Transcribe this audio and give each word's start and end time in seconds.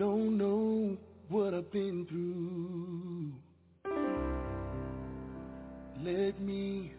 don't 0.00 0.38
know 0.38 0.96
what 1.28 1.52
I've 1.52 1.70
been 1.70 2.06
through. 2.08 3.34
Let 6.02 6.40
me 6.40 6.94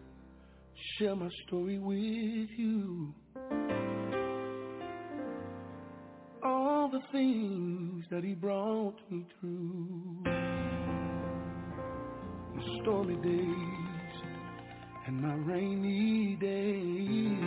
share 0.96 1.16
my 1.16 1.28
story 1.44 1.78
with 1.78 2.50
you. 2.56 3.12
All 6.44 6.88
the 6.92 7.00
things 7.10 8.04
that 8.12 8.22
he 8.22 8.34
brought 8.34 8.94
me 9.10 9.26
through. 9.40 10.22
The 12.54 12.62
stormy 12.82 13.16
days 13.16 14.12
and 15.08 15.20
my 15.20 15.34
rainy 15.34 16.36
days. 16.40 17.42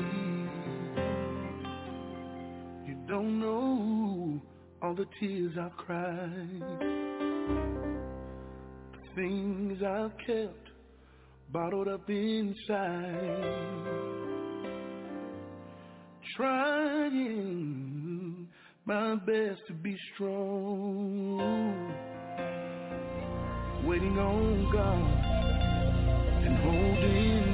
You 2.85 2.95
don't 3.07 3.39
know 3.39 4.04
all 4.81 4.93
the 4.93 5.05
tears 5.19 5.53
I've 5.59 5.75
cried. 5.77 6.63
The 8.93 8.99
things 9.15 9.81
I've 9.83 10.17
kept 10.25 10.69
bottled 11.51 11.87
up 11.87 12.09
inside. 12.09 13.43
Trying 16.35 17.85
my 18.85 19.15
best 19.15 19.61
to 19.67 19.73
be 19.73 19.97
strong. 20.13 21.39
Waiting 23.85 24.17
on 24.17 24.71
God 24.71 25.23
and 26.45 26.57
holding 26.57 27.44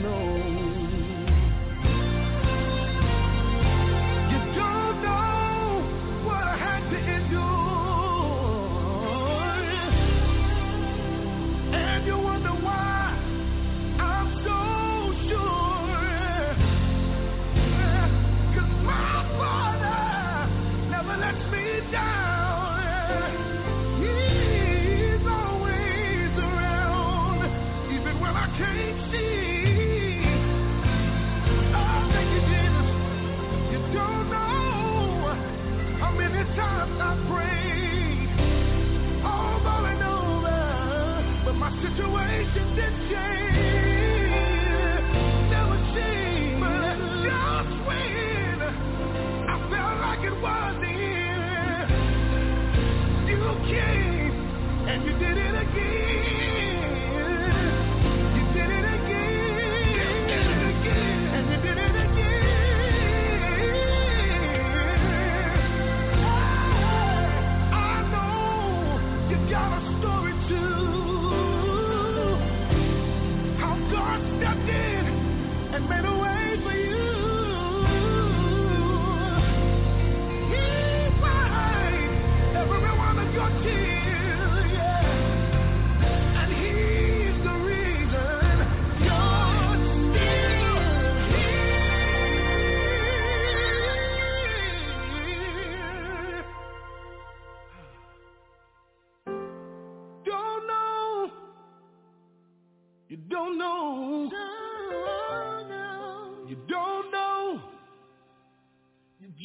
situations 41.81 42.77
and 42.77 43.09
change. 43.09 43.70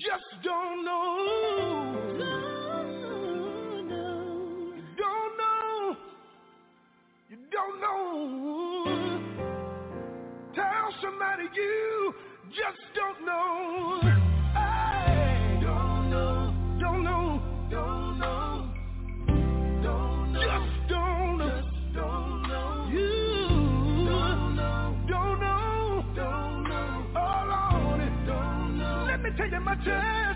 just 0.07 0.43
don't 0.45 0.85
know. 0.85 1.97
Don't 2.17 3.89
know. 3.91 4.73
You 4.77 4.83
don't 4.97 5.37
know. 5.37 5.97
You 7.29 7.37
don't 7.51 7.81
know. 7.81 8.85
Tell 10.55 10.95
somebody 11.03 11.45
you 11.55 12.15
just 12.51 12.79
don't. 12.95 13.06
my 29.67 29.75
chest. 29.85 30.36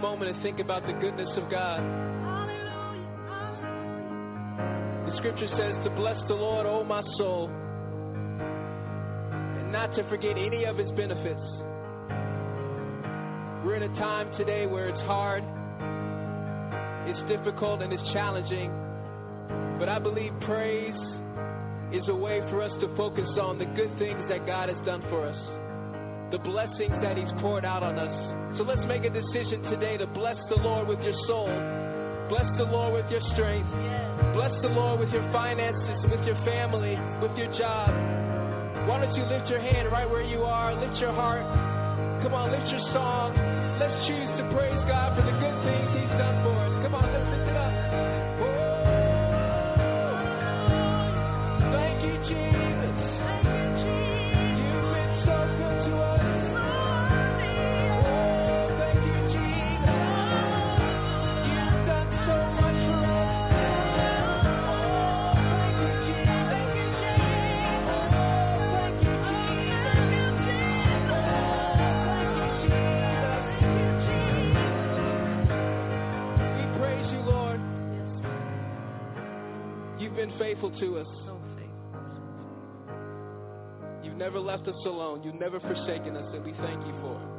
a 0.00 0.02
moment 0.02 0.34
and 0.34 0.42
think 0.42 0.60
about 0.60 0.86
the 0.86 0.92
goodness 0.94 1.28
of 1.36 1.50
God. 1.50 1.80
The 5.06 5.16
scripture 5.18 5.48
says 5.58 5.74
to 5.84 5.90
bless 5.90 6.16
the 6.26 6.34
Lord, 6.34 6.66
O 6.66 6.84
my 6.84 7.02
soul, 7.18 7.50
and 9.30 9.70
not 9.72 9.94
to 9.96 10.08
forget 10.08 10.38
any 10.38 10.64
of 10.64 10.78
his 10.78 10.90
benefits. 10.92 11.44
We're 13.64 13.76
in 13.76 13.82
a 13.82 13.94
time 13.98 14.34
today 14.38 14.66
where 14.66 14.88
it's 14.88 15.00
hard, 15.02 15.44
it's 17.06 17.20
difficult, 17.28 17.82
and 17.82 17.92
it's 17.92 18.12
challenging. 18.12 18.72
But 19.78 19.88
I 19.90 19.98
believe 19.98 20.32
praise 20.46 20.96
is 21.92 22.08
a 22.08 22.14
way 22.14 22.40
for 22.48 22.62
us 22.62 22.72
to 22.80 22.88
focus 22.96 23.28
on 23.40 23.58
the 23.58 23.66
good 23.76 23.90
things 23.98 24.20
that 24.30 24.46
God 24.46 24.70
has 24.70 24.78
done 24.86 25.02
for 25.10 25.26
us, 25.26 25.36
the 26.32 26.38
blessings 26.38 26.96
that 27.02 27.18
He's 27.18 27.32
poured 27.40 27.66
out 27.66 27.82
on 27.82 27.98
us 27.98 28.39
so 28.56 28.64
let's 28.64 28.84
make 28.86 29.04
a 29.04 29.10
decision 29.10 29.62
today 29.70 29.96
to 29.96 30.06
bless 30.06 30.36
the 30.48 30.56
Lord 30.62 30.88
with 30.88 31.00
your 31.00 31.14
soul. 31.26 31.50
Bless 32.28 32.46
the 32.58 32.64
Lord 32.64 32.94
with 32.94 33.10
your 33.10 33.22
strength. 33.34 33.70
Bless 34.34 34.54
the 34.62 34.68
Lord 34.70 35.00
with 35.00 35.10
your 35.10 35.26
finances, 35.32 35.98
with 36.10 36.22
your 36.26 36.38
family, 36.46 36.98
with 37.22 37.36
your 37.36 37.50
job. 37.58 37.90
Why 38.88 39.02
don't 39.02 39.14
you 39.14 39.24
lift 39.26 39.48
your 39.48 39.60
hand 39.60 39.90
right 39.90 40.08
where 40.08 40.22
you 40.22 40.42
are? 40.42 40.74
Lift 40.74 41.00
your 41.00 41.12
heart. 41.12 41.42
Come 42.22 42.34
on, 42.34 42.50
lift 42.50 42.70
your 42.70 42.84
song. 42.92 43.34
Let's 43.78 43.96
choose 44.06 44.30
to 44.38 44.44
praise 44.52 44.78
God 44.86 45.16
for 45.16 45.24
the 45.24 45.36
good 45.40 45.56
things 45.64 45.88
He's 45.96 46.14
done 46.18 46.39
left 84.50 84.66
us 84.66 84.84
alone. 84.84 85.22
You've 85.22 85.38
never 85.38 85.60
forsaken 85.60 86.16
us, 86.16 86.34
and 86.34 86.44
we 86.44 86.50
thank 86.54 86.84
you 86.84 86.92
for 87.00 87.14
it. 87.14 87.30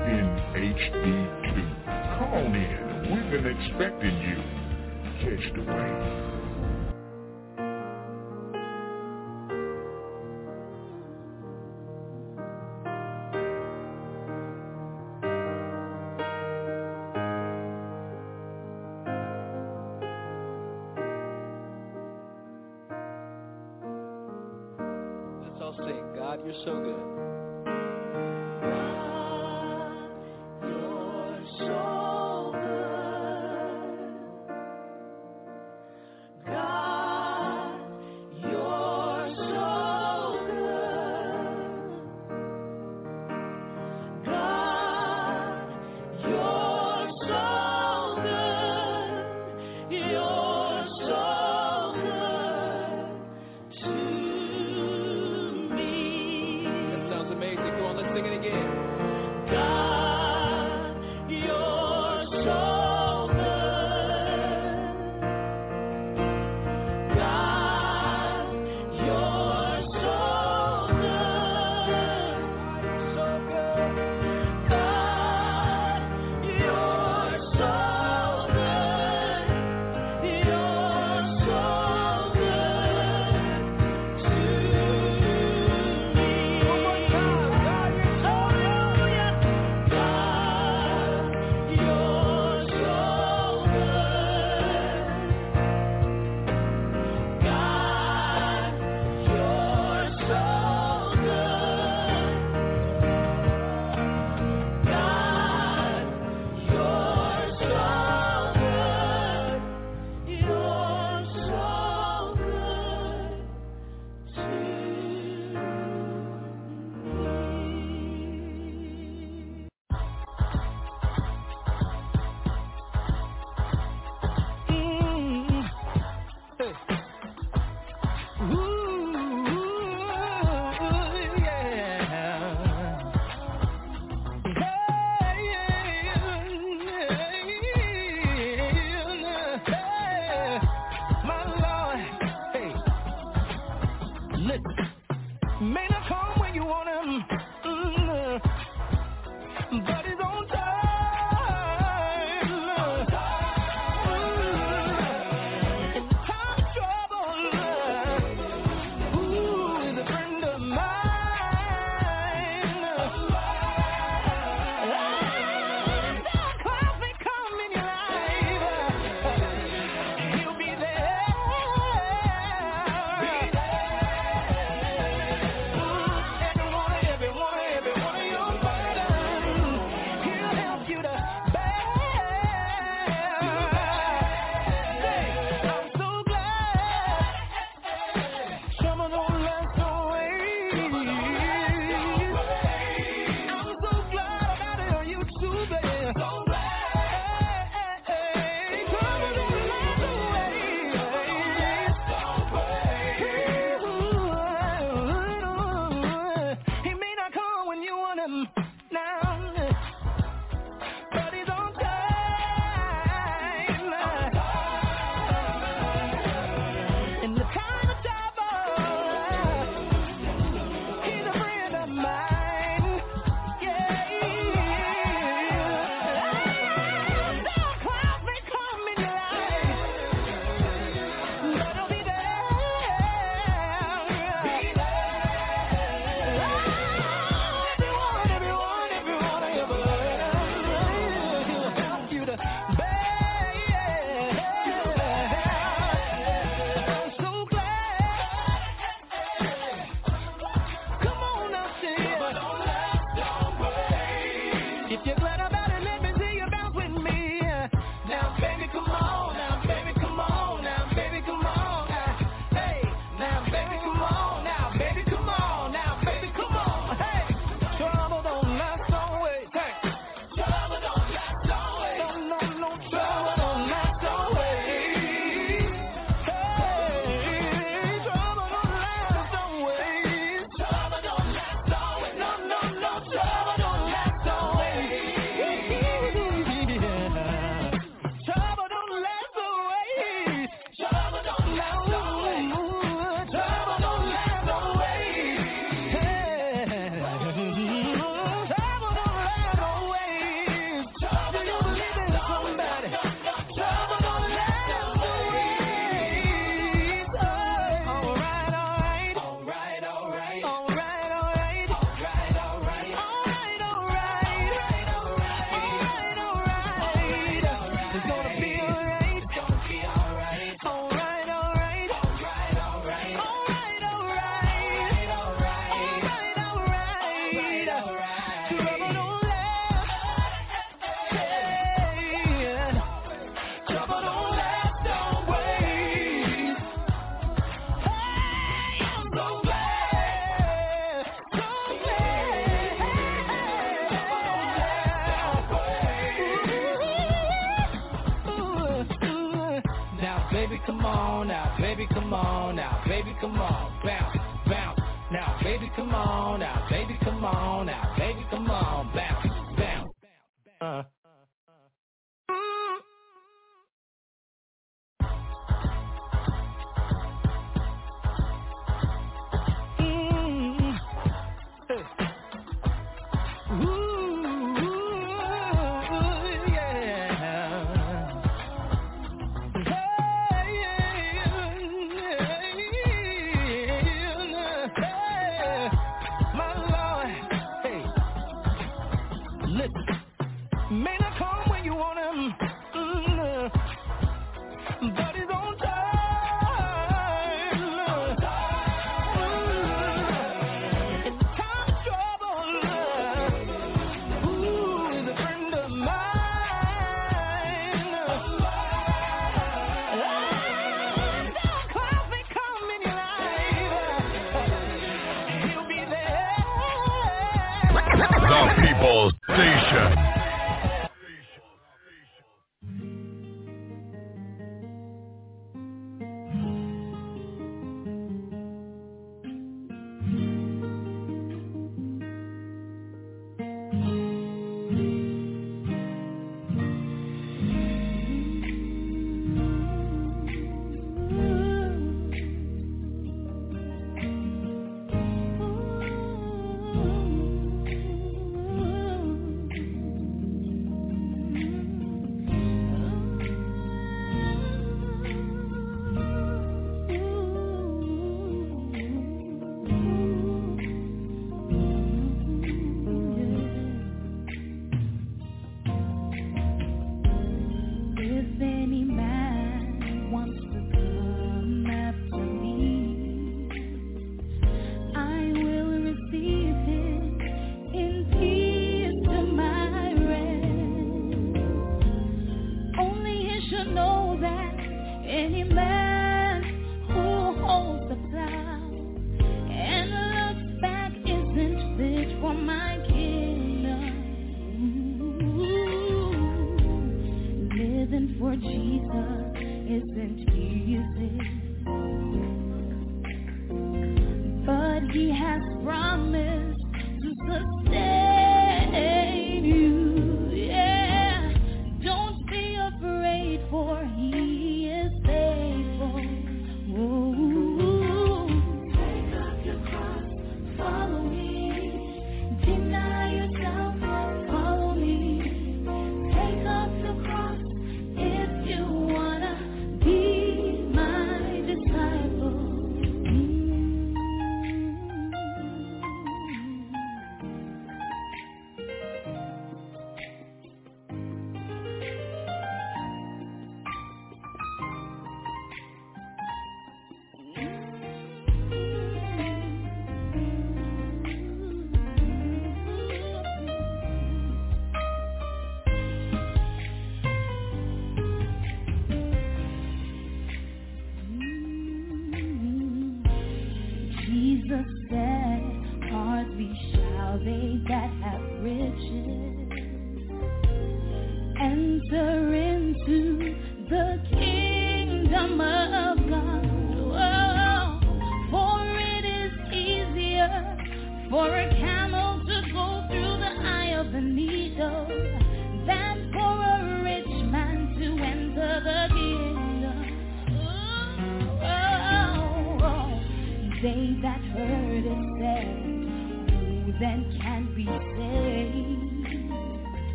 In 0.00 0.26
HD2. 0.54 1.46
Come 2.18 2.32
on 2.32 2.54
in. 2.54 2.84
We've 3.12 3.30
been 3.30 3.46
expecting 3.54 4.16
you. 4.22 4.36
Catch 5.20 5.44
the 5.56 5.60
wave. 5.60 6.35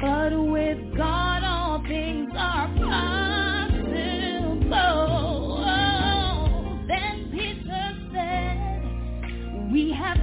But 0.00 0.32
with 0.32 0.96
God 0.96 1.44
all 1.44 1.82
things 1.88 2.30
are 2.36 2.68
possible. 2.68 3.84
Oh, 4.74 6.78
then 6.88 7.28
Peter 7.32 7.94
said, 8.12 9.72
we 9.72 9.92
have 9.92 10.15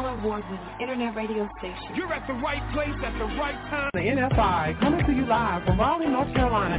Stellar, 0.00 0.16
Stellar 0.16 0.20
Award-winning 0.20 0.80
internet 0.80 1.14
radio 1.14 1.48
station. 1.58 1.94
You're 1.94 2.12
at 2.12 2.26
the 2.26 2.34
right 2.34 2.62
place 2.72 2.94
at 3.04 3.18
the 3.18 3.24
right 3.36 3.54
time. 3.70 3.90
The 3.94 4.00
NFI 4.00 4.80
coming 4.80 5.04
to 5.06 5.12
you 5.12 5.26
live 5.26 5.64
from 5.64 5.78
Raleigh, 5.78 6.08
North 6.08 6.34
Carolina. 6.34 6.78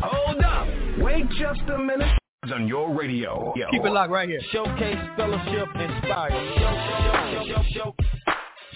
Hold 0.00 0.44
up. 0.44 0.68
Wait 0.98 1.28
just 1.38 1.60
a 1.68 1.78
minute. 1.78 2.18
On 2.52 2.68
your 2.68 2.94
radio. 2.94 3.52
Yo. 3.56 3.66
Keep 3.70 3.84
it 3.84 3.90
locked 3.90 4.10
right 4.10 4.28
here. 4.28 4.40
Showcase 4.52 4.98
Fellowship 5.16 5.68
Inspired. 5.74 6.32
Show, 6.58 6.74
show, 6.92 7.62
show, 7.62 7.62
show, 7.72 7.94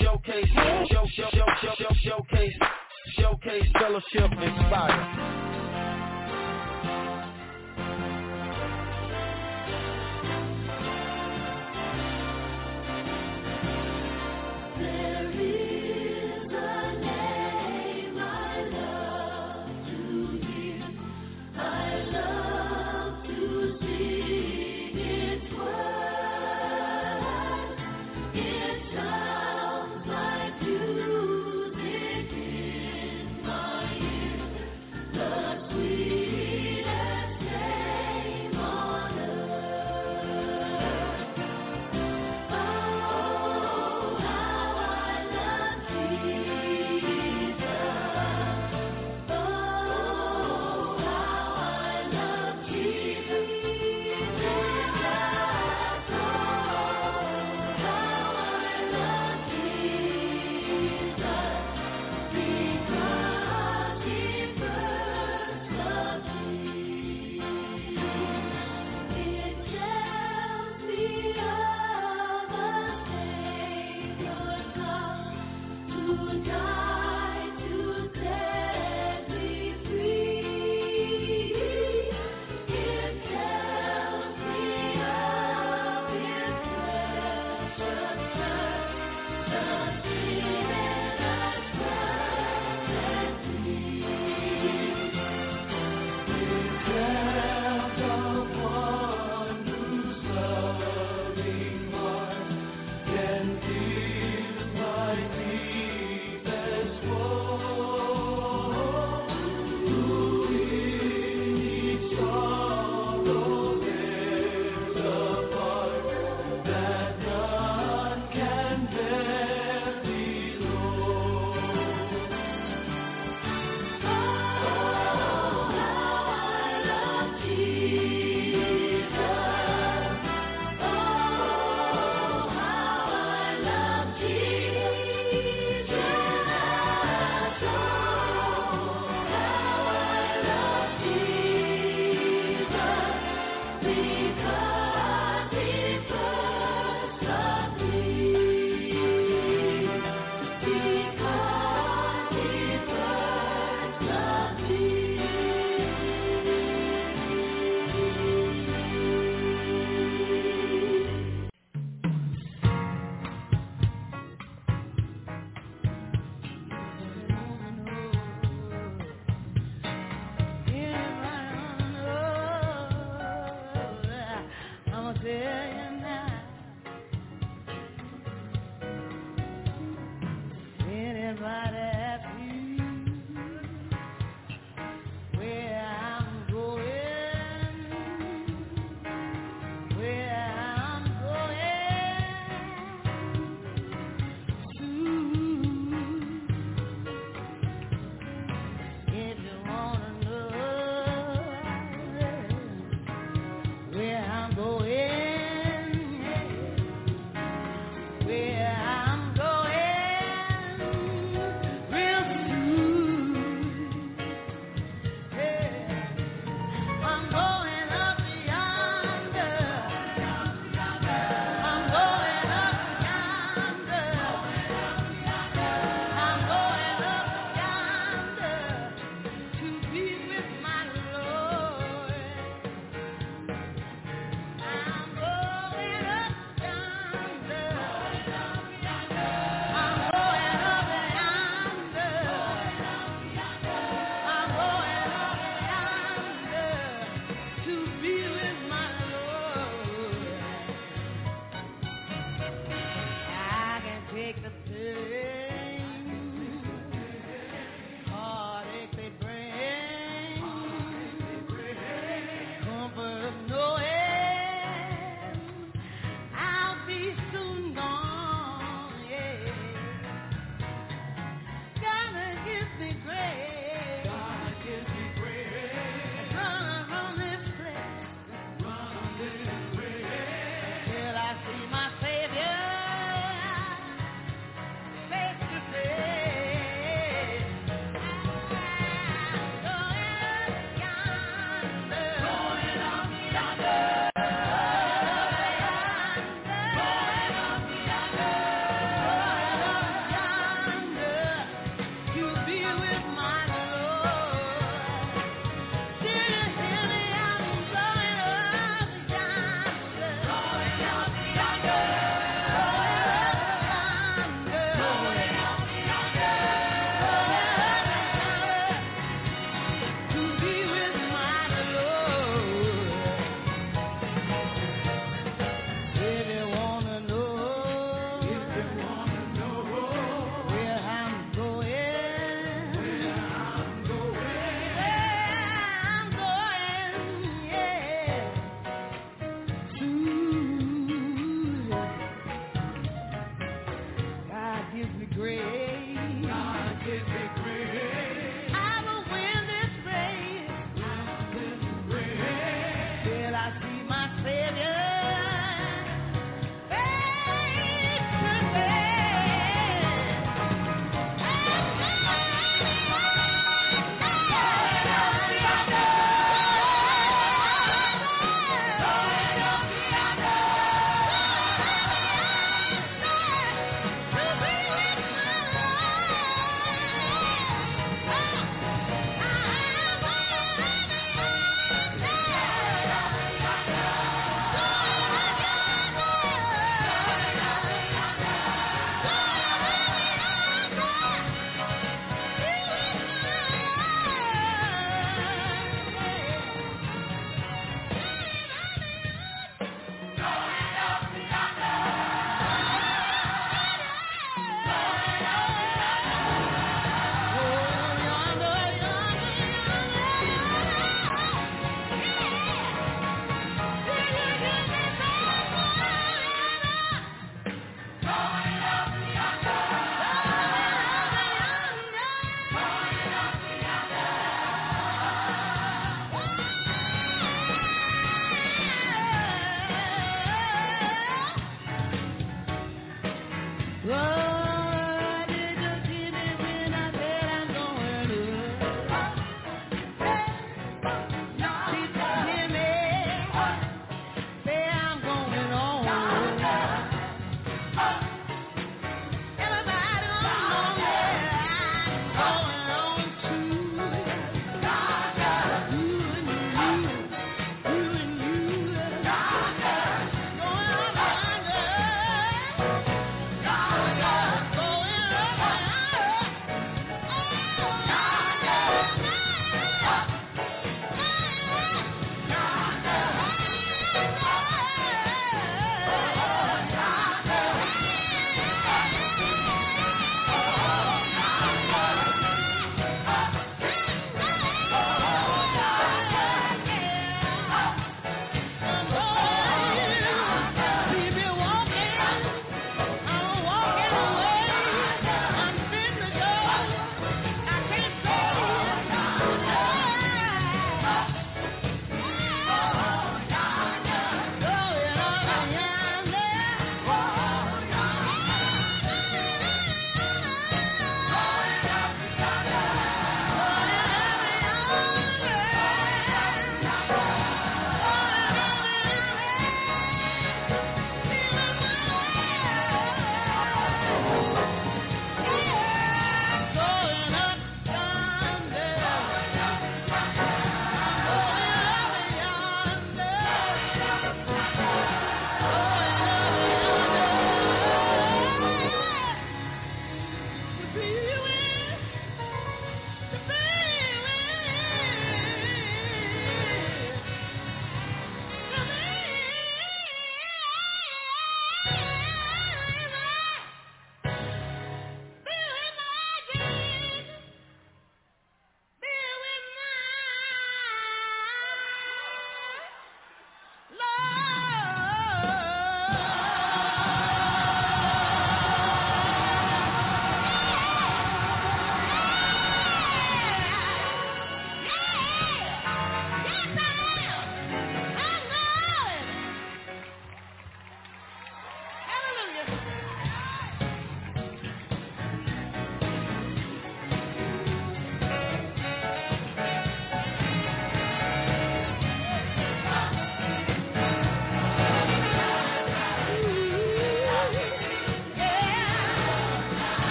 showcase, 0.00 0.46
show, 0.54 0.86
show, 0.90 1.06
show, 1.14 1.30
show, 1.30 1.74
show, 1.78 1.94
showcase, 2.02 2.54
showcase 3.16 3.66
Fellowship 3.78 4.32
Inspired. 4.32 5.39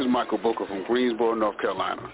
is 0.00 0.06
Michael 0.08 0.38
Booker 0.38 0.66
from 0.66 0.82
Greensboro, 0.84 1.34
North 1.34 1.58
Carolina, 1.58 2.10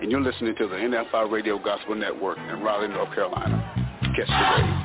and 0.00 0.10
you're 0.10 0.20
listening 0.20 0.54
to 0.56 0.68
the 0.68 0.76
NFI 0.76 1.30
Radio 1.30 1.58
Gospel 1.58 1.94
Network 1.94 2.36
in 2.36 2.60
Raleigh, 2.60 2.88
North 2.88 3.14
Carolina. 3.14 3.88
Catch 4.14 4.26
the 4.26 4.62
wave. 4.62 4.81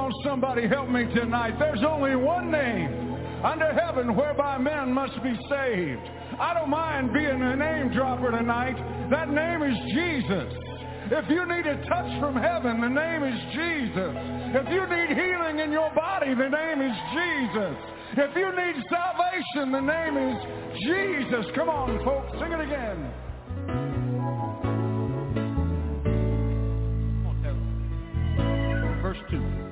on, 0.00 0.12
somebody 0.24 0.66
help 0.66 0.88
me 0.88 1.04
tonight. 1.14 1.58
There's 1.58 1.84
only 1.86 2.16
one 2.16 2.50
name 2.50 3.44
under 3.44 3.72
heaven 3.72 4.16
whereby 4.16 4.58
men 4.58 4.92
must 4.92 5.22
be 5.22 5.34
saved. 5.48 6.04
I 6.40 6.54
don't 6.54 6.70
mind 6.70 7.12
being 7.12 7.42
a 7.42 7.56
name 7.56 7.92
dropper 7.92 8.30
tonight. 8.30 8.76
That 9.10 9.28
name 9.28 9.62
is 9.62 9.76
Jesus. 9.92 10.52
If 11.12 11.28
you 11.28 11.44
need 11.44 11.66
a 11.66 11.76
touch 11.84 12.10
from 12.20 12.36
heaven, 12.36 12.80
the 12.80 12.88
name 12.88 13.22
is 13.24 13.38
Jesus. 13.52 14.14
If 14.56 14.66
you 14.72 14.86
need 14.88 15.10
healing 15.16 15.58
in 15.58 15.72
your 15.72 15.92
body, 15.94 16.32
the 16.34 16.48
name 16.48 16.80
is 16.80 16.96
Jesus. 17.12 17.76
If 18.16 18.36
you 18.36 18.48
need 18.56 18.76
salvation, 18.88 19.72
the 19.72 19.84
name 19.84 20.16
is 20.16 20.36
Jesus. 20.80 21.44
Come 21.54 21.68
on, 21.68 21.98
folks, 22.04 22.32
sing 22.40 22.52
it 22.52 22.60
again. 22.60 23.12
Verse 29.02 29.18
2. 29.30 29.69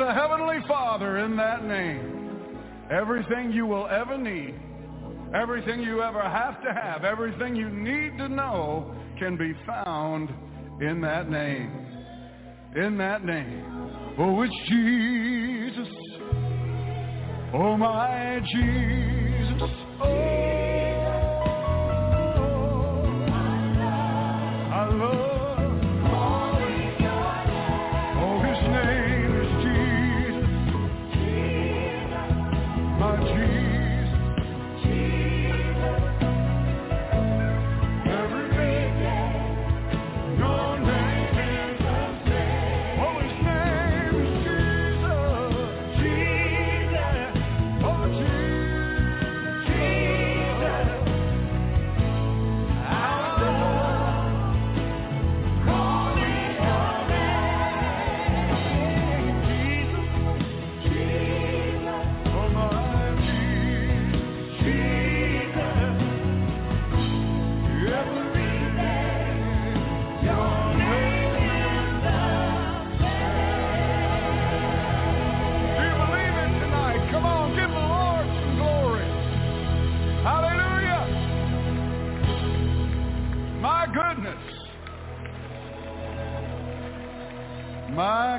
The 0.00 0.14
Heavenly 0.14 0.56
Father 0.66 1.18
in 1.18 1.36
that 1.36 1.62
name. 1.66 2.56
Everything 2.90 3.52
you 3.52 3.66
will 3.66 3.86
ever 3.88 4.16
need, 4.16 4.54
everything 5.34 5.80
you 5.80 6.02
ever 6.02 6.22
have 6.22 6.62
to 6.62 6.72
have, 6.72 7.04
everything 7.04 7.54
you 7.54 7.68
need 7.68 8.16
to 8.16 8.28
know 8.28 8.94
can 9.18 9.36
be 9.36 9.52
found 9.66 10.30
in 10.80 11.02
that 11.02 11.28
name. 11.28 11.86
In 12.76 12.96
that 12.96 13.26
name. 13.26 14.14
Oh, 14.18 14.40
it's 14.40 14.54
Jesus. 14.70 15.94
Oh, 17.52 17.76
my 17.76 18.40
Jesus. 18.54 19.70
Oh, 20.02 20.49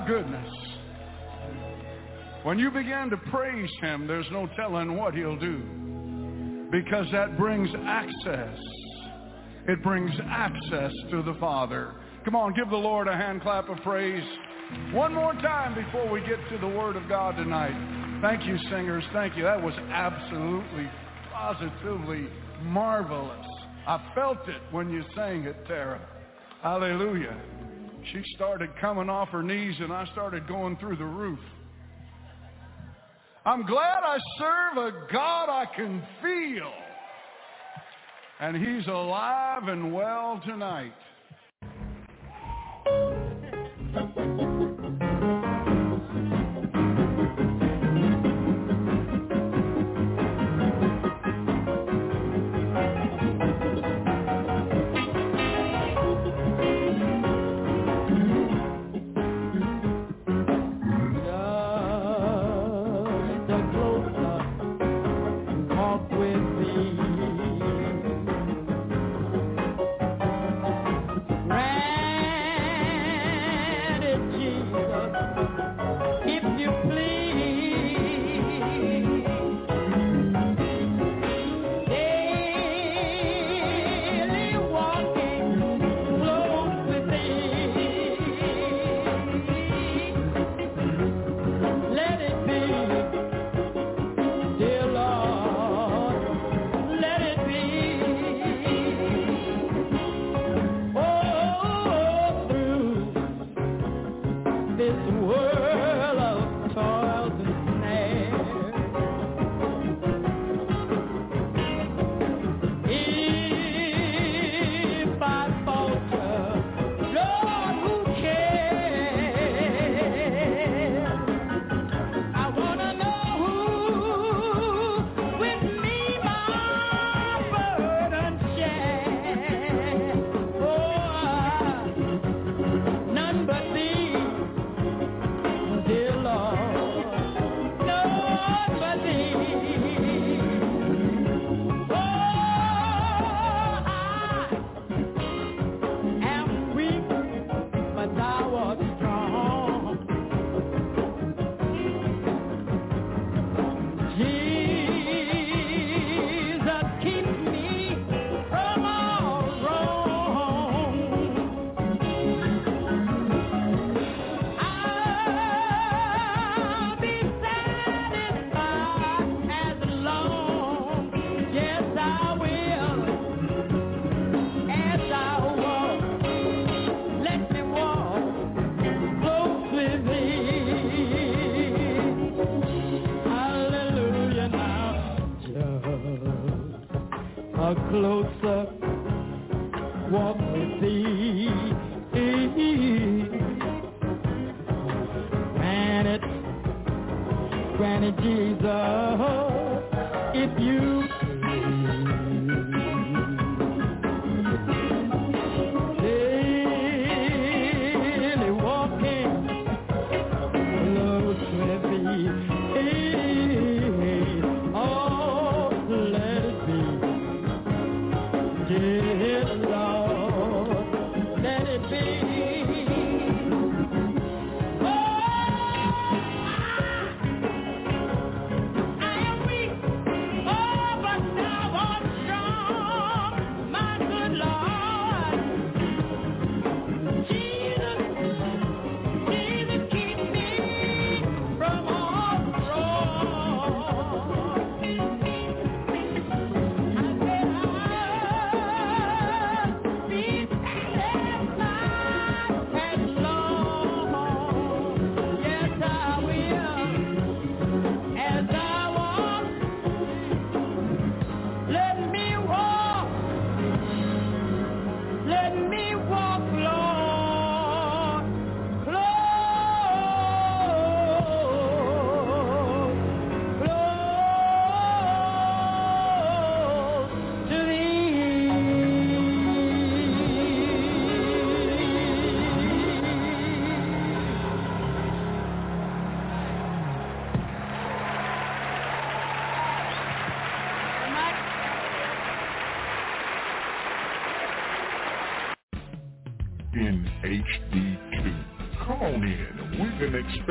Goodness. 0.08 0.50
When 2.44 2.58
you 2.58 2.72
begin 2.72 3.10
to 3.12 3.18
praise 3.30 3.70
him, 3.82 4.08
there's 4.08 4.26
no 4.32 4.48
telling 4.56 4.98
what 4.98 5.14
he'll 5.14 5.38
do 5.38 5.62
because 6.72 7.06
that 7.12 7.38
brings 7.38 7.70
access. 7.86 8.58
It 9.68 9.84
brings 9.84 10.12
access 10.26 10.92
to 11.12 11.22
the 11.22 11.36
Father. 11.40 11.94
Come 12.26 12.36
on, 12.36 12.54
give 12.54 12.70
the 12.70 12.76
Lord 12.76 13.08
a 13.08 13.16
hand 13.16 13.42
clap 13.42 13.70
of 13.70 13.78
praise. 13.84 14.24
One 14.92 15.14
more 15.14 15.34
time 15.34 15.76
before 15.76 16.10
we 16.10 16.22
get 16.22 16.40
to 16.50 16.58
the 16.58 16.68
Word 16.68 16.96
of 16.96 17.08
God 17.08 17.36
tonight. 17.36 18.20
Thank 18.22 18.46
you, 18.46 18.58
singers. 18.70 19.04
Thank 19.14 19.36
you. 19.36 19.44
That 19.44 19.62
was 19.62 19.74
absolutely, 19.92 20.90
positively 21.34 22.28
marvelous. 22.64 23.46
I 23.88 24.12
felt 24.16 24.48
it 24.48 24.62
when 24.72 24.90
you 24.90 25.04
sang 25.16 25.44
it, 25.44 25.58
Tara. 25.68 26.00
Hallelujah. 26.62 27.36
She 28.12 28.24
started 28.36 28.70
coming 28.80 29.10
off 29.10 29.30
her 29.30 29.44
knees 29.44 29.76
and 29.80 29.94
I 29.94 30.06
started 30.12 30.48
going 30.48 30.78
through 30.78 30.98
the 30.98 31.06
roof. 31.06 31.40
I'm 33.46 33.66
glad 33.66 34.00
I 34.04 34.18
serve 34.38 34.78
a 34.78 35.08
God 35.12 35.50
I 35.50 35.66
can 35.76 36.04
feel. 36.22 36.72
And 38.40 38.58
he's 38.58 38.88
alive 38.88 39.68
and 39.68 39.94
well 39.94 40.42
tonight. 40.46 40.94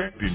20 0.01 0.30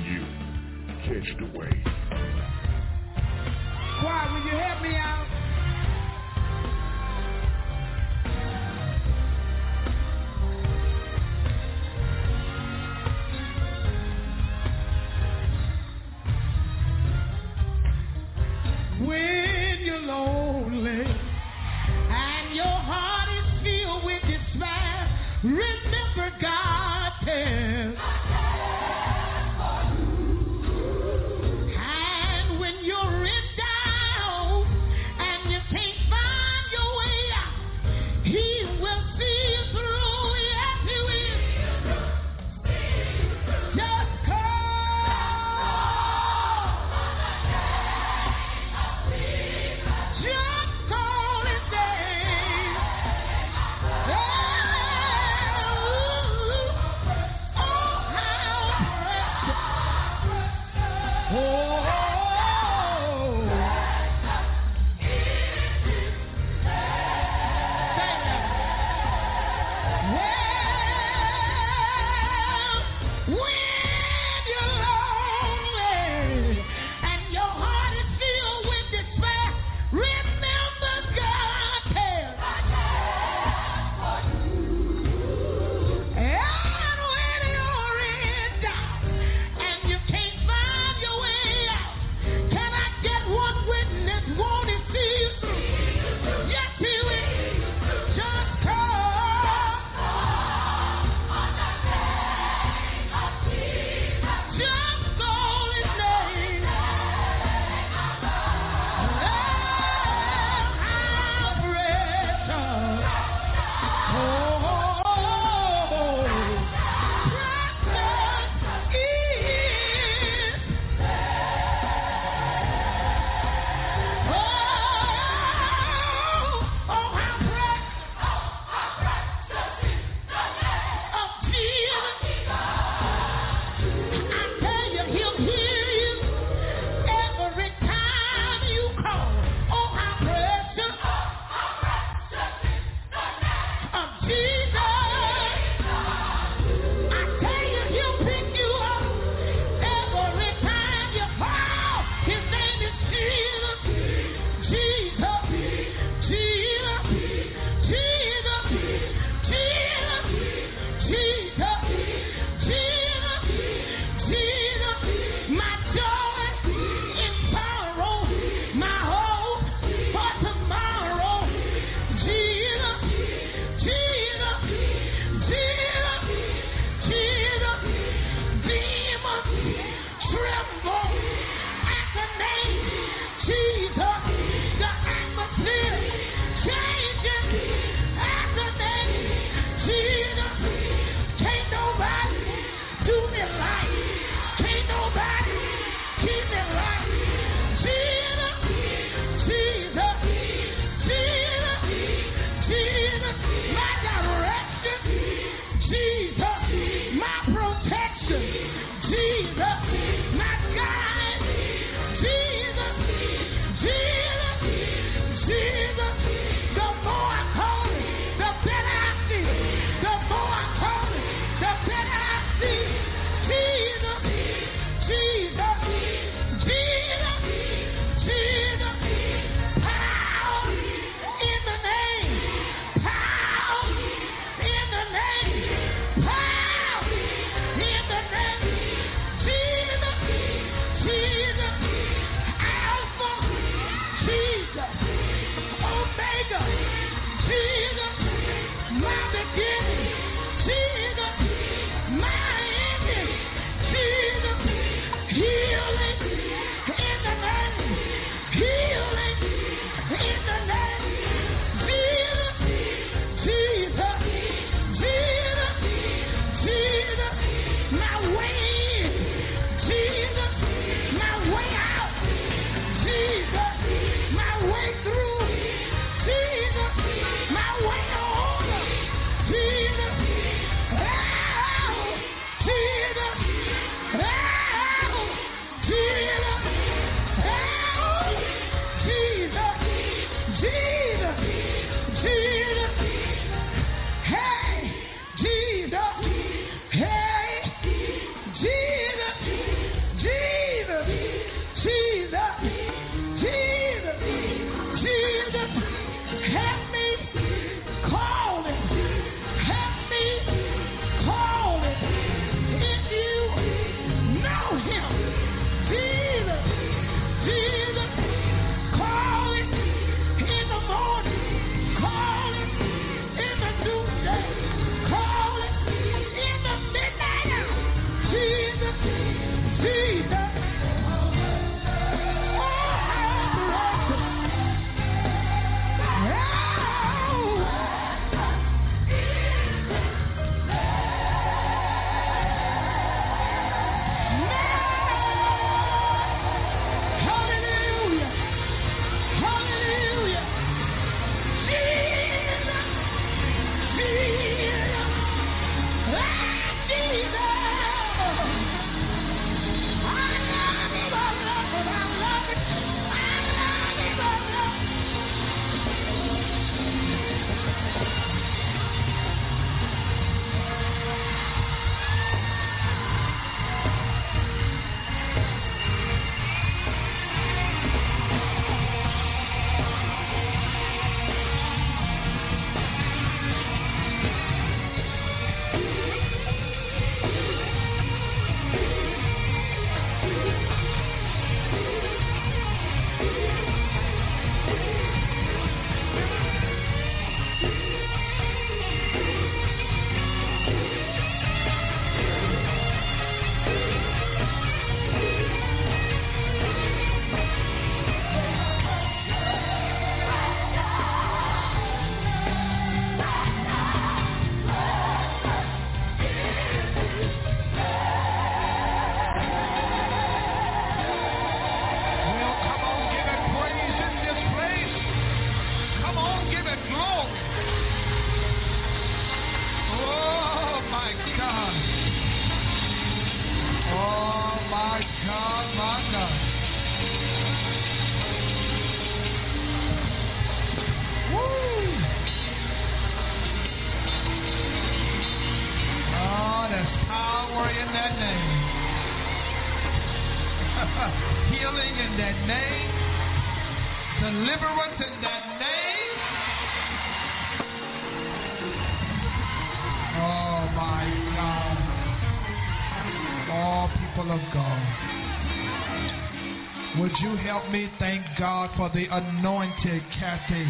God 468.38 468.70
for 468.76 468.90
the 468.90 469.06
anointed 469.10 470.02
Kathy 470.18 470.66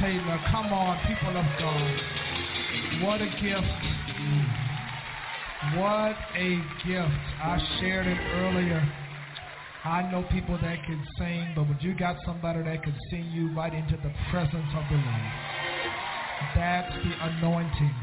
Taylor. 0.00 0.40
Come 0.50 0.72
on, 0.72 0.98
people 1.06 1.36
of 1.36 1.46
God. 1.58 2.00
What 3.02 3.20
a 3.20 3.26
gift. 3.26 3.82
What 5.78 6.16
a 6.34 6.50
gift. 6.82 7.24
I 7.38 7.58
shared 7.78 8.06
it 8.06 8.18
earlier. 8.34 8.82
I 9.84 10.10
know 10.10 10.24
people 10.32 10.58
that 10.60 10.82
can 10.84 11.06
sing, 11.18 11.52
but 11.54 11.68
when 11.68 11.78
you 11.80 11.94
got 11.96 12.16
somebody 12.24 12.62
that 12.64 12.82
can 12.82 12.94
sing 13.10 13.30
you 13.30 13.54
right 13.54 13.72
into 13.72 13.96
the 13.96 14.12
presence 14.30 14.70
of 14.74 14.84
the 14.90 14.96
Lord, 14.96 15.32
that's 16.56 16.92
the 16.94 17.14
anointing 17.20 17.94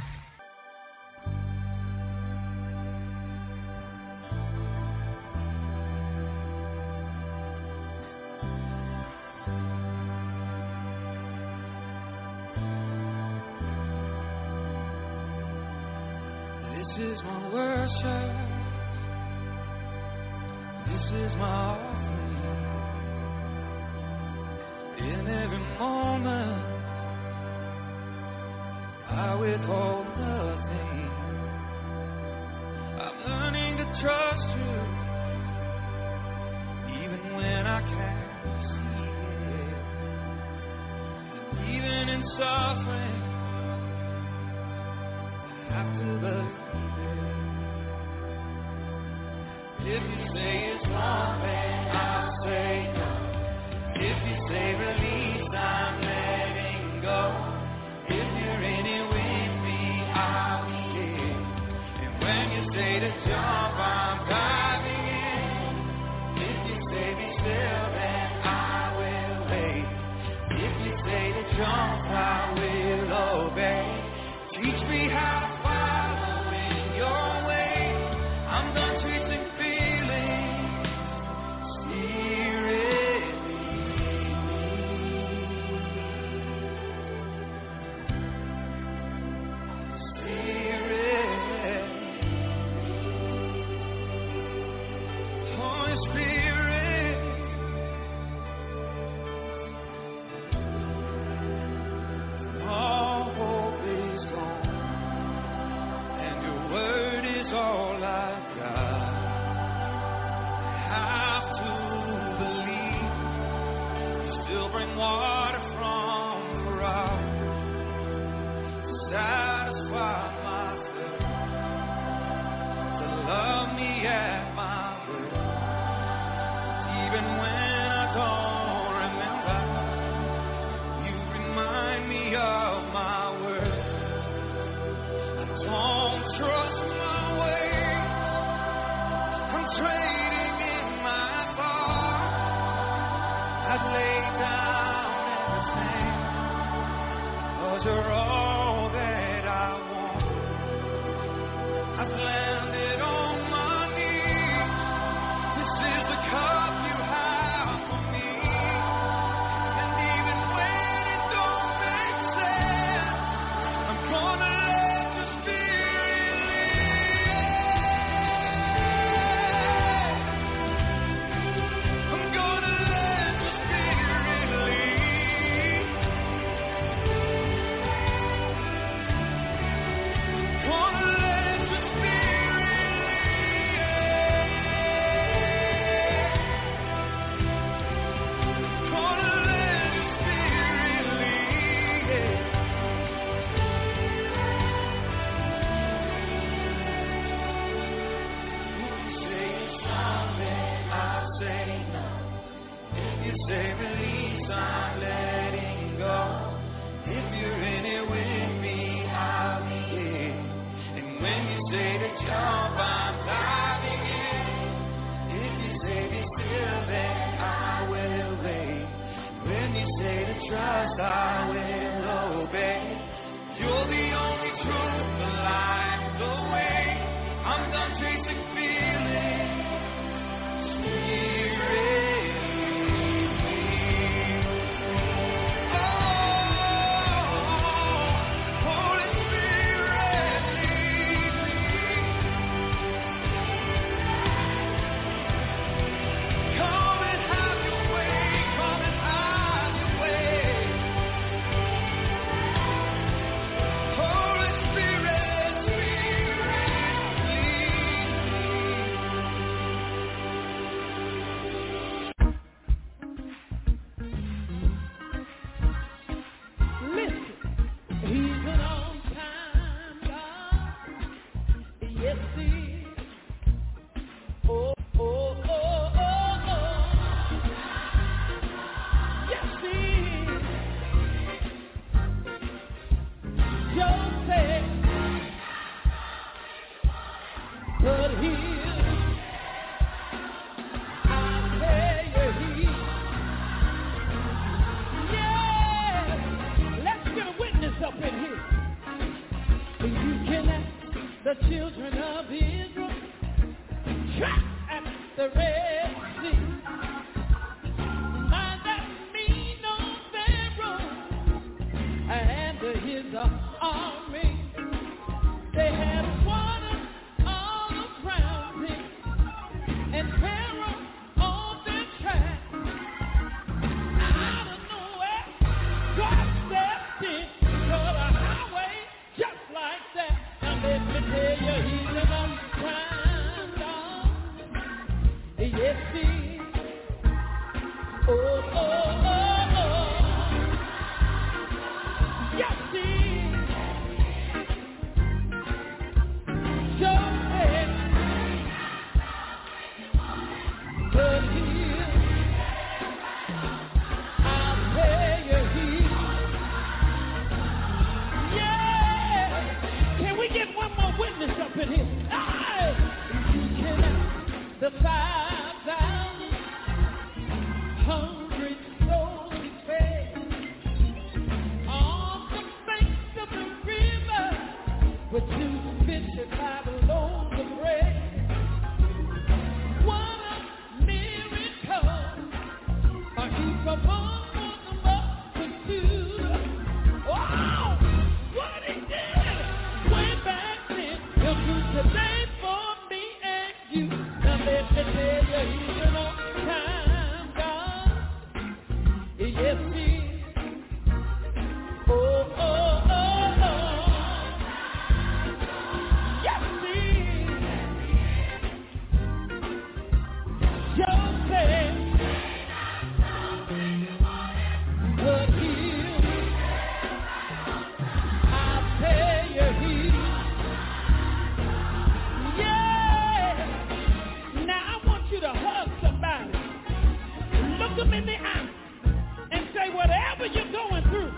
and 427.96 429.48
say 429.54 429.70
whatever 429.70 430.26
you're 430.26 430.52
going 430.52 430.84
through, 430.90 431.12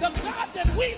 the 0.00 0.10
God 0.22 0.48
that 0.54 0.76
we 0.78 0.94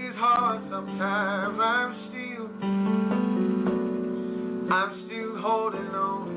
it's 0.00 0.16
hard 0.18 0.60
sometimes. 0.70 1.58
I'm 1.60 1.92
still, 2.08 2.46
I'm 4.72 5.06
still 5.06 5.40
holding 5.42 5.94
on. 5.94 6.28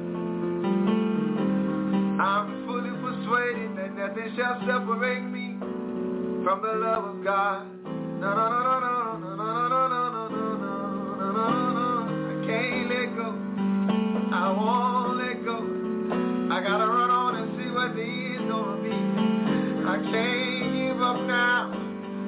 I'm 2.20 2.66
fully 2.66 2.92
persuaded 3.02 3.78
that 3.78 3.94
nothing 3.96 4.34
shall 4.36 4.60
separate 4.62 5.24
me 5.24 5.58
from 6.44 6.62
the 6.62 6.74
love 6.74 7.06
of 7.06 7.24
God. 7.24 7.68
No, 8.20 8.34
no, 8.34 8.50
no, 8.50 8.62
no, 8.64 8.80
no, 8.80 9.36
no, 9.36 9.46
no, 9.70 9.70
no, 9.70 9.88
no, 9.90 10.28
no, 10.30 10.58
no, 10.58 11.16
no, 11.18 11.32
no, 11.32 11.72
no. 11.74 11.88
I 12.30 12.46
can't 12.48 12.90
let 12.90 13.10
go. 13.18 13.30
I 14.34 14.36
won't 14.52 15.18
let 15.18 15.38
go. 15.46 15.58
I 16.54 16.62
gotta 16.62 16.88
run 16.88 17.12
on 17.12 17.36
and 17.36 17.58
see 17.58 17.70
what 17.72 17.96
the 17.96 18.04
end's 18.04 18.50
gonna 18.52 18.82
be. 18.84 18.94
I 19.86 19.98
can't 20.12 20.74
give 20.76 21.02
up 21.02 21.20
now. 21.28 21.72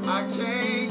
I 0.06 0.22
can't. 0.38 0.83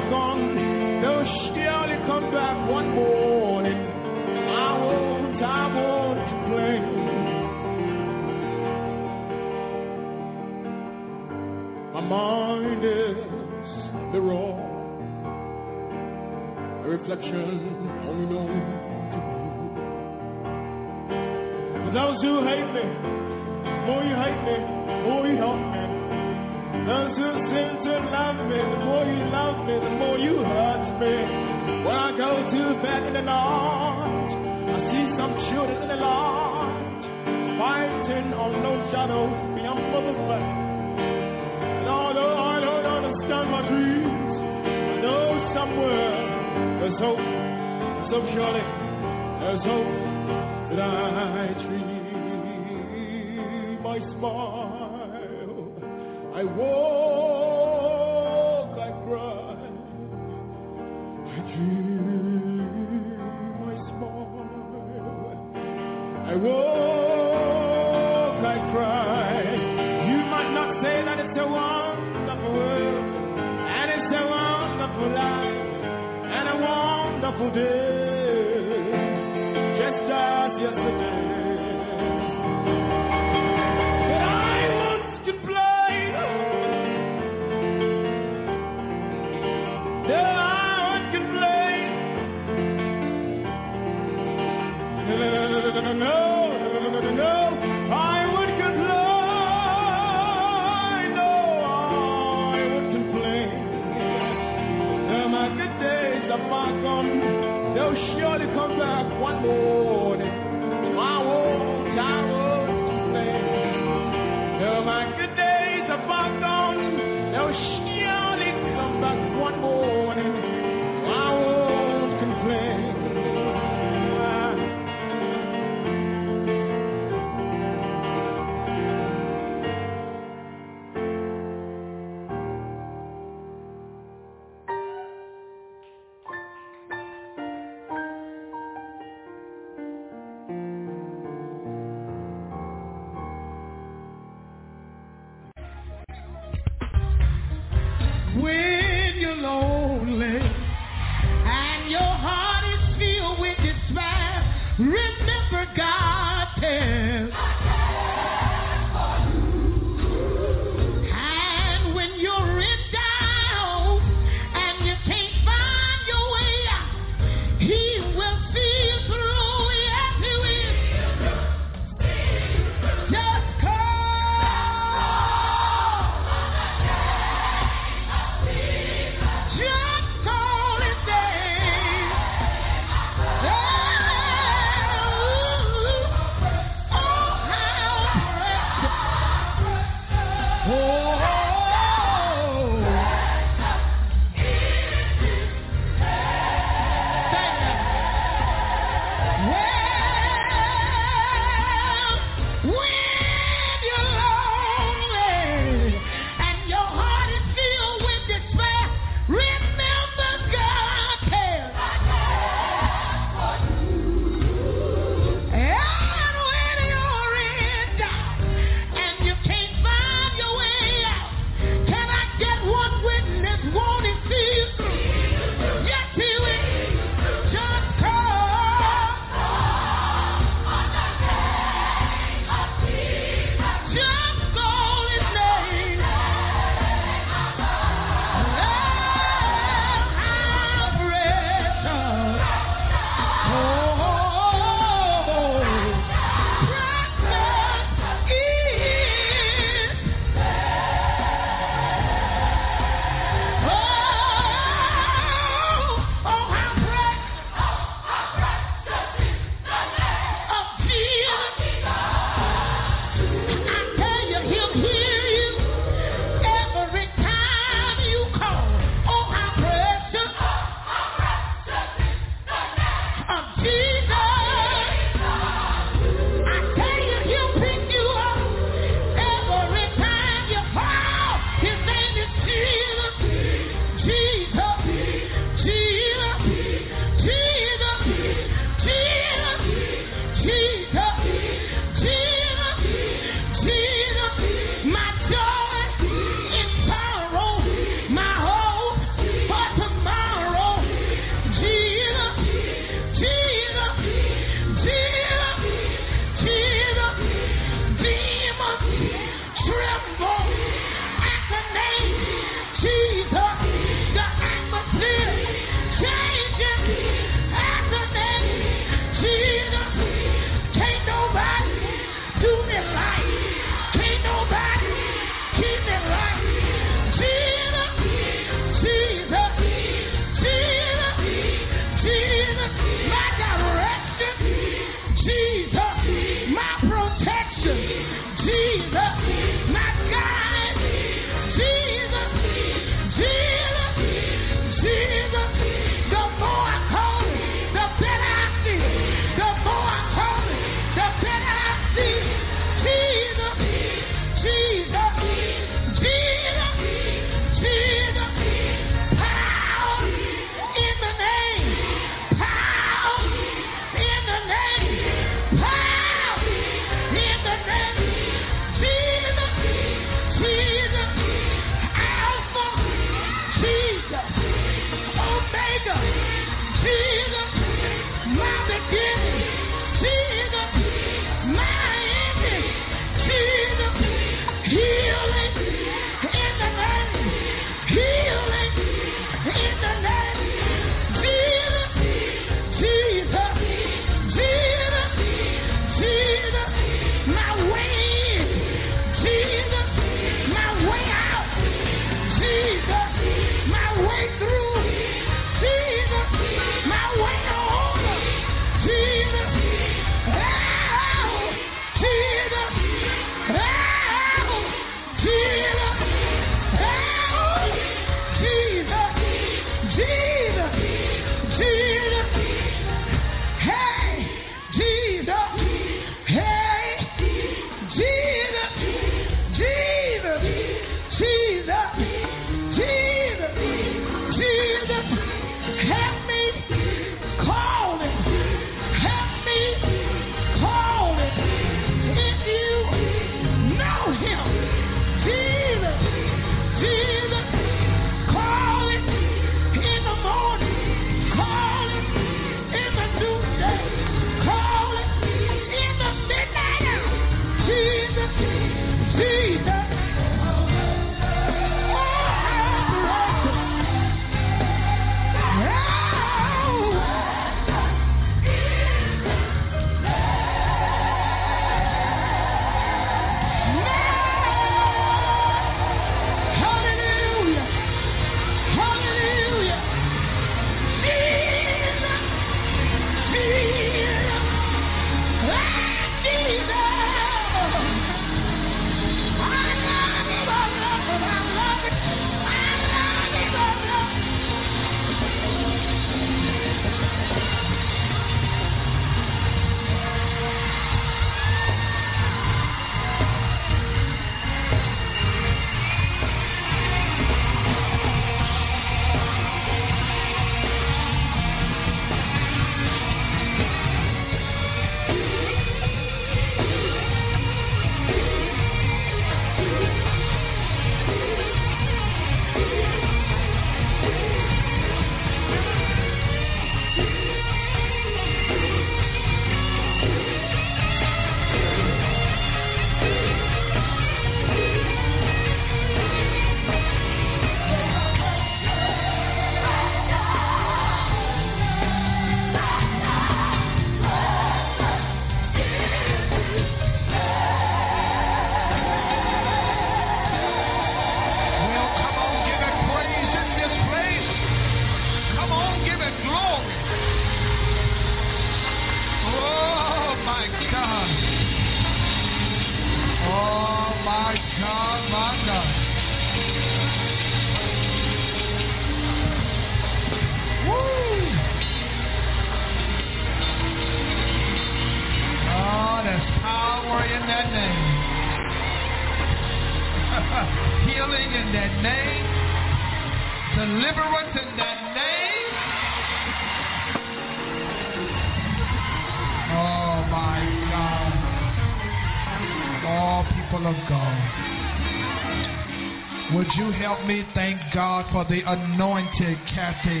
God 597.74 598.06
for 598.12 598.24
the 598.24 598.40
anointed 598.46 599.38
Kathy 599.54 600.00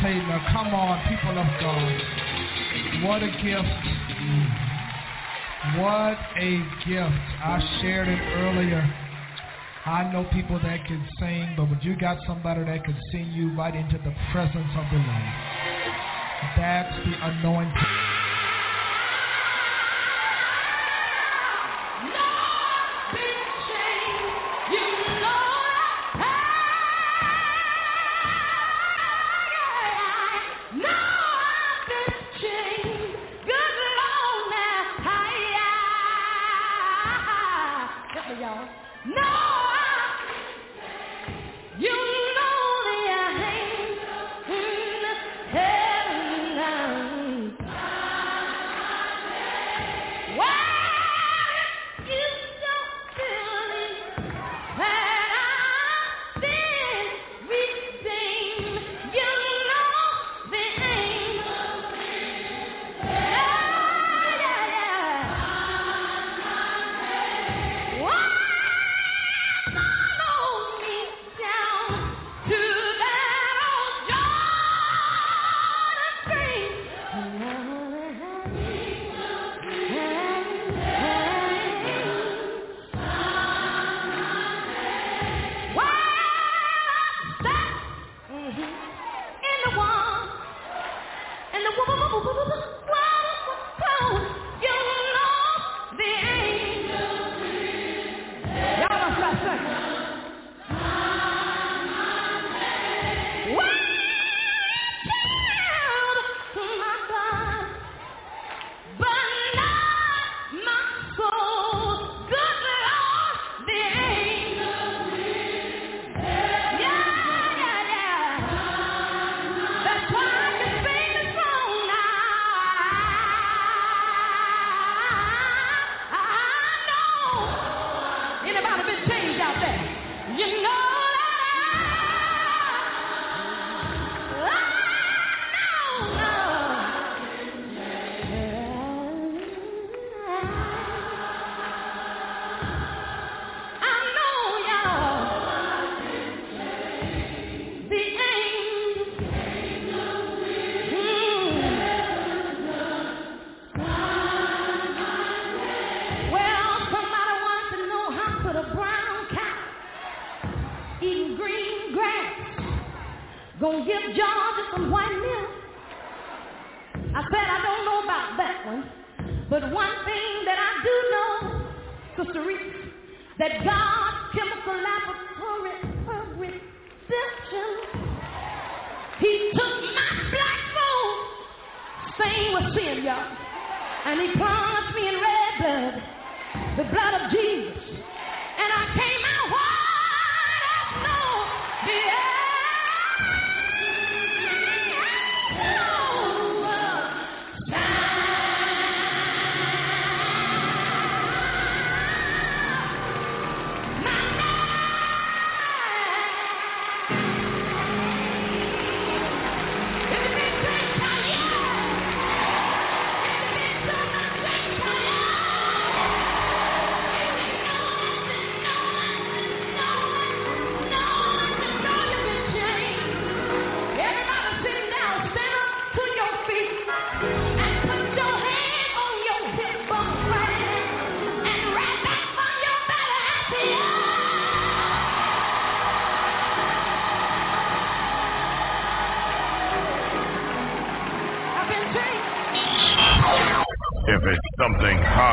Taylor? 0.00 0.40
Come 0.52 0.74
on, 0.74 1.00
people 1.08 1.36
of 1.36 1.46
God. 1.60 2.02
What 3.04 3.22
a 3.22 3.30
gift. 3.42 3.84
What 5.78 6.18
a 6.40 6.52
gift. 6.86 7.24
I 7.42 7.78
shared 7.80 8.08
it 8.08 8.20
earlier. 8.36 8.82
I 9.86 10.10
know 10.12 10.24
people 10.32 10.58
that 10.62 10.86
can 10.86 11.06
sing, 11.18 11.54
but 11.56 11.68
when 11.68 11.80
you 11.82 11.96
got 11.96 12.18
somebody 12.26 12.64
that 12.64 12.84
can 12.84 12.96
sing 13.12 13.30
you 13.32 13.52
right 13.56 13.74
into 13.74 13.98
the 13.98 14.14
presence 14.32 14.72
of 14.76 14.86
the 14.90 14.96
Lord, 14.96 15.32
that's 16.56 16.96
the 17.04 17.14
anointing. 17.20 18.13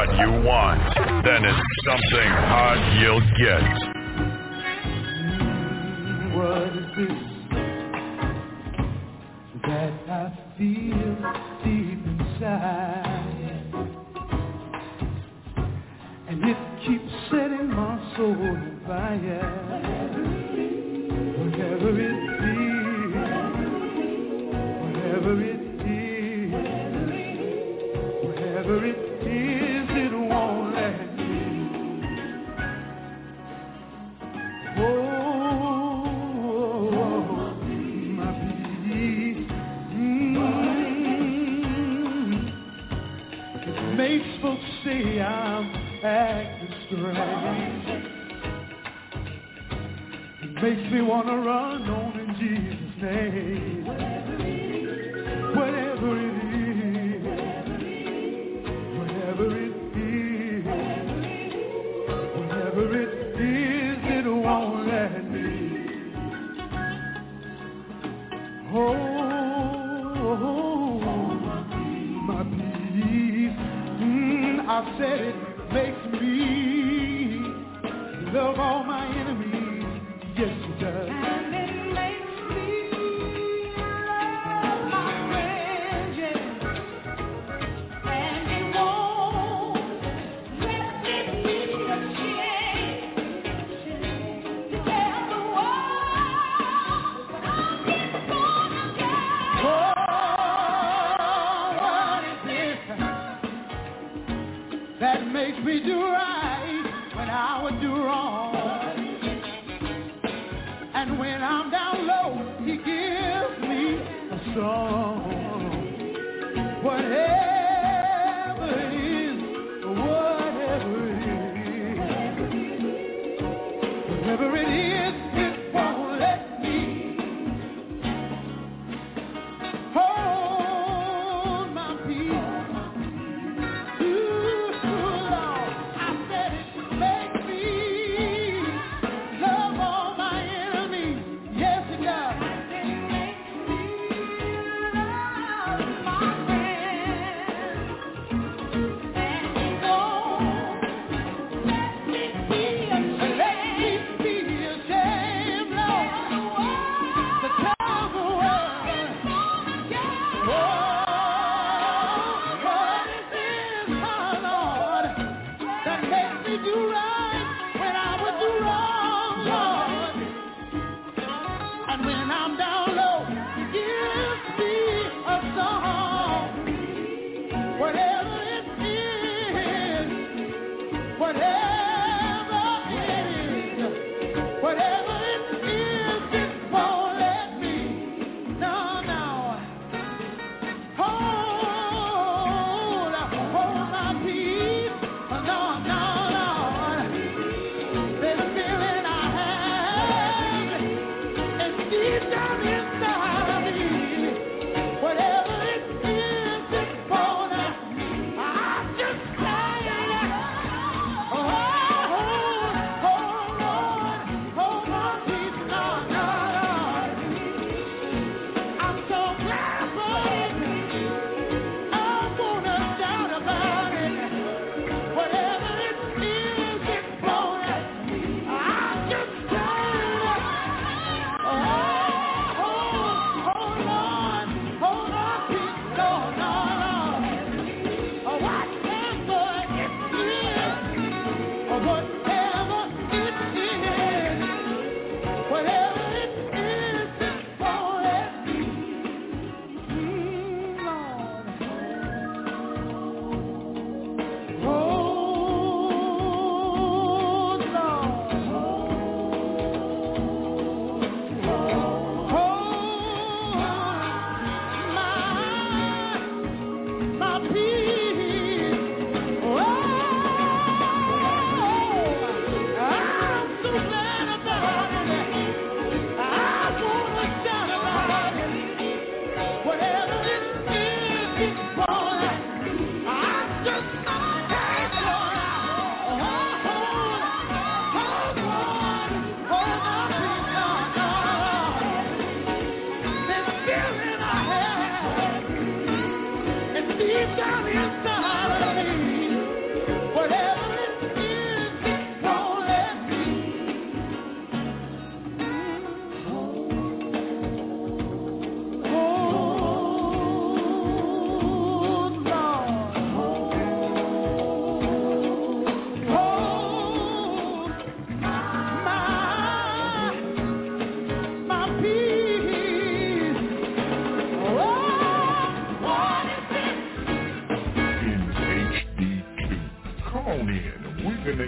Hot 0.06 0.20
you 0.20 0.32
want, 0.46 0.82
then 1.26 1.46
it's 1.46 1.60
something 1.86 2.30
hot 2.50 2.80
you'll 3.00 3.22
get. 3.38 3.91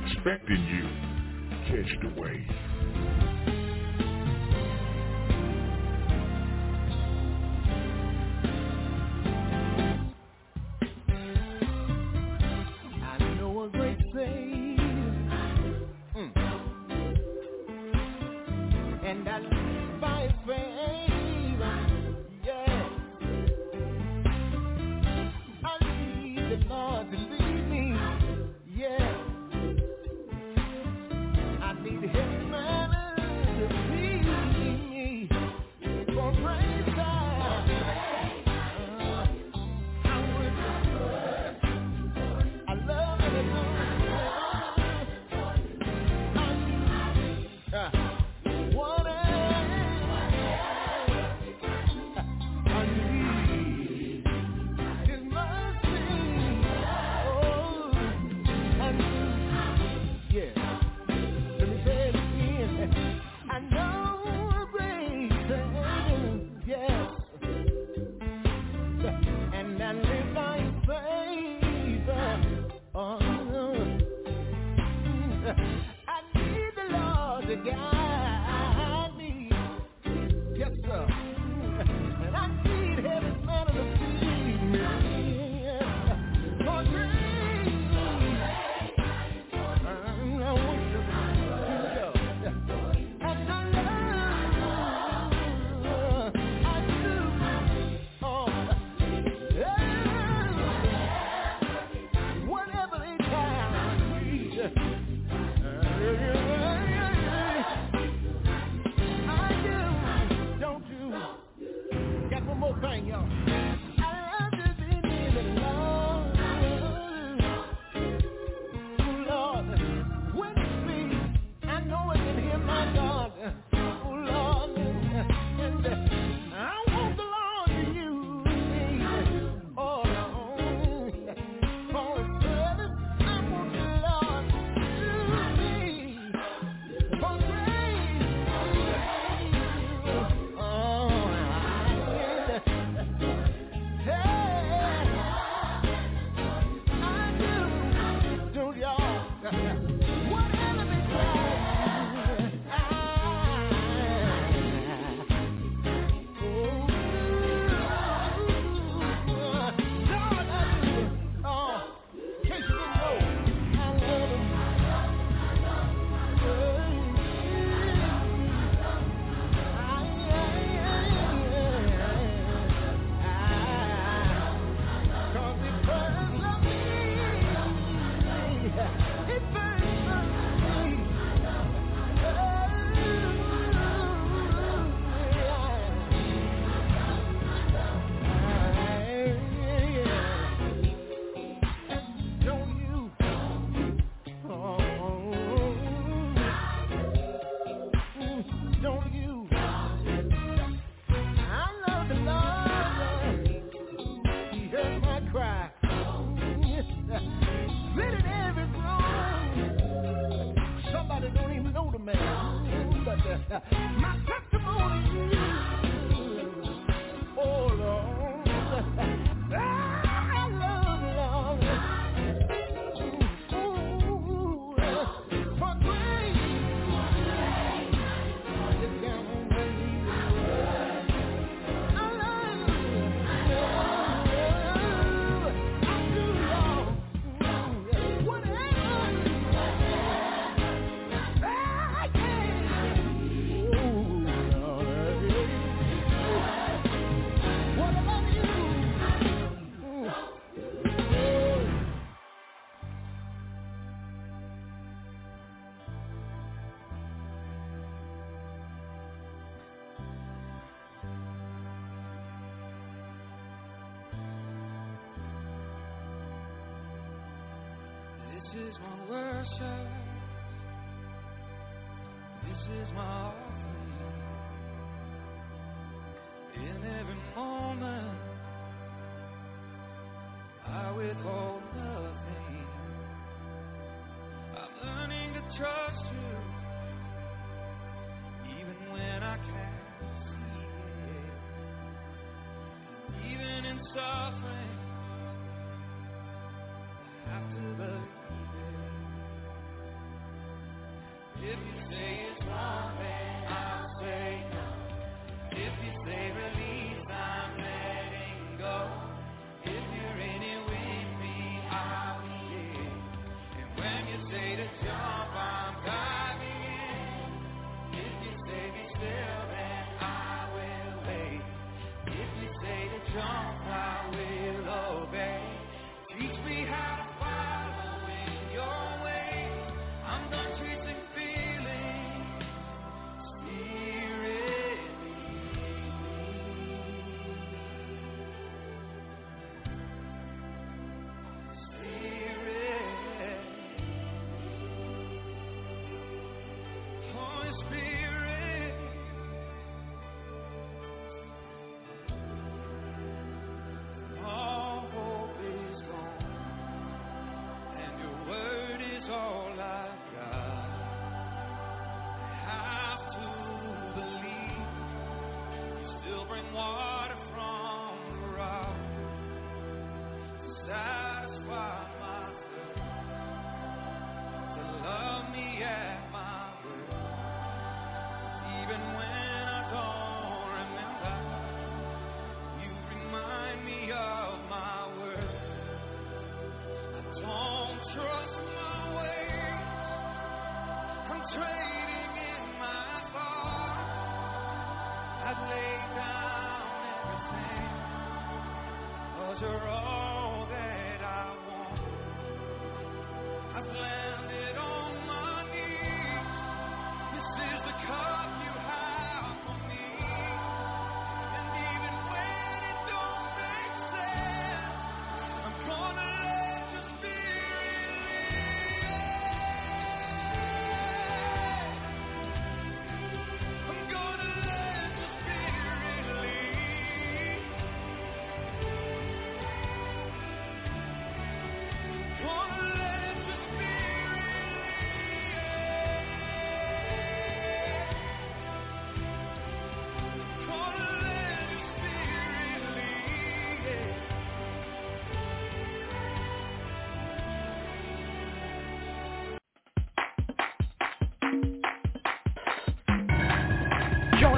Expecting 0.07 0.63
you. 0.65 0.87
Catch 1.67 1.91
the 2.01 2.21
wave. 2.21 2.72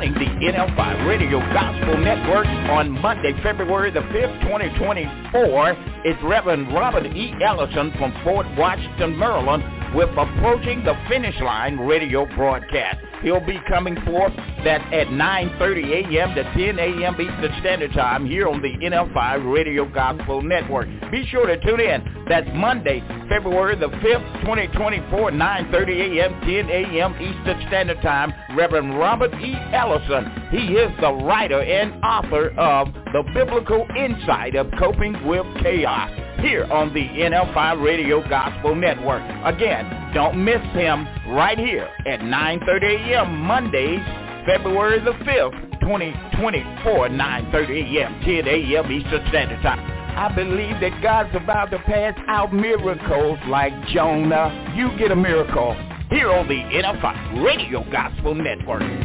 Running 0.06 0.40
the 0.40 0.45
NFI 0.53 1.07
Radio 1.07 1.40
Gospel 1.52 1.98
Network 1.98 2.45
on 2.45 2.91
Monday, 2.91 3.34
February 3.41 3.90
the 3.90 4.02
5th, 4.02 4.41
2024 4.41 5.72
is 6.06 6.15
Reverend 6.23 6.72
Robert 6.72 7.07
E. 7.07 7.34
Ellison 7.44 7.91
from 7.98 8.14
Fort 8.23 8.45
Washington, 8.56 9.18
Maryland 9.18 9.64
with 9.95 10.10
Approaching 10.10 10.84
the 10.84 10.94
Finish 11.10 11.40
Line 11.41 11.80
radio 11.80 12.27
broadcast. 12.36 12.98
He'll 13.23 13.44
be 13.44 13.60
coming 13.68 13.95
forth 14.06 14.34
that 14.64 14.82
at 14.94 15.07
9.30 15.07 16.14
a.m. 16.14 16.36
to 16.36 16.44
10 16.44 16.77
a.m. 16.77 17.15
Eastern 17.19 17.60
Standard 17.61 17.94
Time 17.94 18.27
here 18.27 18.48
on 18.48 18.61
the 18.61 18.77
NFI 18.86 19.52
Radio 19.52 19.91
Gospel 19.91 20.44
Network. 20.44 20.88
Be 21.10 21.26
sure 21.32 21.48
to 21.48 21.60
tune 21.61 21.80
in. 21.80 22.26
That's 22.30 22.48
Monday, 22.53 23.02
February 23.27 23.76
the 23.76 23.88
5th, 23.88 24.41
2024, 24.41 25.32
9.30 25.32 26.19
a.m., 26.19 26.41
10 26.41 26.69
a.m. 26.69 27.15
Eastern 27.15 27.68
Standard 27.68 28.02
Time. 28.03 28.32
Reverend 28.56 28.98
Robert 28.98 29.34
E. 29.36 29.53
Ellison. 29.73 30.32
He 30.49 30.73
is 30.73 30.91
the 31.02 31.11
writer 31.11 31.61
and 31.61 32.03
author 32.03 32.49
of 32.57 32.88
The 33.11 33.23
Biblical 33.34 33.86
Insight 33.98 34.56
of 34.56 34.72
Coping 34.80 35.27
with 35.27 35.45
Chaos 35.61 36.10
here 36.40 36.64
on 36.65 36.94
the 36.94 37.02
NFI 37.02 37.84
Radio 37.84 38.27
Gospel 38.30 38.76
Network. 38.76 39.22
Again, 39.45 40.14
don't 40.14 40.44
miss 40.44 40.61
him 40.73 41.06
right 41.30 41.57
here 41.57 41.90
at 42.07 42.22
9.30 42.22 43.11
a.m. 43.11 43.38
Mondays, 43.40 44.02
February 44.45 44.99
the 44.99 45.11
5th, 45.26 45.82
2024, 45.82 47.10
9.30 47.10 47.98
a.m., 47.98 48.22
10 48.22 48.48
a.m. 48.48 48.91
Eastern 48.91 49.27
Standard 49.30 49.61
Time. 49.61 49.80
I 50.18 50.34
believe 50.34 50.80
that 50.80 51.02
God's 51.03 51.36
about 51.36 51.72
to 51.72 51.80
pass 51.80 52.18
out 52.30 52.53
miracles 52.53 53.38
like 53.49 53.73
Jonah. 53.88 54.73
You 54.76 54.98
get 54.98 55.11
a 55.11 55.15
miracle 55.15 55.73
here 56.10 56.32
on 56.32 56.48
the 56.48 56.53
NFI 56.53 57.15
Radio 57.36 57.84
Gospel 57.91 58.34
Network. 58.34 59.05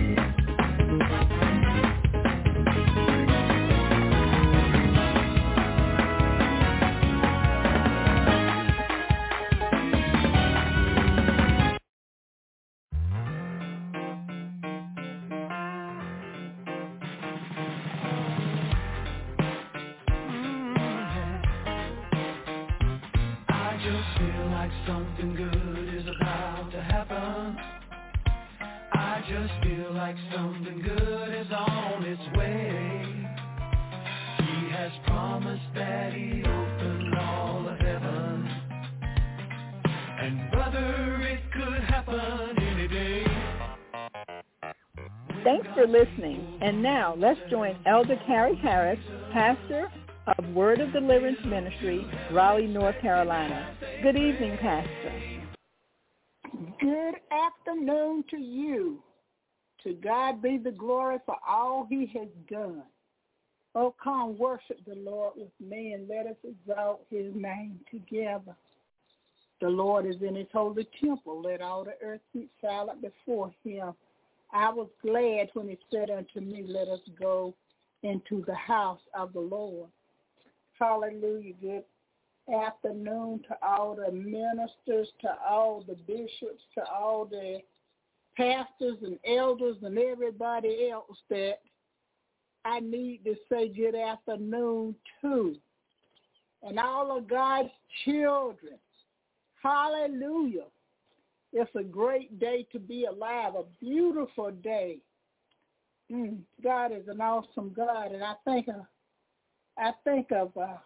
Now 46.80 47.14
let's 47.18 47.38
join 47.50 47.78
Elder 47.84 48.18
Carrie 48.26 48.56
Harris, 48.56 48.98
pastor 49.34 49.92
of 50.26 50.48
Word 50.54 50.80
of 50.80 50.94
Deliverance 50.94 51.36
Ministry, 51.44 52.06
Raleigh, 52.32 52.68
North 52.68 52.98
Carolina. 53.02 53.76
Good 54.02 54.16
evening, 54.16 54.56
Pastor. 54.56 55.42
Good 56.80 57.16
afternoon 57.30 58.24
to 58.30 58.38
you. 58.38 59.02
To 59.84 59.92
God 59.92 60.40
be 60.40 60.56
the 60.56 60.70
glory 60.70 61.18
for 61.26 61.36
all 61.46 61.86
he 61.86 62.06
has 62.18 62.28
done. 62.50 62.82
Oh, 63.74 63.94
come 64.02 64.38
worship 64.38 64.78
the 64.86 64.94
Lord 64.94 65.34
with 65.36 65.52
me 65.60 65.92
and 65.92 66.08
let 66.08 66.26
us 66.26 66.36
exalt 66.42 67.04
his 67.10 67.30
name 67.34 67.78
together. 67.90 68.56
The 69.60 69.68
Lord 69.68 70.06
is 70.06 70.16
in 70.26 70.34
his 70.34 70.48
holy 70.50 70.88
temple. 70.98 71.42
Let 71.42 71.60
all 71.60 71.84
the 71.84 71.96
earth 72.02 72.22
keep 72.32 72.50
silent 72.62 73.02
before 73.02 73.52
him. 73.62 73.92
I 74.52 74.70
was 74.70 74.88
glad 75.02 75.48
when 75.54 75.68
he 75.68 75.78
said 75.90 76.10
unto 76.10 76.40
me, 76.40 76.64
let 76.66 76.88
us 76.88 77.00
go 77.18 77.54
into 78.02 78.44
the 78.46 78.54
house 78.54 79.00
of 79.14 79.32
the 79.32 79.40
Lord. 79.40 79.88
Hallelujah. 80.78 81.54
Good 81.60 81.84
afternoon 82.52 83.42
to 83.48 83.56
all 83.62 83.94
the 83.94 84.10
ministers, 84.10 85.08
to 85.20 85.28
all 85.48 85.84
the 85.86 85.94
bishops, 86.06 86.62
to 86.74 86.84
all 86.90 87.26
the 87.26 87.60
pastors 88.36 88.96
and 89.02 89.18
elders 89.26 89.76
and 89.82 89.98
everybody 89.98 90.90
else 90.90 91.18
that 91.28 91.58
I 92.64 92.80
need 92.80 93.24
to 93.24 93.34
say 93.50 93.68
good 93.68 93.94
afternoon 93.94 94.94
to. 95.22 95.54
And 96.62 96.78
all 96.78 97.16
of 97.16 97.28
God's 97.28 97.70
children. 98.04 98.78
Hallelujah. 99.62 100.66
It's 101.52 101.70
a 101.74 101.82
great 101.82 102.38
day 102.38 102.66
to 102.72 102.78
be 102.78 103.06
alive, 103.06 103.54
a 103.56 103.64
beautiful 103.80 104.50
day. 104.50 104.98
Mm, 106.10 106.38
God 106.62 106.92
is 106.92 107.08
an 107.08 107.20
awesome 107.20 107.72
God, 107.76 108.12
and 108.12 108.22
I 108.22 108.34
think 108.44 108.68
of, 108.68 108.86
I 109.76 109.92
think 110.04 110.30
of 110.32 110.56
uh, 110.56 110.76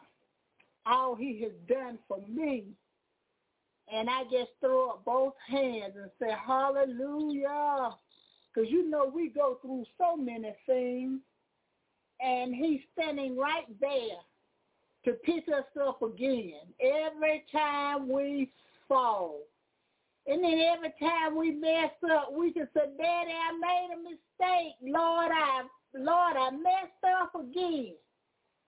all 0.86 1.14
He 1.14 1.42
has 1.42 1.52
done 1.68 1.98
for 2.08 2.18
me, 2.28 2.64
and 3.92 4.08
I 4.08 4.24
just 4.24 4.50
throw 4.60 4.90
up 4.90 5.04
both 5.04 5.34
hands 5.46 5.94
and 6.00 6.10
say 6.18 6.34
Hallelujah, 6.46 7.90
because 8.54 8.70
you 8.70 8.88
know 8.88 9.10
we 9.14 9.28
go 9.28 9.58
through 9.60 9.84
so 9.98 10.16
many 10.16 10.54
things, 10.66 11.20
and 12.20 12.54
He's 12.54 12.80
standing 12.98 13.36
right 13.36 13.66
there 13.80 14.18
to 15.04 15.12
pick 15.24 15.44
us 15.48 15.64
up 15.86 16.00
again 16.00 16.60
every 16.80 17.44
time 17.52 18.08
we 18.08 18.50
fall. 18.88 19.40
And 20.26 20.42
then 20.42 20.58
every 20.74 20.92
time 20.98 21.36
we 21.36 21.50
mess 21.50 21.90
up, 22.10 22.32
we 22.32 22.52
can 22.52 22.66
say, 22.74 22.86
Daddy, 22.96 23.32
I 23.32 23.52
made 23.60 23.88
a 23.92 24.02
mistake. 24.02 24.74
Lord, 24.82 25.30
I 25.30 25.64
Lord, 25.96 26.36
I 26.36 26.50
messed 26.50 27.20
up 27.22 27.34
again. 27.34 27.94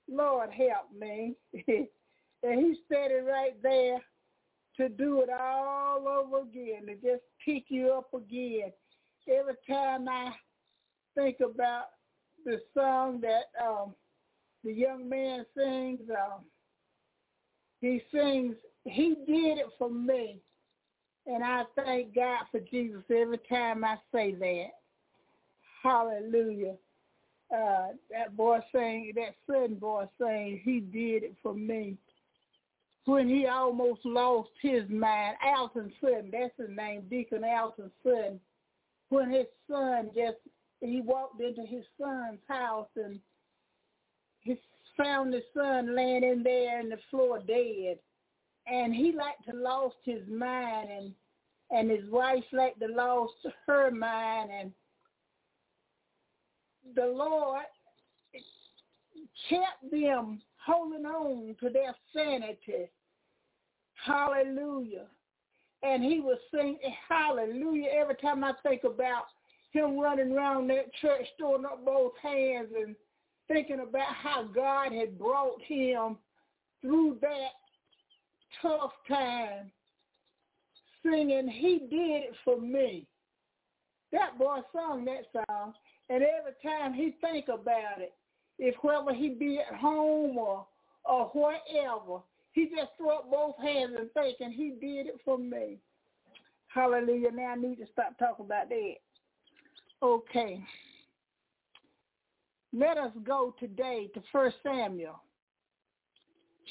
Lord, 0.09 0.51
help 0.51 0.93
me. 0.97 1.35
and 1.66 2.66
he's 2.66 2.77
standing 2.87 3.24
right 3.24 3.61
there 3.62 3.99
to 4.77 4.89
do 4.89 5.23
it 5.23 5.31
all 5.31 6.07
over 6.07 6.43
again, 6.43 6.87
to 6.87 6.95
just 6.95 7.23
pick 7.45 7.65
you 7.69 7.93
up 7.93 8.12
again. 8.15 8.70
Every 9.28 9.55
time 9.69 10.09
I 10.09 10.31
think 11.16 11.39
about 11.41 11.87
the 12.45 12.61
song 12.74 13.20
that 13.23 13.47
um, 13.65 13.95
the 14.62 14.73
young 14.73 15.09
man 15.09 15.45
sings, 15.57 16.01
um, 16.11 16.43
he 17.81 18.03
sings, 18.12 18.55
he 18.85 19.16
did 19.27 19.59
it 19.59 19.66
for 19.78 19.91
me. 19.91 20.41
And 21.27 21.43
I 21.43 21.65
thank 21.74 22.15
God 22.15 22.44
for 22.51 22.61
Jesus 22.61 23.03
every 23.11 23.40
time 23.48 23.85
I 23.85 23.97
say 24.12 24.32
that. 24.35 24.69
Hallelujah. 25.82 26.77
Uh, 27.53 27.89
that 28.11 28.36
boy 28.36 28.59
saying, 28.73 29.12
that 29.16 29.35
son 29.47 29.74
boy 29.74 30.05
saying, 30.20 30.61
he 30.65 30.81
did 30.81 31.24
it 31.24 31.35
for 31.43 31.55
me. 31.55 31.97
When 33.05 33.28
he 33.28 33.47
almost 33.47 34.01
lost 34.05 34.51
his 34.61 34.89
mind, 34.89 35.36
Alton 35.44 35.93
Sutton, 36.01 36.31
that's 36.32 36.53
his 36.59 36.77
name, 36.77 37.03
Deacon 37.09 37.44
Alton 37.44 37.90
Sutton. 38.03 38.40
When 39.11 39.31
his 39.31 39.47
son 39.70 40.11
just, 40.15 40.39
he 40.81 41.01
walked 41.03 41.40
into 41.40 41.62
his 41.62 41.85
son's 42.01 42.40
house 42.48 42.89
and 42.97 43.20
he 44.40 44.59
found 44.97 45.32
his 45.32 45.44
son 45.55 45.94
laying 45.94 46.24
in 46.24 46.43
there 46.43 46.81
in 46.81 46.89
the 46.89 46.98
floor 47.11 47.39
dead 47.39 47.98
and 48.67 48.95
he 48.95 49.13
like 49.13 49.39
to 49.49 49.57
lost 49.57 49.97
his 50.05 50.23
mind 50.29 50.89
and 50.91 51.13
and 51.71 51.91
his 51.91 52.09
wife 52.11 52.45
like 52.53 52.79
to 52.79 52.87
lost 52.87 53.35
her 53.67 53.91
mind 53.91 54.51
and 54.51 54.73
the 56.95 57.07
Lord 57.07 57.65
kept 59.49 59.91
them 59.91 60.41
holding 60.65 61.05
on 61.05 61.57
to 61.61 61.71
their 61.71 61.95
sanity. 62.15 62.89
Hallelujah. 64.05 65.07
And 65.83 66.03
he 66.03 66.21
was 66.21 66.39
singing 66.53 66.79
hallelujah 67.09 67.89
every 68.01 68.17
time 68.17 68.45
I 68.45 68.53
think 68.63 68.85
about 68.85 69.25
him 69.73 69.99
running 69.99 70.33
around 70.33 70.69
that 70.69 70.93
church 71.01 71.27
throwing 71.39 71.65
up 71.65 71.85
both 71.85 72.13
hands 72.23 72.69
and 72.77 72.97
thinking 73.49 73.81
about 73.81 74.15
how 74.15 74.45
God 74.45 74.93
had 74.93 75.19
brought 75.19 75.61
him 75.63 76.17
through 76.81 77.19
that 77.21 77.51
tough 78.62 78.93
time 79.09 79.70
singing, 81.02 81.48
he 81.48 81.78
did 81.90 82.24
it 82.24 82.35
for 82.44 82.60
me. 82.60 83.06
That 84.12 84.39
boy 84.39 84.59
sung 84.73 85.05
that 85.05 85.24
song, 85.32 85.74
and 86.09 86.23
every 86.23 86.52
time 86.62 86.94
he 86.94 87.14
think 87.20 87.47
about 87.48 88.01
it, 88.01 88.14
if 88.59 88.74
whether 88.82 89.12
he 89.12 89.31
be 89.31 89.59
at 89.59 89.77
home 89.77 90.39
or 90.39 90.66
or 91.05 91.27
wherever, 91.35 92.23
he 92.52 92.64
just 92.64 92.90
throw 92.97 93.18
up 93.18 93.31
both 93.31 93.56
hands 93.59 93.93
and 93.98 94.10
thinking 94.12 94.51
he 94.51 94.70
did 94.70 95.06
it 95.06 95.20
for 95.24 95.39
me. 95.39 95.78
Hallelujah. 96.68 97.31
Now 97.31 97.52
I 97.52 97.55
need 97.56 97.77
to 97.77 97.86
stop 97.93 98.18
talking 98.18 98.47
about 98.47 98.68
that. 98.68 98.94
Okay. 100.02 100.62
Let 102.73 102.98
us 102.98 103.12
go 103.24 103.55
today 103.59 104.10
to 104.14 104.23
1 104.32 104.52
Samuel 104.62 105.20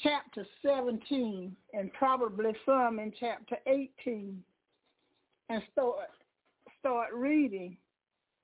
chapter 0.02 0.46
17 0.64 1.54
and 1.72 1.92
probably 1.92 2.52
some 2.64 2.98
in 2.98 3.12
chapter 3.18 3.56
18 3.66 4.42
and 5.48 5.62
start 5.72 5.96
start 6.78 7.08
reading 7.14 7.76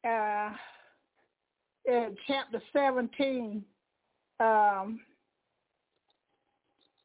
uh, 0.09 0.51
chapter 2.27 2.62
17 2.73 3.62
um, 4.41 5.01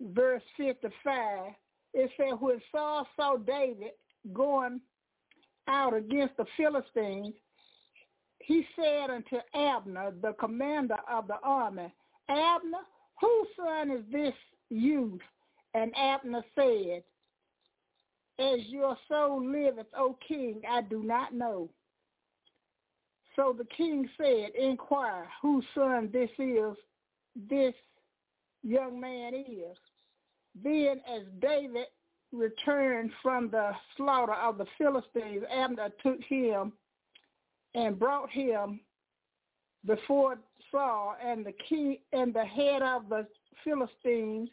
verse 0.01 0.43
55 0.55 1.51
it 1.93 2.11
said 2.17 2.39
when 2.39 2.61
Saul 2.71 3.07
saw 3.15 3.37
David 3.37 3.91
going 4.33 4.79
out 5.67 5.93
against 5.93 6.37
the 6.37 6.45
Philistines 6.55 7.33
he 8.47 8.65
said 8.77 9.09
unto 9.09 9.37
Abner, 9.53 10.13
the 10.21 10.31
commander 10.39 10.95
of 11.11 11.27
the 11.27 11.35
army, 11.43 11.93
Abner, 12.29 12.85
whose 13.19 13.47
son 13.55 13.91
is 13.91 14.03
this 14.11 14.33
youth? 14.69 15.21
And 15.73 15.93
Abner 15.95 16.43
said, 16.55 17.03
As 18.39 18.65
your 18.67 18.97
soul 19.07 19.45
liveth, 19.45 19.87
O 19.97 20.17
king, 20.27 20.61
I 20.69 20.81
do 20.81 21.03
not 21.03 21.33
know. 21.33 21.69
So 23.35 23.55
the 23.57 23.65
king 23.65 24.09
said, 24.17 24.49
Inquire 24.59 25.27
whose 25.41 25.63
son 25.75 26.09
this 26.11 26.29
is, 26.39 26.75
this 27.49 27.75
young 28.63 28.99
man 28.99 29.33
is. 29.35 29.77
Then 30.63 31.01
as 31.07 31.23
David 31.39 31.87
returned 32.31 33.11
from 33.21 33.49
the 33.49 33.71
slaughter 33.95 34.33
of 34.33 34.57
the 34.57 34.65
Philistines, 34.77 35.43
Abner 35.51 35.89
took 36.01 36.21
him 36.27 36.73
and 37.75 37.99
brought 37.99 38.29
him 38.29 38.79
before 39.85 40.37
Saul 40.71 41.15
and 41.23 41.45
the 41.45 41.53
king 41.67 41.97
and 42.13 42.33
the 42.33 42.45
head 42.45 42.81
of 42.81 43.09
the 43.09 43.27
Philistines 43.63 44.49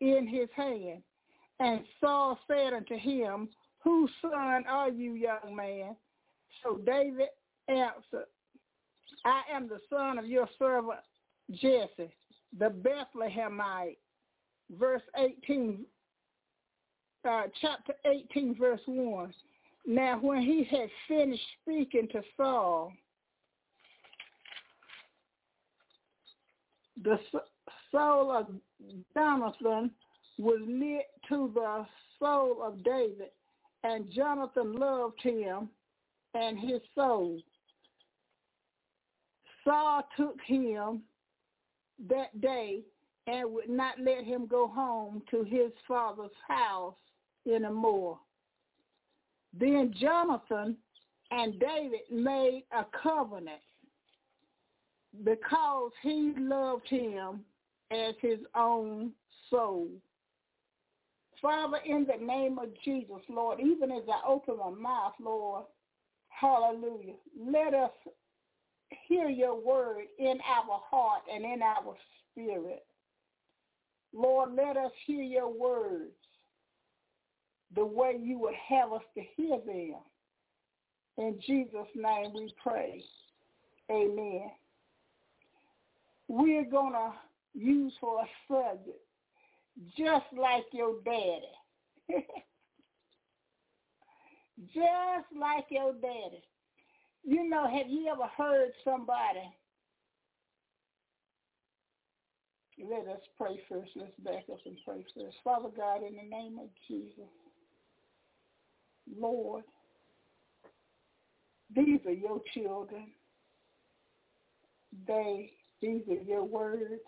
in 0.00 0.26
his 0.26 0.48
hand. 0.54 1.02
And 1.60 1.80
Saul 2.00 2.38
said 2.46 2.72
unto 2.72 2.96
him, 2.96 3.48
Whose 3.82 4.10
son 4.20 4.64
are 4.68 4.90
you, 4.90 5.14
young 5.14 5.54
man? 5.54 5.96
So 6.62 6.78
David 6.78 7.28
answered, 7.68 8.26
I 9.24 9.42
am 9.52 9.68
the 9.68 9.80
son 9.90 10.18
of 10.18 10.26
your 10.26 10.48
servant 10.58 11.00
Jesse, 11.50 12.12
the 12.58 12.70
Bethlehemite. 12.70 13.96
Verse 14.78 15.02
18, 15.16 15.86
uh, 17.26 17.42
chapter 17.60 17.94
18, 18.04 18.54
verse 18.54 18.80
1. 18.84 19.32
Now, 19.86 20.18
when 20.20 20.42
he 20.42 20.64
had 20.64 20.90
finished 21.08 21.42
speaking 21.62 22.06
to 22.12 22.20
Saul, 22.36 22.92
the 27.02 27.18
soul 27.90 28.30
of 28.30 28.46
Jonathan 29.14 29.90
was 30.38 30.60
knit 30.66 31.06
to 31.28 31.50
the 31.54 31.86
soul 32.18 32.62
of 32.62 32.82
David, 32.84 33.30
and 33.84 34.10
Jonathan 34.10 34.74
loved 34.74 35.20
him 35.22 35.68
and 36.34 36.58
his 36.58 36.80
soul. 36.94 37.40
Saul 39.64 40.02
took 40.16 40.36
him 40.46 41.02
that 42.08 42.40
day 42.40 42.82
and 43.26 43.52
would 43.52 43.68
not 43.68 44.00
let 44.00 44.24
him 44.24 44.46
go 44.46 44.68
home 44.68 45.22
to 45.30 45.42
his 45.44 45.72
father's 45.86 46.30
house 46.46 46.94
anymore. 47.46 48.18
Then 49.58 49.92
Jonathan 50.00 50.76
and 51.30 51.58
David 51.58 52.00
made 52.10 52.64
a 52.72 52.84
covenant 53.02 53.60
because 55.24 55.92
he 56.02 56.32
loved 56.38 56.88
him 56.88 57.40
as 57.90 58.14
his 58.20 58.38
own 58.54 59.12
soul. 59.50 59.88
Father, 61.40 61.78
in 61.84 62.06
the 62.06 62.24
name 62.24 62.58
of 62.58 62.68
Jesus, 62.84 63.22
Lord, 63.28 63.60
even 63.60 63.92
as 63.92 64.02
I 64.08 64.28
open 64.28 64.58
my 64.58 64.70
mouth, 64.70 65.14
Lord, 65.20 65.64
hallelujah, 66.28 67.14
let 67.38 67.74
us 67.74 67.92
hear 69.06 69.28
your 69.28 69.54
word 69.54 70.04
in 70.18 70.38
our 70.46 70.80
heart 70.90 71.22
and 71.32 71.44
in 71.44 71.62
our 71.62 71.94
spirit. 72.32 72.84
Lord, 74.12 74.54
let 74.54 74.76
us 74.76 74.90
hear 75.06 75.22
your 75.22 75.52
words 75.52 76.12
the 77.74 77.84
way 77.84 78.18
you 78.20 78.38
would 78.38 78.54
have 78.68 78.92
us 78.92 79.02
to 79.14 79.22
hear 79.36 79.58
them. 79.64 80.00
In 81.18 81.38
Jesus' 81.46 81.88
name 81.94 82.32
we 82.34 82.52
pray. 82.62 83.02
Amen. 83.90 84.50
We're 86.28 86.64
going 86.64 86.92
to 86.92 87.12
use 87.54 87.92
for 88.00 88.20
a 88.20 88.26
subject, 88.46 89.00
just 89.96 90.26
like 90.38 90.64
your 90.72 91.00
daddy. 91.04 91.52
just 94.74 95.26
like 95.38 95.64
your 95.70 95.94
daddy. 95.94 96.42
You 97.24 97.48
know, 97.48 97.66
have 97.66 97.88
you 97.88 98.08
ever 98.08 98.28
heard 98.36 98.70
somebody? 98.84 99.42
Let 102.78 103.08
us 103.08 103.20
pray 103.36 103.60
first. 103.68 103.90
Let's 103.96 104.12
back 104.24 104.44
up 104.52 104.60
and 104.64 104.76
pray 104.84 105.04
first. 105.14 105.36
Father 105.42 105.68
God, 105.76 106.02
in 106.06 106.14
the 106.14 106.28
name 106.28 106.58
of 106.58 106.68
Jesus, 106.86 107.28
Lord, 109.18 109.64
these 111.74 112.00
are 112.06 112.12
your 112.12 112.40
children. 112.54 113.08
They, 115.06 115.52
these 115.80 116.02
are 116.08 116.22
your 116.22 116.44
words. 116.44 117.02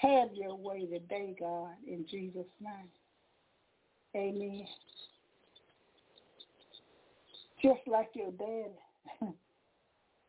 Have 0.00 0.28
your 0.34 0.56
way 0.56 0.86
today, 0.86 1.34
God, 1.38 1.70
in 1.86 2.04
Jesus' 2.10 2.44
name. 2.60 2.90
Amen. 4.16 4.66
Just 7.62 7.80
like 7.86 8.10
your 8.14 8.32
dad. 8.32 9.28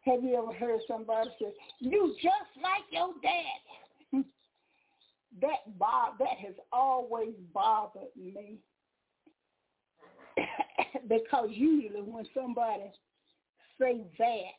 Have 0.02 0.24
you 0.24 0.36
ever 0.38 0.54
heard 0.54 0.80
somebody 0.88 1.30
say, 1.40 1.48
you 1.80 2.16
just 2.22 2.64
like 2.64 2.84
your 2.92 3.10
dad? 3.22 4.24
that 5.42 5.78
bo- 5.80 6.16
that 6.20 6.38
has 6.46 6.54
always 6.72 7.34
bothered 7.54 8.04
me. 8.16 8.58
because 11.10 11.50
usually 11.50 12.02
when 12.02 12.26
somebody 12.34 12.92
say 13.80 14.02
that 14.20 14.52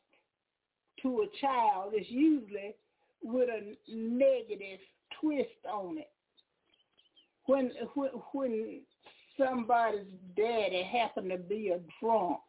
to 1.02 1.22
a 1.22 1.40
child, 1.40 1.94
is 1.98 2.06
usually 2.08 2.74
with 3.22 3.48
a 3.48 3.76
negative 3.88 4.80
twist 5.20 5.66
on 5.70 5.98
it. 5.98 6.10
When 7.46 7.70
when 7.94 8.10
when 8.32 8.80
somebody's 9.38 10.06
daddy 10.36 10.82
happened 10.82 11.30
to 11.30 11.38
be 11.38 11.68
a 11.68 11.80
drunk, 12.00 12.40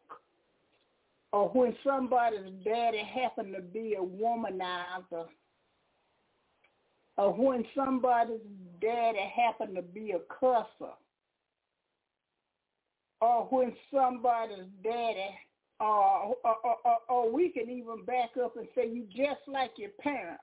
or 1.32 1.48
when 1.50 1.76
somebody's 1.84 2.52
daddy 2.64 3.02
happened 3.02 3.54
to 3.54 3.62
be 3.62 3.94
a 3.94 4.02
womanizer, 4.02 5.26
or 7.16 7.32
when 7.32 7.64
somebody's 7.74 8.40
daddy 8.80 9.32
happened 9.36 9.76
to 9.76 9.82
be 9.82 10.12
a 10.12 10.20
cusser, 10.32 10.94
or 13.20 13.44
when 13.50 13.74
somebody's 13.92 14.66
daddy, 14.82 15.30
or, 15.80 16.36
or, 16.44 16.56
or, 16.64 16.98
or 17.08 17.32
we 17.32 17.50
can 17.50 17.70
even 17.70 18.04
back 18.04 18.30
up 18.42 18.56
and 18.56 18.66
say 18.74 18.88
you 18.88 19.04
just 19.14 19.40
like 19.46 19.72
your 19.76 19.90
parents. 20.00 20.42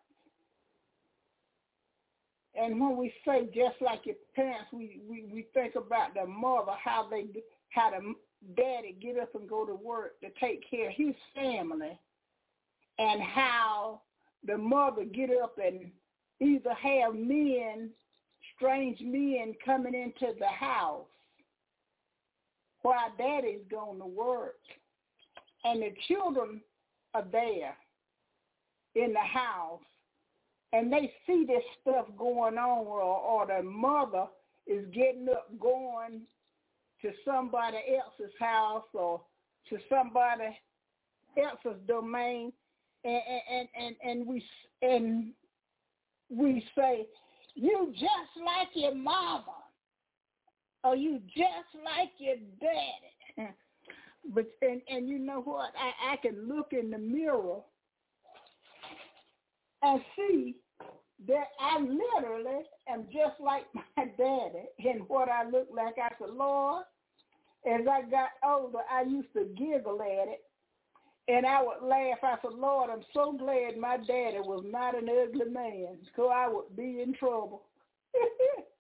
And 2.57 2.79
when 2.79 2.95
we 2.95 3.13
say 3.25 3.49
just 3.53 3.81
like 3.81 4.05
your 4.05 4.15
parents, 4.33 4.67
we, 4.71 5.01
we, 5.09 5.25
we 5.31 5.45
think 5.53 5.75
about 5.75 6.13
the 6.13 6.25
mother, 6.25 6.71
how 6.81 7.07
they 7.09 7.25
how 7.69 7.91
the 7.91 8.15
daddy 8.55 8.95
get 9.01 9.19
up 9.19 9.35
and 9.35 9.49
go 9.49 9.65
to 9.65 9.75
work 9.75 10.19
to 10.21 10.27
take 10.39 10.69
care 10.69 10.87
of 10.87 10.95
his 10.95 11.15
family, 11.33 11.99
and 12.97 13.21
how 13.21 14.01
the 14.45 14.57
mother 14.57 15.03
get 15.03 15.29
up 15.43 15.57
and 15.61 15.91
either 16.39 16.73
have 16.73 17.13
men, 17.13 17.89
strange 18.55 18.99
men 19.01 19.53
coming 19.65 19.93
into 19.93 20.33
the 20.39 20.47
house 20.47 21.07
while 22.83 23.11
daddy's 23.17 23.65
going 23.69 23.99
to 23.99 24.05
work 24.05 24.59
and 25.65 25.81
the 25.81 25.91
children 26.07 26.61
are 27.13 27.25
there 27.31 27.75
in 28.95 29.11
the 29.11 29.19
house 29.19 29.81
and 30.71 30.91
they 30.91 31.11
see 31.27 31.45
this 31.45 31.63
stuff 31.81 32.05
going 32.17 32.57
on 32.57 32.85
or, 32.85 33.01
or 33.01 33.47
the 33.47 33.63
mother 33.63 34.25
is 34.67 34.85
getting 34.93 35.27
up 35.29 35.47
going 35.59 36.21
to 37.01 37.11
somebody 37.25 37.77
else's 37.97 38.33
house 38.39 38.85
or 38.93 39.21
to 39.69 39.77
somebody 39.89 40.57
else's 41.37 41.79
domain 41.87 42.53
and 43.03 43.21
and 43.51 43.67
and, 43.79 43.95
and 44.03 44.27
we 44.27 44.43
and 44.81 45.31
we 46.29 46.65
say 46.75 47.05
you 47.55 47.91
just 47.93 48.45
like 48.45 48.69
your 48.73 48.95
mama 48.95 49.43
or 50.83 50.95
you 50.95 51.19
just 51.35 51.83
like 51.83 52.11
your 52.19 52.35
daddy. 52.59 53.14
But 54.33 54.45
and 54.61 54.81
and 54.89 55.07
you 55.07 55.19
know 55.19 55.41
what? 55.41 55.71
I, 55.77 56.13
I 56.13 56.17
can 56.17 56.47
look 56.47 56.67
in 56.71 56.89
the 56.89 56.97
mirror 56.97 57.59
and 59.83 60.01
see 60.15 60.55
that 61.27 61.47
I 61.59 61.79
literally 61.79 62.63
am 62.89 63.05
just 63.05 63.39
like 63.39 63.65
my 63.73 64.05
daddy 64.17 64.65
in 64.79 64.99
what 65.07 65.29
I 65.29 65.47
look 65.47 65.67
like. 65.73 65.95
I 65.97 66.09
said, 66.19 66.33
Lord, 66.33 66.83
as 67.65 67.81
I 67.89 68.01
got 68.09 68.29
older, 68.43 68.79
I 68.91 69.03
used 69.03 69.31
to 69.33 69.45
giggle 69.57 70.01
at 70.01 70.27
it. 70.27 70.41
And 71.27 71.45
I 71.45 71.63
would 71.63 71.87
laugh. 71.87 72.19
I 72.21 72.35
said, 72.41 72.53
Lord, 72.53 72.91
I'm 72.91 73.01
so 73.11 73.33
glad 73.33 73.77
my 73.77 73.97
daddy 73.97 74.39
was 74.41 74.63
not 74.67 74.95
an 74.95 75.09
ugly 75.09 75.49
man, 75.51 75.97
I 76.29 76.47
would 76.47 76.75
be 76.75 77.01
in 77.01 77.13
trouble. 77.15 77.63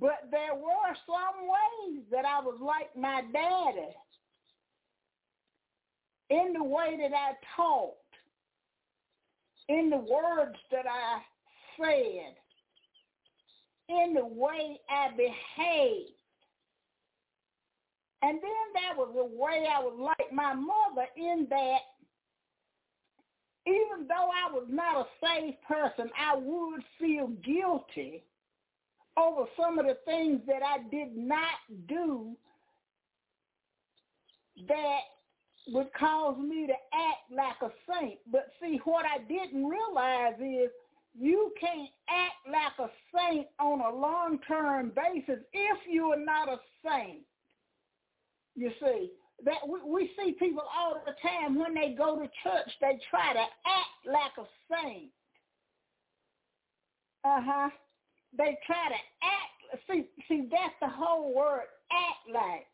but 0.00 0.28
there 0.30 0.54
were 0.54 0.96
some 1.06 1.48
ways 1.48 2.04
that 2.10 2.24
I 2.24 2.40
was 2.40 2.58
like 2.60 2.96
my 2.96 3.22
daddy 3.32 3.94
in 6.30 6.54
the 6.54 6.64
way 6.64 6.96
that 7.00 7.14
I 7.14 7.32
talked, 7.56 7.96
in 9.68 9.90
the 9.90 9.98
words 9.98 10.56
that 10.70 10.86
I 10.86 11.20
said, 11.76 12.34
in 13.88 14.14
the 14.14 14.24
way 14.24 14.80
I 14.88 15.08
behaved. 15.10 16.12
And 18.22 18.38
then 18.40 18.72
there 18.74 18.96
was 18.96 19.14
a 19.18 19.24
way 19.24 19.66
I 19.70 19.80
was 19.80 19.98
like 19.98 20.32
my 20.32 20.54
mother 20.54 21.06
in 21.16 21.46
that 21.50 21.80
even 23.66 24.06
though 24.08 24.30
I 24.30 24.52
was 24.52 24.66
not 24.68 24.96
a 24.96 25.04
saved 25.24 25.56
person, 25.68 26.10
I 26.18 26.36
would 26.36 26.82
feel 26.98 27.28
guilty 27.44 28.24
over 29.16 29.44
some 29.60 29.78
of 29.78 29.86
the 29.86 29.96
things 30.04 30.40
that 30.46 30.62
I 30.62 30.78
did 30.90 31.16
not 31.16 31.58
do 31.88 32.36
that 34.68 35.00
would 35.68 35.92
cause 35.94 36.36
me 36.38 36.66
to 36.66 36.72
act 36.72 37.30
like 37.30 37.70
a 37.70 37.72
saint. 37.92 38.18
But 38.30 38.48
see, 38.60 38.80
what 38.84 39.04
I 39.04 39.18
didn't 39.24 39.66
realize 39.66 40.34
is 40.40 40.70
you 41.18 41.52
can't 41.60 41.90
act 42.08 42.78
like 42.78 42.88
a 42.88 42.90
saint 43.14 43.46
on 43.60 43.80
a 43.80 43.96
long-term 43.96 44.92
basis 44.94 45.42
if 45.52 45.78
you 45.88 46.06
are 46.06 46.24
not 46.24 46.48
a 46.48 46.58
saint. 46.84 47.20
You 48.54 48.70
see, 48.80 49.10
that 49.44 49.66
we, 49.66 49.78
we 49.84 50.10
see 50.18 50.32
people 50.32 50.62
all 50.76 51.02
the 51.04 51.12
time 51.22 51.58
when 51.58 51.74
they 51.74 51.94
go 51.96 52.16
to 52.16 52.26
church, 52.42 52.70
they 52.80 52.98
try 53.10 53.32
to 53.32 53.40
act 53.40 54.06
like 54.06 54.32
a 54.38 54.48
saint. 54.70 55.10
Uh-huh. 57.24 57.68
They 58.36 58.58
try 58.66 58.88
to 58.88 58.94
act, 58.94 59.86
see, 59.90 60.06
see, 60.28 60.48
that's 60.50 60.74
the 60.80 60.88
whole 60.88 61.34
word, 61.34 61.64
act 61.90 62.32
like. 62.32 62.66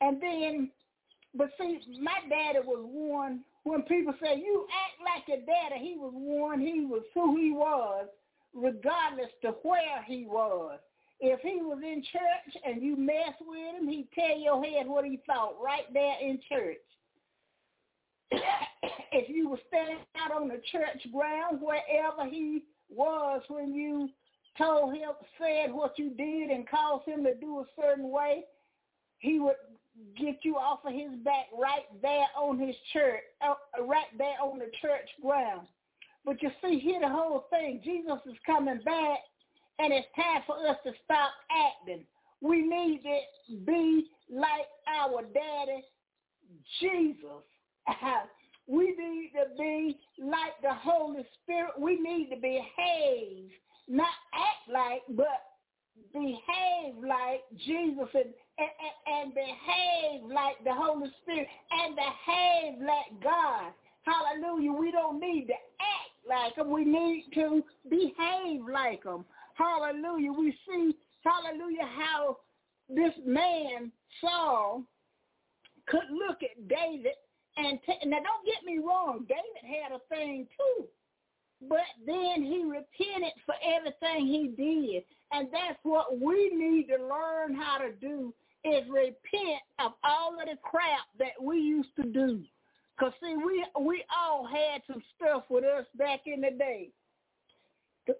And 0.00 0.20
then, 0.20 0.70
but 1.34 1.50
see, 1.58 1.78
my 2.00 2.18
daddy 2.28 2.58
was 2.64 2.84
one, 2.84 3.40
when 3.64 3.82
people 3.82 4.14
say, 4.20 4.38
you 4.38 4.66
act 4.72 5.00
like 5.00 5.28
your 5.28 5.46
daddy, 5.46 5.84
he 5.84 5.96
was 5.96 6.12
one, 6.14 6.60
he 6.60 6.84
was 6.84 7.02
who 7.14 7.36
he 7.36 7.52
was, 7.52 8.06
regardless 8.52 9.30
to 9.42 9.52
where 9.62 10.02
he 10.06 10.26
was. 10.26 10.78
If 11.20 11.40
he 11.40 11.62
was 11.62 11.78
in 11.84 12.02
church 12.10 12.62
and 12.66 12.82
you 12.82 12.96
mess 12.96 13.34
with 13.40 13.80
him, 13.80 13.88
he'd 13.88 14.08
tell 14.12 14.36
your 14.36 14.64
head 14.64 14.88
what 14.88 15.04
he 15.04 15.20
thought 15.24 15.54
right 15.62 15.86
there 15.92 16.16
in 16.20 16.40
church. 16.48 16.78
if 19.12 19.28
you 19.28 19.48
were 19.48 19.60
standing 19.68 19.98
out 20.20 20.32
on 20.32 20.48
the 20.48 20.60
church 20.72 21.06
ground, 21.12 21.60
wherever 21.60 22.28
he 22.28 22.64
was 22.90 23.42
when 23.48 23.72
you 23.72 24.08
told 24.58 24.94
him, 24.94 25.10
said 25.38 25.72
what 25.72 25.98
you 25.98 26.10
did 26.10 26.50
and 26.50 26.68
caused 26.68 27.06
him 27.06 27.24
to 27.24 27.34
do 27.34 27.60
a 27.60 27.64
certain 27.80 28.10
way, 28.10 28.44
he 29.18 29.38
would 29.38 29.56
get 30.18 30.36
you 30.42 30.56
off 30.56 30.80
of 30.84 30.92
his 30.92 31.10
back 31.24 31.46
right 31.58 31.86
there 32.00 32.26
on 32.36 32.58
his 32.58 32.76
church, 32.92 33.22
uh, 33.46 33.54
right 33.82 34.06
there 34.18 34.40
on 34.42 34.58
the 34.58 34.70
church 34.80 35.08
ground. 35.22 35.66
But 36.24 36.42
you 36.42 36.50
see, 36.62 36.78
here 36.78 37.00
the 37.00 37.08
whole 37.08 37.46
thing, 37.50 37.80
Jesus 37.84 38.18
is 38.26 38.36
coming 38.46 38.80
back 38.84 39.18
and 39.78 39.92
it's 39.92 40.06
time 40.14 40.42
for 40.46 40.56
us 40.68 40.76
to 40.84 40.92
stop 41.04 41.32
acting. 41.50 42.04
We 42.40 42.62
need 42.62 43.02
to 43.02 43.56
be 43.64 44.06
like 44.30 44.66
our 44.88 45.22
daddy, 45.22 45.84
Jesus. 46.80 47.42
we 48.66 48.94
need 48.96 49.32
to 49.34 49.56
be 49.58 49.98
like 50.18 50.60
the 50.62 50.74
Holy 50.74 51.24
Spirit. 51.42 51.72
We 51.78 52.00
need 52.00 52.30
to 52.30 52.36
behave, 52.36 53.50
not 53.88 54.14
act 54.34 54.68
like, 54.72 55.02
but 55.10 55.42
behave 56.12 56.94
like 57.00 57.42
Jesus 57.64 58.08
and, 58.14 58.32
and, 58.58 58.96
and 59.06 59.34
behave 59.34 60.22
like 60.30 60.62
the 60.64 60.72
Holy 60.74 61.10
Spirit 61.22 61.48
and 61.70 61.96
behave 61.96 62.80
like 62.80 63.22
God. 63.22 63.72
Hallelujah. 64.02 64.72
We 64.72 64.90
don't 64.90 65.20
need 65.20 65.46
to 65.46 65.54
act 65.54 66.12
like 66.28 66.56
them. 66.56 66.70
We 66.70 66.84
need 66.84 67.26
to 67.34 67.62
behave 67.88 68.62
like 68.70 69.04
them. 69.04 69.24
Hallelujah. 69.54 70.32
We 70.32 70.56
see, 70.66 70.96
hallelujah, 71.24 71.88
how 71.96 72.38
this 72.88 73.12
man, 73.24 73.92
Saul, 74.20 74.82
could 75.86 76.10
look 76.10 76.38
at 76.42 76.68
David 76.68 77.14
and 77.56 77.78
t- 77.84 78.08
now 78.08 78.18
don't 78.18 78.46
get 78.46 78.64
me 78.64 78.78
wrong, 78.78 79.26
David 79.28 79.62
had 79.62 79.92
a 79.92 80.00
thing 80.08 80.46
too. 80.56 80.86
But 81.68 81.86
then 82.06 82.42
he 82.42 82.64
repented 82.64 83.32
for 83.46 83.54
everything 83.64 84.26
he 84.26 84.48
did. 84.56 85.04
And 85.32 85.48
that's 85.52 85.78
what 85.82 86.20
we 86.20 86.50
need 86.54 86.88
to 86.88 87.02
learn 87.02 87.54
how 87.54 87.78
to 87.78 87.92
do 87.92 88.34
is 88.64 88.84
repent 88.88 89.62
of 89.78 89.92
all 90.04 90.34
of 90.34 90.46
the 90.46 90.56
crap 90.62 91.06
that 91.18 91.40
we 91.40 91.58
used 91.58 91.94
to 91.96 92.04
do. 92.04 92.42
Because, 92.96 93.12
see, 93.22 93.36
we, 93.36 93.64
we 93.80 94.04
all 94.14 94.46
had 94.46 94.82
some 94.86 95.02
stuff 95.16 95.44
with 95.48 95.64
us 95.64 95.86
back 95.96 96.20
in 96.26 96.40
the 96.40 96.50
day 96.50 96.90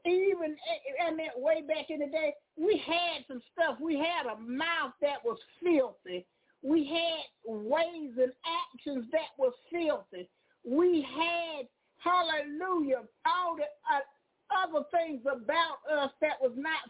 even 0.06 0.56
I 1.04 1.10
mean, 1.10 1.28
way 1.36 1.62
back 1.66 1.86
in 1.90 2.00
the 2.00 2.06
day, 2.06 2.34
we 2.56 2.80
had 2.86 3.24
some 3.26 3.42
stuff. 3.52 3.78
We 3.80 3.96
had 3.96 4.26
a 4.26 4.38
mouth 4.38 4.92
that 5.00 5.24
was 5.24 5.38
filthy. 5.62 6.24
We 6.62 6.86
had 6.86 7.52
ways 7.52 8.12
and 8.20 8.32
actions 8.46 9.06
that 9.10 9.34
was 9.38 9.52
filthy. 9.70 10.28
We 10.64 11.02
had, 11.02 11.66
hallelujah, 12.02 13.02
all 13.26 13.56
the 13.56 13.68
uh, 13.88 14.02
other 14.52 14.84
things 14.90 15.22
about 15.22 15.80
us 15.90 16.10
that 16.20 16.40
was 16.40 16.52
not 16.56 16.80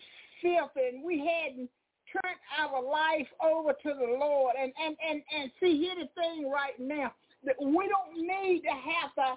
filthy. 0.40 0.89
And 0.89 1.05
we 1.05 1.18
hadn't 1.18 1.68
turned 2.10 2.40
our 2.59 2.82
life 2.82 3.28
over 3.43 3.72
to 3.72 3.89
the 3.89 4.18
Lord. 4.18 4.55
And, 4.60 4.72
and, 4.84 4.97
and, 5.09 5.22
and 5.39 5.51
see, 5.60 5.78
here 5.78 5.94
the 5.94 6.09
thing 6.20 6.51
right 6.51 6.78
now, 6.78 7.12
that 7.44 7.56
we 7.60 7.89
don't 7.89 8.16
need 8.16 8.62
to 8.62 8.70
have 8.70 9.14
to 9.16 9.32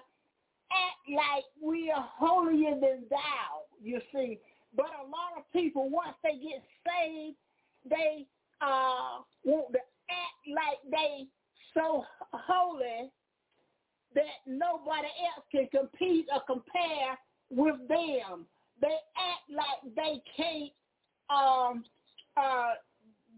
act 0.71 1.03
like 1.09 1.43
we 1.61 1.91
are 1.91 2.07
holier 2.17 2.71
than 2.71 3.03
thou, 3.09 3.65
you 3.81 3.99
see. 4.13 4.39
But 4.75 4.87
a 4.87 5.05
lot 5.05 5.37
of 5.37 5.51
people, 5.53 5.89
once 5.89 6.15
they 6.23 6.33
get 6.33 6.63
saved, 6.85 7.37
they 7.89 8.25
uh, 8.61 9.21
want 9.43 9.73
to 9.73 9.79
act 9.79 10.41
like 10.47 10.91
they 10.91 11.25
so 11.73 12.03
holy 12.31 13.11
that 14.15 14.41
nobody 14.47 15.07
else 15.35 15.45
can 15.51 15.67
compete 15.67 16.27
or 16.33 16.41
compare 16.47 17.17
with 17.49 17.87
them. 17.87 18.45
They 18.81 18.87
act 18.87 19.49
like 19.49 19.95
they 19.95 20.21
can't 20.35 20.71
um, 21.29 21.83
uh, 22.35 22.73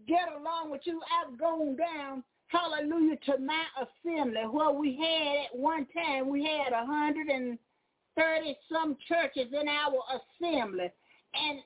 get 0.06 0.28
along 0.36 0.70
with 0.70 0.82
you. 0.84 1.00
I've 1.20 1.38
gone 1.38 1.76
down 1.76 2.24
hallelujah, 2.48 3.16
to 3.26 3.38
my 3.38 3.64
assembly. 3.76 4.42
Well, 4.50 4.74
we 4.74 4.96
had 4.96 5.46
at 5.46 5.58
one 5.58 5.86
time, 5.94 6.28
we 6.28 6.42
had 6.42 6.72
a 6.72 6.84
130 6.86 8.56
some 8.72 8.96
churches 9.06 9.52
in 9.52 9.68
our 9.68 10.00
assembly. 10.18 10.90
And 11.34 11.60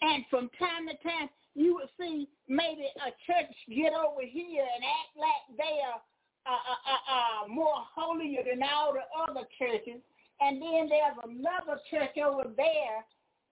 and 0.00 0.24
from 0.30 0.48
time 0.58 0.86
to 0.86 0.94
time, 1.02 1.28
you 1.54 1.74
would 1.74 1.90
see 1.98 2.28
maybe 2.48 2.86
a 3.02 3.10
church 3.26 3.54
get 3.68 3.92
over 3.92 4.22
here 4.22 4.62
and 4.62 4.84
act 4.84 5.12
like 5.16 5.58
they 5.58 5.80
are 5.82 6.00
uh, 6.48 6.64
uh, 6.72 6.82
uh, 6.88 7.04
uh, 7.12 7.48
more 7.48 7.84
holier 7.94 8.42
than 8.48 8.62
all 8.62 8.94
the 8.94 9.04
other 9.28 9.46
churches. 9.58 10.00
And 10.40 10.62
then 10.62 10.88
there's 10.88 11.18
another 11.22 11.80
church 11.90 12.16
over 12.16 12.48
there 12.56 13.04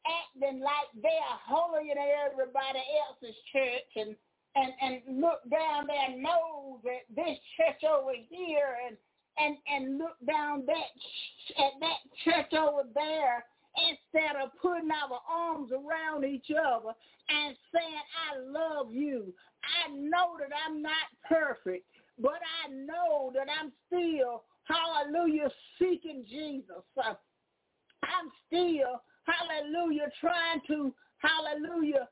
acting 0.07 0.61
like 0.61 0.89
they 1.03 1.19
are 1.29 1.41
holier 1.45 1.95
than 1.95 2.33
everybody 2.33 2.81
else's 3.05 3.37
church. 3.53 3.91
And 3.97 4.17
and, 4.57 4.73
and 4.81 5.21
look 5.21 5.43
down 5.51 5.87
their 5.87 6.17
nose 6.17 6.81
at 6.85 7.15
this 7.15 7.37
church 7.57 7.85
over 7.85 8.13
here 8.31 8.77
and, 8.89 8.97
and, 9.39 9.57
and 9.69 9.99
look 9.99 10.17
down 10.27 10.65
that 10.67 11.63
at 11.63 11.73
that 11.81 12.01
church 12.25 12.53
over 12.55 12.89
there 12.95 13.45
instead 13.77 14.37
of 14.41 14.51
putting 14.61 14.89
our 14.91 15.21
arms 15.31 15.71
around 15.73 16.25
each 16.25 16.49
other 16.51 16.93
and 17.29 17.57
saying, 17.73 18.01
I 18.17 18.39
love 18.49 18.93
you. 18.93 19.35
I 19.61 19.93
know 19.93 20.39
that 20.39 20.57
I'm 20.67 20.81
not 20.81 21.11
perfect, 21.29 21.85
but 22.21 22.41
I 22.65 22.71
know 22.73 23.33
that 23.35 23.47
I'm 23.61 23.73
still, 23.87 24.45
hallelujah, 24.65 25.49
seeking 25.79 26.25
Jesus. 26.29 26.83
I'm 26.97 28.31
still, 28.47 29.03
hallelujah, 29.25 30.09
trying 30.21 30.61
to, 30.69 30.95
hallelujah, 31.19 32.09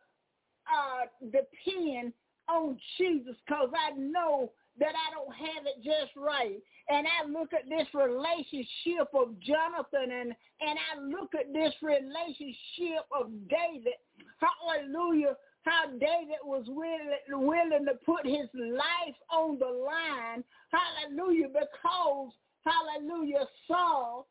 uh, 0.67 1.07
depend 1.27 2.13
on 2.49 2.79
Jesus 2.99 3.37
because 3.47 3.71
I 3.75 3.97
know 3.97 4.51
that 4.79 4.93
I 4.93 5.15
don't 5.15 5.35
have 5.35 5.67
it 5.67 5.83
just 5.85 6.17
right. 6.17 6.61
And 6.89 7.07
I 7.07 7.27
look 7.29 7.53
at 7.53 7.69
this 7.69 7.87
relationship 7.95 9.09
of 9.15 9.39
Jonathan 9.41 10.11
and, 10.11 10.35
and 10.61 10.79
I 10.93 11.01
look 11.01 11.31
at 11.35 11.53
this 11.53 11.73
relationship 11.81 13.07
of 13.17 13.31
David. 13.49 13.95
Hallelujah. 14.43 15.37
How 15.65 15.87
David 15.93 16.45
was 16.45 16.65
willing, 16.69 17.47
willing 17.47 17.87
to 17.87 17.95
put 18.05 18.27
his 18.27 18.49
life 18.55 19.17
on 19.31 19.59
the 19.59 19.67
line. 19.67 20.45
Hallelujah. 20.71 21.49
Because, 21.49 22.33
hallelujah, 22.65 23.47
Saul 23.67 24.27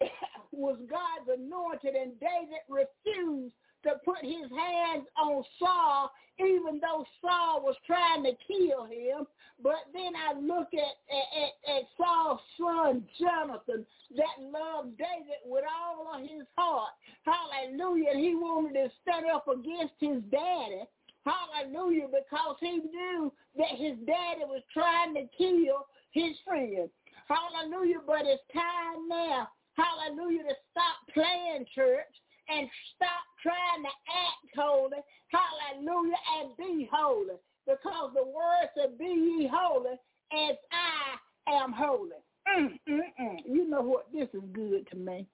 was 0.52 0.76
God's 0.88 1.40
anointed 1.40 1.94
and 1.94 2.12
David 2.20 2.60
refused 2.68 3.54
to 3.86 3.98
put 4.04 4.18
his 4.22 4.50
hands 4.50 5.06
on 5.16 5.42
Saul, 5.58 6.10
even 6.38 6.80
though 6.80 7.04
Saul 7.20 7.62
was 7.62 7.76
trying 7.86 8.22
to 8.24 8.32
kill 8.46 8.84
him. 8.84 9.26
But 9.62 9.88
then 9.94 10.12
I 10.14 10.38
look 10.38 10.68
at, 10.74 10.94
at, 11.08 11.76
at 11.76 11.82
Saul's 11.96 12.40
son, 12.58 13.04
Jonathan, 13.18 13.86
that 14.16 14.36
loved 14.44 14.98
David 14.98 15.40
with 15.46 15.64
all 15.64 16.14
of 16.14 16.20
his 16.20 16.46
heart. 16.56 16.92
Hallelujah. 17.24 18.10
And 18.12 18.20
he 18.20 18.34
wanted 18.34 18.74
to 18.74 18.90
stand 19.02 19.26
up 19.32 19.48
against 19.48 19.94
his 19.98 20.22
daddy. 20.30 20.84
Hallelujah. 21.24 22.06
Because 22.06 22.56
he 22.60 22.78
knew 22.84 23.32
that 23.56 23.70
his 23.70 23.96
daddy 24.06 24.44
was 24.44 24.62
trying 24.72 25.14
to 25.14 25.24
kill 25.36 25.86
his 26.12 26.36
friend. 26.46 26.88
Hallelujah. 27.28 28.00
But 28.06 28.22
it's 28.26 28.44
time 28.52 29.08
now. 29.08 29.48
Hallelujah. 29.74 30.44
To 30.44 30.54
stop 30.70 30.96
playing 31.12 31.66
church 31.74 32.14
and 32.48 32.68
stop 32.94 33.24
trying 33.46 33.82
to 33.82 33.94
act 34.10 34.56
holy, 34.56 34.98
hallelujah, 35.28 36.16
and 36.40 36.56
be 36.56 36.88
holy. 36.92 37.38
Because 37.66 38.10
the 38.14 38.24
word 38.24 38.68
said, 38.76 38.98
be 38.98 39.04
ye 39.04 39.50
holy 39.52 39.92
as 40.32 40.56
I 40.72 41.52
am 41.52 41.72
holy. 41.72 42.10
Mm, 42.48 42.78
mm, 42.88 43.00
mm. 43.20 43.36
You 43.44 43.68
know 43.68 43.82
what? 43.82 44.06
This 44.12 44.28
is 44.34 44.42
good 44.52 44.86
to 44.90 44.96
me. 44.96 45.26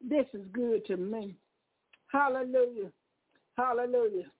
This 0.00 0.26
is 0.32 0.42
good 0.52 0.86
to 0.86 0.96
me. 0.96 1.36
Hallelujah. 2.12 2.90
Hallelujah. 3.56 4.30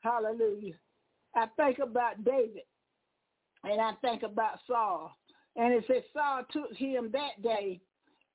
Hallelujah. 0.00 0.74
I 1.34 1.46
think 1.56 1.78
about 1.78 2.24
David 2.24 2.62
and 3.64 3.80
I 3.80 3.92
think 4.00 4.22
about 4.22 4.58
Saul. 4.66 5.16
And 5.56 5.72
it 5.72 5.84
says 5.86 6.02
Saul 6.12 6.42
took 6.52 6.76
him 6.76 7.10
that 7.12 7.42
day 7.42 7.80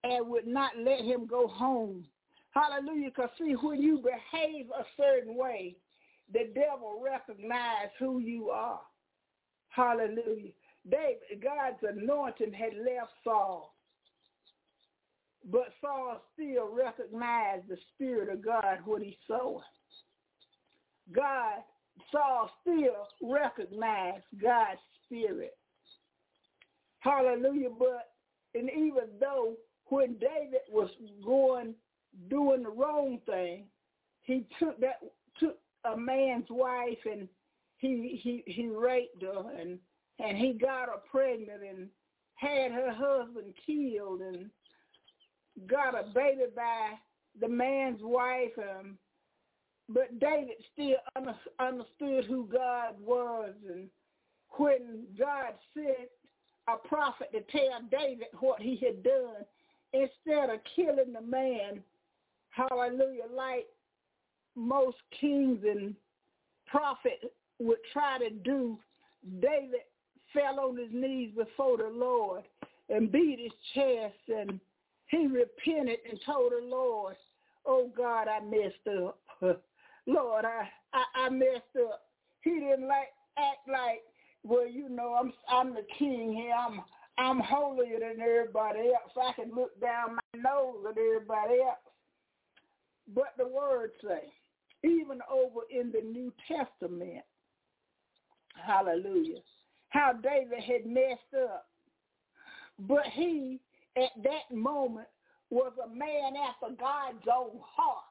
and 0.04 0.28
would 0.28 0.48
not 0.48 0.72
let 0.78 1.00
him 1.00 1.28
go 1.28 1.48
home 1.48 2.06
Hallelujah. 2.52 3.10
Because 3.10 3.30
see, 3.38 3.54
when 3.54 3.82
you 3.82 3.98
behave 3.98 4.68
a 4.70 4.84
certain 4.98 5.36
way, 5.36 5.76
the 6.34 6.52
devil 6.54 7.02
recognizes 7.04 7.92
who 8.00 8.20
you 8.20 8.50
are. 8.50 8.82
Hallelujah. 9.70 10.52
David, 10.90 11.42
God's 11.42 11.78
anointing 11.84 12.54
had 12.54 12.74
left 12.76 13.12
Saul. 13.24 13.74
But 15.50 15.74
Saul 15.80 16.22
still 16.34 16.74
recognized 16.74 17.68
the 17.68 17.78
Spirit 17.96 18.30
of 18.30 18.44
God 18.44 18.80
when 18.86 19.02
he 19.02 19.18
saw 19.28 19.60
it. 19.60 21.14
God, 21.14 21.64
Saul 22.12 22.50
still 22.62 23.08
recognized 23.22 24.24
God's 24.42 24.80
Spirit. 25.06 25.58
Hallelujah. 27.00 27.70
But, 27.78 28.10
and 28.54 28.70
even 28.70 29.06
though 29.20 29.56
when 29.86 30.14
David 30.14 30.62
was 30.70 30.90
going 31.26 31.74
doing 32.30 32.64
the 32.64 32.70
wrong 32.70 33.20
thing. 33.26 33.66
He 34.24 34.46
took 34.60 34.80
that 34.82 35.00
took 35.40 35.58
a 35.86 35.98
man's 35.98 36.48
wife 36.50 36.98
and 37.06 37.28
he 37.78 38.20
he 38.22 38.44
he 38.52 38.68
raped 38.68 39.22
her 39.22 39.52
and 39.60 39.80
and 40.20 40.38
he 40.38 40.54
got 40.54 40.88
her 40.88 41.02
pregnant 41.10 41.64
and 41.68 41.90
had 42.36 42.72
her 42.72 42.92
husband 42.92 43.54
killed 43.66 44.22
and 44.22 44.50
got 45.68 45.96
a 45.96 46.04
baby 46.14 46.44
by 46.56 46.92
the 47.40 47.48
man's 47.48 48.02
wife 48.02 48.52
um 48.58 48.98
but 49.90 50.20
David 50.20 50.56
still 50.72 50.96
understood 51.60 52.26
who 52.26 52.48
God 52.52 52.96
was 53.04 53.54
and 53.68 53.90
when 54.52 55.06
God 55.18 55.54
sent 55.74 56.10
a 56.68 56.88
prophet 56.88 57.32
to 57.32 57.42
tell 57.52 57.82
David 57.90 58.28
what 58.40 58.62
he 58.62 58.76
had 58.78 59.04
done 59.04 59.46
instead 59.94 60.50
of 60.50 60.60
killing 60.76 61.14
the 61.14 61.22
man 61.22 61.84
hallelujah, 62.52 63.24
like 63.36 63.68
most 64.56 64.98
kings 65.20 65.60
and 65.64 65.96
prophets 66.68 67.26
would 67.60 67.78
try 67.94 68.18
to 68.20 68.30
do, 68.30 68.78
David 69.40 69.82
fell 70.34 70.60
on 70.60 70.78
his 70.78 70.90
knees 70.92 71.32
before 71.36 71.78
the 71.78 71.90
Lord 71.94 72.44
and 72.90 73.12
beat 73.12 73.40
his 73.40 73.52
chest 73.74 74.40
and 74.40 74.60
he 75.08 75.28
repented 75.28 76.00
and 76.10 76.20
told 76.26 76.54
the 76.54 76.66
Lord, 76.66 77.16
oh 77.66 77.92
God, 77.96 78.28
I 78.28 78.40
messed 78.40 79.06
up. 79.06 79.20
Lord, 80.08 80.46
I, 80.46 80.68
I, 80.94 81.26
I 81.26 81.30
messed 81.30 81.76
up. 81.78 82.04
He 82.42 82.52
didn't 82.52 82.88
like 82.88 83.10
act 83.38 83.68
like, 83.68 84.02
well, 84.44 84.68
you 84.68 84.90
know, 84.90 85.16
I'm 85.20 85.34
I'm 85.48 85.74
the 85.74 85.86
king 86.00 86.34
here. 86.34 86.54
I'm 86.58 86.82
I'm 87.18 87.40
holier 87.40 88.00
than 88.00 88.22
everybody 88.22 88.80
else. 88.80 89.14
I 89.16 89.34
can 89.34 89.54
look 89.54 89.80
down 89.80 90.16
my 90.16 90.40
nose 90.40 90.84
at 90.90 90.98
everybody 90.98 91.62
else. 91.62 91.78
But 93.14 93.34
the 93.38 93.48
word 93.48 93.92
say, 94.04 94.32
even 94.84 95.20
over 95.32 95.62
in 95.70 95.92
the 95.92 96.02
New 96.02 96.32
Testament, 96.48 97.24
hallelujah, 98.66 99.40
how 99.90 100.14
David 100.14 100.64
had 100.64 100.86
messed 100.86 101.34
up. 101.44 101.68
But 102.80 103.06
he, 103.14 103.60
at 103.98 104.12
that 104.24 104.56
moment, 104.56 105.08
was 105.50 105.74
a 105.84 105.90
man 105.90 106.34
after 106.36 106.76
God's 106.80 107.26
own 107.28 107.60
heart. 107.62 108.06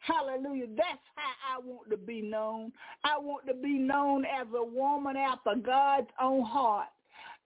Hallelujah. 0.00 0.66
That's 0.76 0.98
how 1.14 1.56
I 1.56 1.60
want 1.64 1.88
to 1.90 1.96
be 1.96 2.22
known. 2.22 2.72
I 3.04 3.18
want 3.18 3.46
to 3.46 3.54
be 3.54 3.78
known 3.78 4.24
as 4.24 4.46
a 4.54 4.64
woman 4.64 5.16
after 5.16 5.54
God's 5.54 6.10
own 6.20 6.44
heart. 6.44 6.88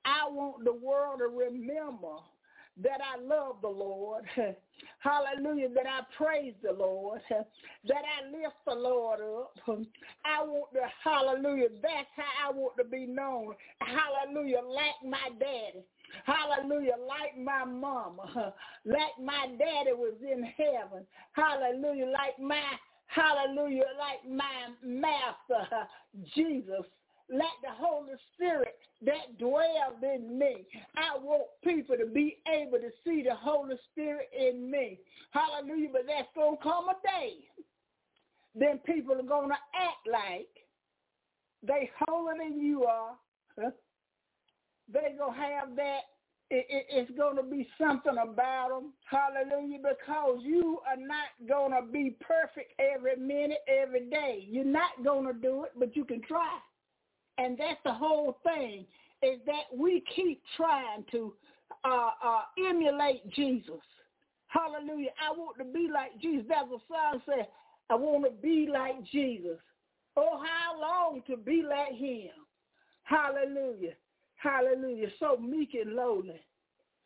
I 0.04 0.28
want 0.30 0.64
the 0.64 0.72
world 0.72 1.18
to 1.18 1.26
remember 1.26 2.16
that 2.82 3.00
I 3.02 3.20
love 3.20 3.56
the 3.60 3.68
Lord. 3.68 4.24
Hallelujah. 4.98 5.68
That 5.74 5.86
I 5.86 6.00
praise 6.16 6.54
the 6.62 6.72
Lord. 6.72 7.20
That 7.30 8.02
I 8.02 8.26
lift 8.30 8.56
the 8.66 8.74
Lord 8.74 9.20
up. 9.20 9.54
I 10.24 10.42
want 10.42 10.72
to, 10.72 10.80
hallelujah. 11.02 11.68
That's 11.82 12.08
how 12.16 12.48
I 12.48 12.52
want 12.52 12.76
to 12.78 12.84
be 12.84 13.06
known. 13.06 13.54
Hallelujah. 13.80 14.60
Like 14.66 14.98
my 15.04 15.28
daddy. 15.38 15.84
Hallelujah. 16.24 16.96
Like 17.06 17.38
my 17.38 17.64
mama. 17.64 18.54
Like 18.84 19.18
my 19.22 19.46
daddy 19.58 19.92
was 19.92 20.14
in 20.22 20.42
heaven. 20.56 21.06
Hallelujah. 21.32 22.06
Like 22.06 22.38
my, 22.40 22.62
hallelujah. 23.06 23.84
Like 23.98 24.28
my 24.28 24.74
master, 24.82 25.68
Jesus 26.34 26.86
let 27.28 27.52
the 27.62 27.70
Holy 27.72 28.12
Spirit 28.34 28.74
that 29.02 29.38
dwells 29.38 30.00
in 30.02 30.38
me. 30.38 30.66
I 30.96 31.18
want 31.18 31.48
people 31.64 31.96
to 31.96 32.06
be 32.06 32.38
able 32.48 32.78
to 32.78 32.90
see 33.04 33.22
the 33.22 33.34
Holy 33.34 33.76
Spirit 33.92 34.28
in 34.38 34.70
me. 34.70 34.98
Hallelujah. 35.32 35.88
But 35.92 36.02
that's 36.06 36.28
going 36.34 36.56
to 36.56 36.62
come 36.62 36.88
a 36.88 36.94
day. 37.02 37.34
Then 38.54 38.78
people 38.86 39.14
are 39.14 39.22
going 39.22 39.50
to 39.50 39.54
act 39.54 40.06
like 40.10 40.48
they 41.62 41.90
holier 41.98 42.34
than 42.38 42.60
you 42.60 42.84
are. 42.84 43.16
They're 43.56 45.16
going 45.18 45.34
to 45.34 45.40
have 45.40 45.76
that. 45.76 46.00
It, 46.48 46.64
it, 46.68 46.86
it's 46.90 47.18
going 47.18 47.36
to 47.36 47.42
be 47.42 47.68
something 47.76 48.16
about 48.22 48.68
them. 48.68 48.92
Hallelujah. 49.10 49.78
Because 49.78 50.38
you 50.42 50.78
are 50.86 50.96
not 50.96 51.48
going 51.48 51.72
to 51.72 51.90
be 51.90 52.16
perfect 52.20 52.72
every 52.78 53.16
minute, 53.16 53.58
every 53.66 54.08
day. 54.08 54.46
You're 54.48 54.64
not 54.64 54.90
going 55.04 55.26
to 55.26 55.32
do 55.32 55.64
it, 55.64 55.72
but 55.76 55.96
you 55.96 56.04
can 56.04 56.22
try. 56.22 56.56
And 57.38 57.58
that's 57.58 57.80
the 57.84 57.92
whole 57.92 58.38
thing, 58.42 58.86
is 59.22 59.40
that 59.46 59.64
we 59.76 60.02
keep 60.14 60.42
trying 60.56 61.04
to 61.12 61.34
uh, 61.84 62.10
uh, 62.24 62.42
emulate 62.68 63.28
Jesus. 63.30 63.82
Hallelujah. 64.48 65.10
I 65.20 65.36
want 65.36 65.58
to 65.58 65.64
be 65.64 65.88
like 65.92 66.18
Jesus. 66.20 66.46
That's 66.48 66.68
what 66.68 66.80
song 66.88 67.20
said. 67.26 67.46
I 67.90 67.94
want 67.94 68.24
to 68.24 68.30
be 68.30 68.68
like 68.72 69.04
Jesus. 69.12 69.58
Oh, 70.16 70.42
how 70.42 70.80
long 70.80 71.22
to 71.26 71.36
be 71.36 71.62
like 71.68 71.98
him. 71.98 72.30
Hallelujah. 73.02 73.92
Hallelujah. 74.36 75.08
So 75.20 75.36
meek 75.36 75.74
and 75.74 75.94
lowly. 75.94 76.40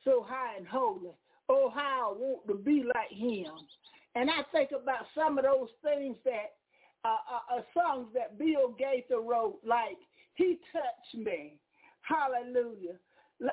So 0.05 0.25
high 0.27 0.57
and 0.57 0.67
holy. 0.67 1.11
Oh, 1.49 1.73
how 1.75 2.13
I 2.15 2.19
want 2.19 2.47
to 2.49 2.55
be 2.55 2.85
like 2.95 3.11
him. 3.11 3.53
And 4.15 4.31
I 4.31 4.43
think 4.53 4.71
about 4.71 5.07
some 5.15 5.39
of 5.39 5.45
those 5.45 5.69
things 5.83 6.17
that, 6.25 6.55
uh, 7.05 7.09
uh, 7.09 7.59
uh 7.59 7.63
songs 7.75 8.09
that 8.15 8.39
Bill 8.39 8.75
Gaither 8.79 9.21
wrote, 9.21 9.59
like 9.67 9.99
he 10.41 10.59
touched 10.73 11.27
me. 11.27 11.53
Hallelujah. 12.01 12.97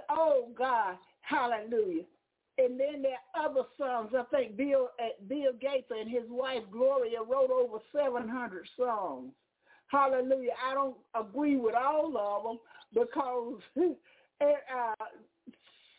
Oh 0.10 0.48
God, 0.58 0.96
hallelujah. 1.22 2.04
And 2.58 2.80
then 2.80 3.02
there 3.04 3.18
are 3.36 3.50
other 3.50 3.64
songs. 3.78 4.14
I 4.18 4.24
think 4.36 4.56
Bill 4.56 4.90
uh, 5.00 5.10
Bill 5.28 5.52
Gaither 5.60 6.00
and 6.00 6.10
his 6.10 6.24
wife 6.30 6.64
Gloria 6.72 7.20
wrote 7.22 7.52
over 7.52 7.80
700 7.94 8.68
songs. 8.78 9.34
Hallelujah. 9.88 10.52
I 10.66 10.74
don't 10.74 10.98
agree 11.14 11.58
with 11.58 11.76
all 11.76 12.18
of 12.18 12.44
them 12.44 12.60
because 12.94 13.60
it, 13.76 13.98
uh, 14.42 15.06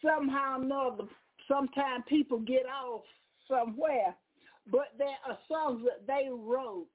somehow 0.02 0.58
or 0.58 0.62
another, 0.62 1.04
sometimes 1.46 2.04
people 2.08 2.38
get 2.40 2.64
off 2.66 3.02
somewhere. 3.46 4.14
But 4.70 4.92
there 4.98 5.16
are 5.26 5.38
songs 5.48 5.82
that 5.84 6.06
they 6.06 6.28
wrote 6.30 6.86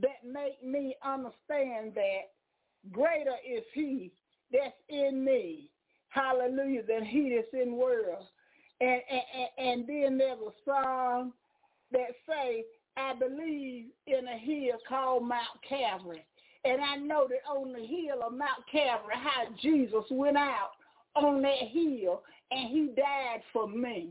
that 0.00 0.24
make 0.26 0.62
me 0.64 0.96
understand 1.04 1.94
that 1.94 2.32
greater 2.90 3.36
is 3.48 3.62
he 3.74 4.12
that's 4.52 4.74
in 4.88 5.24
me, 5.24 5.70
hallelujah, 6.08 6.82
than 6.86 7.04
he 7.04 7.34
that's 7.36 7.62
in 7.62 7.76
world. 7.76 8.26
And, 8.80 9.00
and, 9.10 9.68
and 9.68 9.88
then 9.88 10.18
there's 10.18 10.38
a 10.38 10.70
song 10.70 11.32
that 11.92 12.08
say, 12.28 12.64
I 12.96 13.14
believe 13.14 13.86
in 14.06 14.26
a 14.26 14.38
hill 14.38 14.78
called 14.88 15.26
Mount 15.26 15.62
Calvary. 15.66 16.24
And 16.64 16.80
I 16.80 16.96
know 16.96 17.26
that 17.28 17.48
on 17.50 17.72
the 17.72 17.86
hill 17.86 18.22
of 18.24 18.32
Mount 18.32 18.64
Calvary, 18.70 19.14
how 19.16 19.54
Jesus 19.60 20.04
went 20.10 20.36
out 20.36 20.72
on 21.14 21.42
that 21.42 21.68
hill 21.70 22.22
and 22.50 22.70
he 22.70 22.90
died 22.96 23.42
for 23.52 23.68
me. 23.68 24.10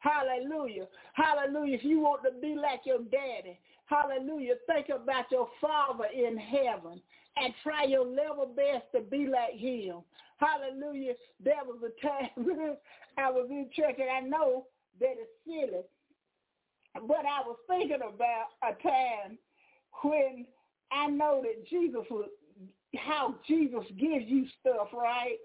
Hallelujah. 0.00 0.86
Hallelujah. 1.14 1.76
If 1.76 1.84
you 1.84 2.00
want 2.00 2.22
to 2.24 2.40
be 2.40 2.54
like 2.54 2.80
your 2.84 2.98
daddy, 2.98 3.58
hallelujah, 3.90 4.54
think 4.66 4.88
about 4.88 5.30
your 5.30 5.48
father 5.60 6.06
in 6.14 6.38
heaven 6.38 7.00
and 7.36 7.54
try 7.62 7.84
your 7.84 8.06
level 8.06 8.52
best 8.54 8.84
to 8.94 9.00
be 9.02 9.26
like 9.26 9.54
him. 9.54 10.02
Hallelujah. 10.38 11.14
There 11.42 11.64
was 11.66 11.80
a 11.82 12.06
time 12.06 12.30
I 13.18 13.30
was 13.30 13.48
in 13.50 13.68
church 13.74 13.96
and 13.98 14.10
I 14.10 14.20
know 14.20 14.66
that 15.00 15.14
it's 15.18 15.30
silly, 15.44 15.82
but 16.94 17.24
I 17.26 17.42
was 17.46 17.56
thinking 17.68 17.96
about 17.96 18.46
a 18.62 18.72
time 18.82 19.38
when 20.02 20.46
I 20.92 21.08
know 21.08 21.42
that 21.42 21.68
Jesus 21.68 22.06
was, 22.10 22.28
how 22.96 23.34
Jesus 23.46 23.84
gives 23.98 24.24
you 24.26 24.46
stuff, 24.60 24.88
right? 24.92 25.36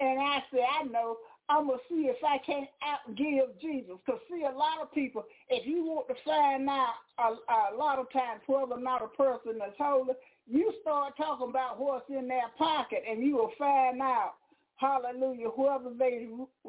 And 0.00 0.20
I 0.20 0.42
said, 0.50 0.60
I 0.80 0.84
know 0.84 1.16
I'm 1.48 1.66
going 1.66 1.78
to 1.78 1.94
see 1.94 2.08
if 2.08 2.22
I 2.24 2.38
can't 2.38 2.68
outgive 2.82 3.60
Jesus. 3.60 3.94
Because 4.04 4.20
see, 4.30 4.44
a 4.44 4.56
lot 4.56 4.80
of 4.80 4.92
people, 4.92 5.24
if 5.48 5.66
you 5.66 5.84
want 5.84 6.08
to 6.08 6.14
find 6.24 6.68
out 6.68 6.94
a, 7.18 7.74
a 7.74 7.76
lot 7.76 7.98
of 7.98 8.10
times 8.12 8.40
whether 8.46 8.72
or 8.72 8.80
not 8.80 9.02
a 9.02 9.08
person 9.08 9.56
is 9.56 9.74
holy, 9.78 10.14
you 10.46 10.72
start 10.80 11.16
talking 11.16 11.50
about 11.50 11.78
what's 11.78 12.08
in 12.08 12.28
their 12.28 12.48
pocket 12.58 13.02
and 13.08 13.22
you 13.22 13.36
will 13.36 13.52
find 13.58 14.00
out, 14.00 14.34
hallelujah, 14.76 15.48
whether 15.48 15.94
they, 15.98 16.28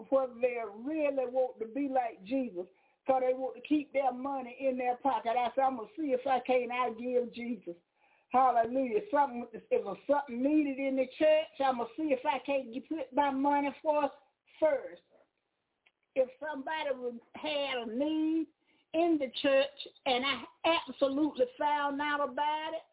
whether 0.10 0.34
they 0.42 0.58
really 0.84 1.26
want 1.32 1.60
to 1.60 1.66
be 1.68 1.90
like 1.90 2.24
Jesus 2.26 2.66
because 3.06 3.22
they 3.26 3.34
want 3.34 3.56
to 3.56 3.62
keep 3.62 3.92
their 3.94 4.14
money 4.14 4.56
in 4.60 4.78
their 4.78 4.96
pocket. 4.98 5.34
I 5.38 5.50
said, 5.56 5.64
I'm 5.64 5.78
going 5.78 5.88
to 5.96 6.02
see 6.02 6.08
if 6.10 6.26
I 6.28 6.40
can't 6.40 6.72
outgive 6.72 7.34
Jesus. 7.34 7.76
Hallelujah. 8.34 9.02
Something 9.12 9.46
if 9.54 9.62
there's 9.70 9.86
something 10.10 10.42
needed 10.42 10.80
in 10.80 10.96
the 10.96 11.06
church, 11.20 11.54
I'm 11.64 11.78
gonna 11.78 11.90
see 11.96 12.10
if 12.18 12.26
I 12.26 12.40
can't 12.44 12.74
get, 12.74 12.90
put 12.90 13.14
my 13.14 13.30
money 13.30 13.70
for 13.84 14.10
first. 14.60 15.02
If 16.16 16.30
somebody 16.40 17.18
had 17.36 17.88
a 17.88 17.98
need 17.98 18.48
in 18.94 19.18
the 19.20 19.32
church 19.42 19.88
and 20.06 20.24
I 20.24 20.44
absolutely 20.88 21.46
found 21.60 22.00
out 22.00 22.22
about 22.24 22.74
it, 22.74 22.84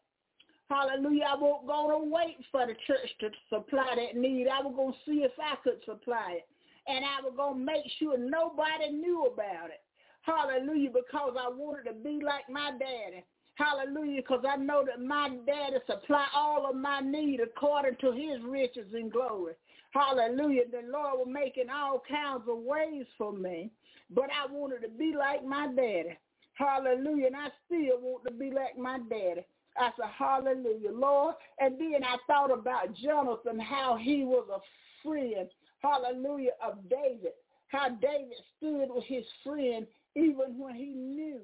hallelujah, 0.69 1.25
I 1.29 1.35
won't 1.35 1.67
go 1.67 1.91
to 1.91 2.09
wait 2.09 2.37
for 2.51 2.65
the 2.65 2.73
church 2.87 3.09
to 3.19 3.29
supply 3.49 3.93
that 3.95 4.19
need. 4.19 4.47
I 4.47 4.63
going 4.63 4.93
to 4.93 4.99
see 5.05 5.19
if 5.23 5.33
I 5.39 5.55
could 5.63 5.83
supply 5.85 6.37
it. 6.37 6.47
And 6.87 7.05
I 7.05 7.21
was 7.21 7.33
going 7.37 7.59
to 7.59 7.65
make 7.65 7.85
sure 7.99 8.17
nobody 8.17 8.89
knew 8.91 9.25
about 9.25 9.69
it. 9.69 9.81
Hallelujah, 10.23 10.89
because 10.89 11.35
I 11.39 11.49
wanted 11.49 11.89
to 11.89 11.93
be 11.93 12.21
like 12.23 12.49
my 12.49 12.71
daddy. 12.71 13.23
Hallelujah, 13.55 14.21
because 14.21 14.43
I 14.47 14.55
know 14.55 14.83
that 14.85 15.03
my 15.03 15.29
daddy 15.45 15.77
supply 15.85 16.25
all 16.35 16.67
of 16.67 16.75
my 16.75 17.01
need 17.01 17.39
according 17.39 17.97
to 18.01 18.11
his 18.11 18.41
riches 18.43 18.87
and 18.93 19.11
glory. 19.11 19.53
Hallelujah. 19.91 20.63
The 20.71 20.89
Lord 20.89 21.19
was 21.19 21.27
making 21.29 21.69
all 21.69 22.01
kinds 22.09 22.43
of 22.49 22.57
ways 22.59 23.05
for 23.17 23.33
me, 23.33 23.71
but 24.09 24.25
I 24.31 24.51
wanted 24.51 24.81
to 24.81 24.89
be 24.89 25.13
like 25.17 25.43
my 25.43 25.67
daddy. 25.67 26.17
Hallelujah. 26.53 27.27
And 27.27 27.35
I 27.35 27.47
still 27.65 27.99
want 27.99 28.23
to 28.25 28.31
be 28.31 28.51
like 28.51 28.77
my 28.77 28.99
daddy. 29.09 29.45
I 29.77 29.89
said, 29.97 30.09
hallelujah, 30.17 30.91
Lord. 30.91 31.35
And 31.59 31.79
then 31.79 32.03
I 32.03 32.17
thought 32.27 32.51
about 32.51 32.93
Jonathan, 32.95 33.59
how 33.59 33.97
he 34.01 34.23
was 34.23 34.47
a 34.53 34.59
friend, 35.03 35.49
hallelujah, 35.79 36.51
of 36.65 36.77
David. 36.89 37.31
How 37.67 37.89
David 37.89 38.35
stood 38.57 38.89
with 38.89 39.05
his 39.05 39.23
friend 39.45 39.87
even 40.15 40.57
when 40.57 40.75
he 40.75 40.93
knew 40.93 41.39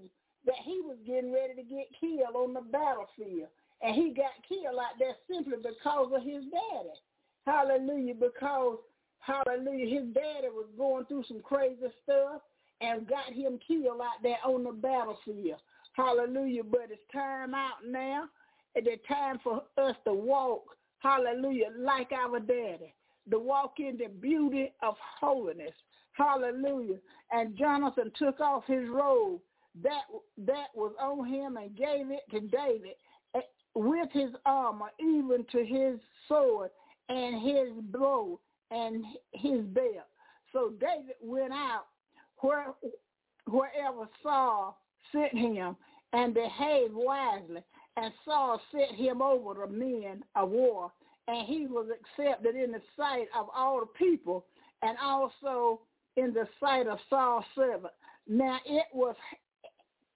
that 0.45 0.55
he 0.63 0.81
was 0.83 0.97
getting 1.05 1.31
ready 1.31 1.55
to 1.55 1.63
get 1.63 1.87
killed 1.99 2.35
on 2.35 2.53
the 2.53 2.61
battlefield. 2.61 3.47
And 3.81 3.95
he 3.95 4.13
got 4.13 4.31
killed 4.47 4.75
like 4.75 4.97
that 4.99 5.17
simply 5.29 5.57
because 5.57 6.11
of 6.13 6.21
his 6.21 6.43
daddy. 6.51 6.95
Hallelujah. 7.47 8.13
Because, 8.13 8.77
hallelujah, 9.19 9.87
his 9.87 10.13
daddy 10.13 10.49
was 10.51 10.67
going 10.77 11.05
through 11.05 11.23
some 11.29 11.39
crazy 11.39 11.77
stuff 12.03 12.41
and 12.81 13.07
got 13.07 13.33
him 13.33 13.57
killed 13.65 14.01
out 14.01 14.21
there 14.21 14.37
on 14.45 14.65
the 14.65 14.73
battlefield. 14.73 15.59
Hallelujah. 15.93 16.63
But 16.63 16.89
it's 16.91 17.01
time 17.11 17.55
out 17.55 17.87
now. 17.87 18.25
It's 18.75 19.07
time 19.07 19.39
for 19.43 19.63
us 19.77 19.95
to 20.05 20.13
walk, 20.13 20.63
hallelujah, 20.99 21.69
like 21.79 22.11
our 22.11 22.39
daddy, 22.39 22.93
to 23.31 23.39
walk 23.39 23.79
in 23.79 23.97
the 23.97 24.07
beauty 24.07 24.71
of 24.83 24.95
holiness. 25.19 25.73
Hallelujah. 26.11 26.97
And 27.31 27.57
Jonathan 27.57 28.11
took 28.19 28.39
off 28.39 28.65
his 28.67 28.87
robe 28.89 29.39
that 29.81 30.03
that 30.45 30.67
was 30.75 30.93
on 30.99 31.25
him 31.27 31.57
and 31.57 31.75
gave 31.75 32.11
it 32.11 32.23
to 32.31 32.41
David 32.41 32.95
eh, 33.35 33.39
with 33.73 34.09
his 34.11 34.31
armor, 34.45 34.91
even 34.99 35.45
to 35.51 35.65
his 35.65 35.99
sword 36.27 36.69
and 37.09 37.41
his 37.41 37.69
bow 37.91 38.39
and 38.71 39.03
his 39.31 39.61
belt. 39.67 40.07
So 40.53 40.71
David 40.79 41.15
went 41.21 41.53
out 41.53 41.85
where 42.39 42.73
wherever 43.45 44.07
Saul 44.21 44.79
sent 45.11 45.33
him 45.33 45.75
and 46.13 46.33
behaved 46.33 46.93
wisely, 46.93 47.63
and 47.95 48.13
Saul 48.25 48.61
sent 48.71 48.91
him 48.91 49.21
over 49.21 49.53
the 49.53 49.73
men 49.73 50.23
of 50.35 50.49
war, 50.49 50.91
and 51.27 51.47
he 51.47 51.65
was 51.67 51.87
accepted 51.89 52.55
in 52.55 52.71
the 52.71 52.81
sight 52.95 53.27
of 53.37 53.47
all 53.55 53.79
the 53.81 53.85
people, 53.97 54.45
and 54.81 54.97
also 55.01 55.81
in 56.15 56.33
the 56.33 56.47
sight 56.59 56.87
of 56.87 56.99
Saul's 57.09 57.45
servant. 57.55 57.93
Now 58.27 58.59
it 58.65 58.85
was 58.93 59.15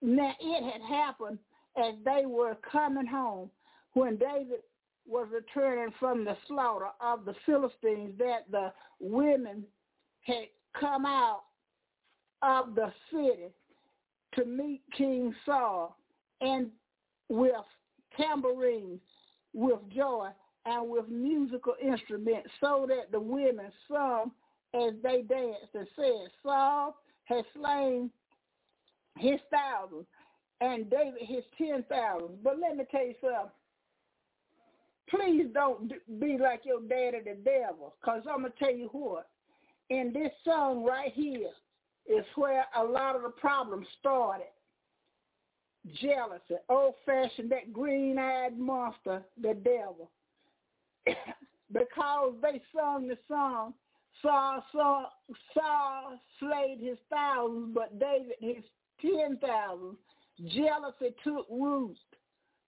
now 0.02 0.34
it 0.40 0.72
had 0.72 0.82
happened 0.82 1.40
as 1.78 1.94
they 2.04 2.26
were 2.26 2.58
coming 2.70 3.06
home 3.06 3.50
when 3.94 4.18
David 4.18 4.62
was 5.06 5.28
returning 5.32 5.94
from 6.00 6.24
the 6.26 6.38
slaughter 6.48 6.90
of 7.02 7.26
the 7.26 7.36
Philistines 7.46 8.14
that 8.18 8.50
the 8.52 8.72
women 9.00 9.66
had 10.22 10.46
come 10.80 11.06
out 11.06 11.44
of 12.42 12.76
the 12.76 12.92
city 13.12 13.50
to 14.36 14.46
meet 14.46 14.82
King 14.98 15.34
Saul 15.46 15.98
and 16.42 16.72
with 17.30 17.52
tambourines, 18.18 19.02
with 19.54 19.80
joy, 19.94 20.30
and 20.66 20.90
with 20.90 21.08
musical 21.10 21.76
instruments 21.82 22.50
so 22.60 22.86
that 22.88 23.12
the 23.12 23.20
women 23.20 23.72
sung 23.88 24.32
as 24.74 24.94
they 25.04 25.24
danced 25.24 25.74
and 25.74 25.88
said, 25.96 26.30
Saul 26.44 26.96
has 27.26 27.44
slain 27.56 28.12
his 29.18 29.40
thousands, 29.52 30.06
and 30.62 30.90
David 30.90 31.22
his 31.22 31.44
ten 31.58 31.84
thousands. 31.90 32.40
But 32.44 32.60
let 32.60 32.78
me 32.78 32.86
tell 32.90 33.06
you 33.06 33.16
something. 33.22 33.52
Please 35.12 35.48
don't 35.54 35.92
be 36.20 36.38
like 36.38 36.62
your 36.66 36.82
daddy 36.82 37.20
the 37.24 37.38
devil, 37.44 37.94
because 38.02 38.24
I'm 38.32 38.42
going 38.42 38.54
to 38.54 38.60
tell 38.60 38.74
you 38.74 38.90
what. 38.94 39.28
In 39.90 40.14
this 40.14 40.32
song 40.46 40.86
right 40.86 41.12
here 41.14 41.50
is 42.08 42.26
where 42.36 42.66
a 42.78 42.84
lot 42.84 43.16
of 43.16 43.24
the 43.24 43.30
problems 43.30 43.88
started. 44.00 44.48
Jealousy, 46.00 46.56
old-fashioned, 46.70 47.52
that 47.52 47.74
green-eyed 47.74 48.58
monster, 48.58 49.24
the 49.42 49.54
devil. 49.54 50.10
because 51.74 52.34
they 52.42 52.62
sung 52.74 53.08
the 53.08 53.18
song, 53.28 53.74
Saul, 54.22 54.64
Saul, 54.72 55.12
Saul 55.54 56.20
slayed 56.40 56.80
his 56.80 56.98
thousands, 57.10 57.74
but 57.74 58.00
David 58.00 58.36
his 58.40 58.64
ten 59.02 59.38
thousand. 59.38 59.98
Jealousy 60.50 61.16
took 61.24 61.48
root. 61.50 61.98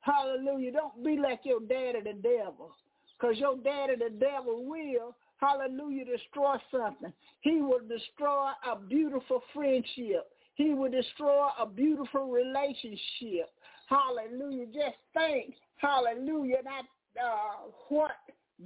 Hallelujah. 0.04 0.74
Don't 0.74 1.04
be 1.04 1.18
like 1.18 1.42
your 1.44 1.62
daddy 1.62 2.02
the 2.04 2.14
devil. 2.14 2.76
Because 3.18 3.38
your 3.38 3.56
daddy 3.56 3.96
the 3.96 4.10
devil 4.10 4.66
will, 4.66 5.16
hallelujah, 5.38 6.04
destroy 6.06 6.58
something. 6.70 7.14
He 7.40 7.62
will 7.62 7.80
destroy 7.88 8.50
a 8.70 8.78
beautiful 8.78 9.42
friendship. 9.54 10.30
He 10.56 10.74
will 10.74 10.92
destroy 10.92 11.48
a 11.58 11.66
beautiful 11.66 12.30
relationship. 12.30 13.50
Hallelujah. 13.88 14.66
Just 14.68 14.98
think, 15.14 15.56
hallelujah, 15.78 16.58
not 16.66 16.86
uh, 17.24 17.70
what 17.88 18.12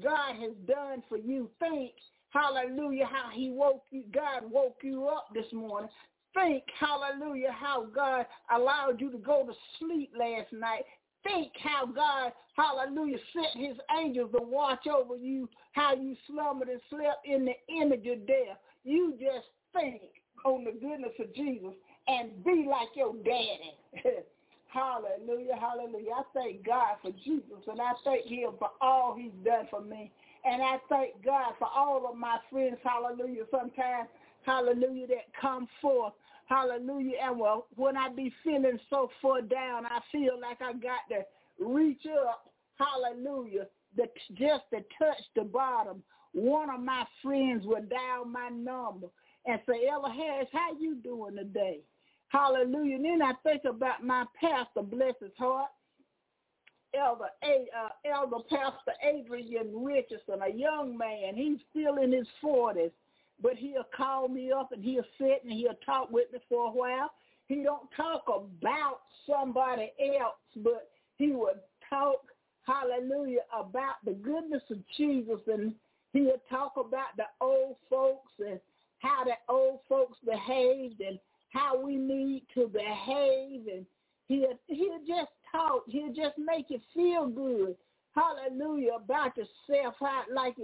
God 0.02 0.36
has 0.42 0.54
done 0.68 1.04
for 1.08 1.18
you. 1.20 1.52
Think, 1.60 1.92
hallelujah, 2.32 3.06
how 3.06 3.30
he 3.32 3.52
woke 3.52 3.84
you, 3.92 4.04
God 4.12 4.50
woke 4.50 4.80
you 4.82 5.08
up 5.08 5.28
this 5.36 5.52
morning 5.54 5.90
think, 6.38 6.64
hallelujah, 6.80 7.52
how 7.52 7.86
God 7.86 8.26
allowed 8.56 9.02
you 9.02 9.12
to 9.12 9.18
go 9.18 9.46
to 9.46 9.54
sleep 9.80 10.12
last 10.18 10.52
night. 10.54 10.84
Think 11.24 11.52
how 11.62 11.86
God, 11.86 12.32
hallelujah, 12.56 13.18
sent 13.34 13.68
his 13.68 13.78
angels 14.00 14.32
to 14.32 14.44
watch 14.44 14.88
over 14.88 15.16
you, 15.16 15.50
how 15.74 15.96
you 15.96 16.16
slumbered 16.28 16.70
and 16.70 16.82
slept 16.90 17.26
in 17.26 17.46
the 17.46 17.56
image 17.82 18.06
of 18.08 18.26
death. 18.28 18.58
You 18.84 19.14
just 19.20 19.48
think 19.74 20.02
on 20.46 20.64
the 20.64 20.72
goodness 20.72 21.14
of 21.20 21.34
Jesus 21.36 21.74
and 22.08 22.44
be 22.44 22.66
like 22.70 22.90
your 22.96 23.14
daddy. 23.24 23.76
hallelujah, 24.68 25.56
hallelujah. 25.60 26.12
I 26.18 26.24
thank 26.34 26.66
God 26.66 26.96
for 27.02 27.12
Jesus 27.24 27.64
and 27.68 27.82
I 27.82 27.92
thank 28.04 28.26
him 28.26 28.52
for 28.60 28.70
all 28.82 29.16
he's 29.18 29.32
done 29.44 29.68
for 29.70 29.82
me. 29.82 30.12
And 30.46 30.62
I 30.62 30.78
thank 30.88 31.24
God 31.26 31.54
for 31.60 31.68
all 31.68 32.10
of 32.10 32.18
my 32.18 32.38
friends, 32.50 32.78
hallelujah, 32.84 33.44
sometimes, 33.52 34.08
hallelujah, 34.46 35.08
that 35.08 35.28
come 35.40 35.68
forth 35.82 36.14
Hallelujah. 36.48 37.18
And 37.24 37.40
well, 37.40 37.68
when 37.76 37.98
I 37.98 38.10
be 38.10 38.34
feeling 38.44 38.80
so 38.90 39.10
far 39.22 39.42
down, 39.42 39.86
I 39.86 40.00
feel 40.12 40.40
like 40.42 40.62
I 40.62 40.74
got 40.74 41.02
to 41.10 41.24
reach 41.60 42.06
up. 42.28 42.52
Hallelujah. 42.76 43.68
The, 43.96 44.06
just 44.34 44.64
to 44.72 44.80
touch 44.98 45.22
the 45.36 45.44
bottom. 45.44 46.04
One 46.34 46.70
of 46.70 46.82
my 46.82 47.04
friends 47.24 47.66
would 47.66 47.90
dial 47.90 48.26
my 48.26 48.50
number 48.50 49.08
and 49.46 49.60
say, 49.68 49.88
Elder 49.92 50.12
Harris, 50.12 50.48
how 50.54 50.78
you 50.80 50.96
doing 50.96 51.36
today? 51.36 51.80
Hallelujah. 52.30 52.96
And 52.96 53.06
then 53.06 53.22
I 53.22 53.34
think 53.44 53.64
about 53.66 54.04
my 54.04 54.26
pastor, 54.40 54.84
bless 54.84 55.16
his 55.20 55.32
heart, 55.38 55.70
Elder, 56.94 57.30
uh, 57.44 57.90
Elder 58.06 58.44
Pastor 58.50 58.94
Adrian 59.04 59.72
Richardson, 59.74 60.40
a 60.46 60.54
young 60.54 60.98
man. 60.98 61.36
He's 61.36 61.60
still 61.72 61.98
in 61.98 62.12
his 62.12 62.28
40s 62.44 62.92
but 63.42 63.56
he'll 63.56 63.88
call 63.96 64.28
me 64.28 64.52
up 64.52 64.72
and 64.72 64.84
he'll 64.84 65.04
sit 65.18 65.44
and 65.44 65.52
he'll 65.54 65.78
talk 65.86 66.12
with 66.12 66.32
me 66.34 66.40
for 66.50 66.68
a 66.68 66.72
while. 66.72 67.12
He 67.48 67.64
don't 67.64 67.90
talk 67.96 68.24
about 68.28 69.00
somebody 69.26 69.92
else, 70.20 70.36
but 70.58 70.90
he 71.18 71.32
would 71.32 71.60
talk, 71.90 72.22
hallelujah, 72.64 73.42
about 73.58 73.96
the 74.04 74.14
goodness 74.14 74.64
of 74.70 74.80
Jesus 74.98 75.40
and 75.48 75.74
he'll 76.14 76.42
talk 76.50 76.74
about 76.78 77.16
the 77.16 77.26
old 77.42 77.78
folks 77.90 78.32
and 78.40 78.60
how 79.00 79.24
the 79.24 79.36
old 79.50 79.80
folks 79.88 80.18
behaved 80.26 81.02
and 81.02 81.20
how 81.50 81.80
we 81.80 81.96
need 81.96 82.44
to 82.54 82.68
behave 82.68 83.62
and 83.72 83.86
he'll 84.28 84.60
he'll 84.68 85.00
just 85.08 85.32
talk, 85.52 85.84
he'll 85.88 86.14
just 86.14 86.38
make 86.38 86.70
you 86.70 86.80
feel 86.94 87.28
good. 87.28 87.76
Hallelujah 88.14 88.94
about 88.96 89.38
yourself, 89.38 89.96
how 90.00 90.24
like 90.34 90.56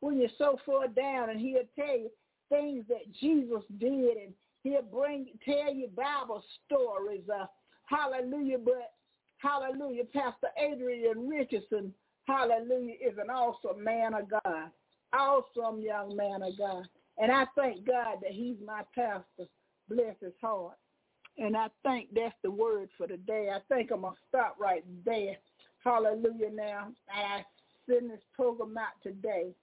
when 0.00 0.18
you're 0.18 0.30
so 0.38 0.58
far 0.64 0.88
down 0.88 1.30
and 1.30 1.40
he'll 1.40 1.58
tell 1.76 1.98
you 1.98 2.10
things 2.50 2.84
that 2.88 3.10
Jesus 3.18 3.62
did 3.78 4.16
and 4.16 4.34
he'll 4.62 4.82
bring 4.82 5.26
tell 5.44 5.72
you 5.72 5.88
Bible 5.96 6.42
stories. 6.66 7.22
Uh, 7.32 7.46
hallelujah. 7.86 8.58
But 8.58 8.92
hallelujah, 9.38 10.04
Pastor 10.04 10.48
Adrian 10.58 11.28
Richardson, 11.28 11.94
hallelujah, 12.26 12.94
is 12.94 13.16
an 13.18 13.30
awesome 13.30 13.82
man 13.82 14.14
of 14.14 14.28
God. 14.30 14.70
Awesome 15.12 15.80
young 15.80 16.14
man 16.14 16.42
of 16.42 16.56
God. 16.56 16.86
And 17.18 17.32
I 17.32 17.44
thank 17.56 17.86
God 17.86 18.18
that 18.22 18.32
he's 18.32 18.56
my 18.64 18.82
pastor. 18.94 19.48
Bless 19.88 20.14
his 20.20 20.32
heart. 20.40 20.76
And 21.36 21.56
I 21.56 21.68
think 21.82 22.08
that's 22.14 22.34
the 22.42 22.50
word 22.50 22.90
for 22.96 23.06
today. 23.06 23.50
I 23.52 23.58
think 23.72 23.90
I'm 23.90 24.02
going 24.02 24.14
to 24.14 24.20
stop 24.28 24.56
right 24.60 24.84
there. 25.04 25.36
Hallelujah 25.82 26.50
now. 26.52 26.92
I 27.12 27.42
send 27.88 28.10
this 28.10 28.20
program 28.34 28.76
out 28.78 29.02
today 29.02 29.54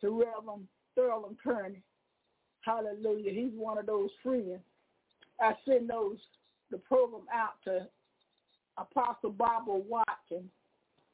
to 0.00 0.10
Reverend 0.10 0.66
Thurland 0.96 1.36
Kearney. 1.42 1.82
Hallelujah. 2.66 3.30
He's 3.32 3.52
one 3.56 3.78
of 3.78 3.86
those 3.86 4.10
friends. 4.24 4.60
I 5.40 5.52
send 5.64 5.88
those 5.88 6.16
the 6.72 6.78
program 6.78 7.22
out 7.32 7.62
to 7.64 7.86
Apostle 8.76 9.30
Barbara 9.30 9.76
Watkins, 9.76 10.50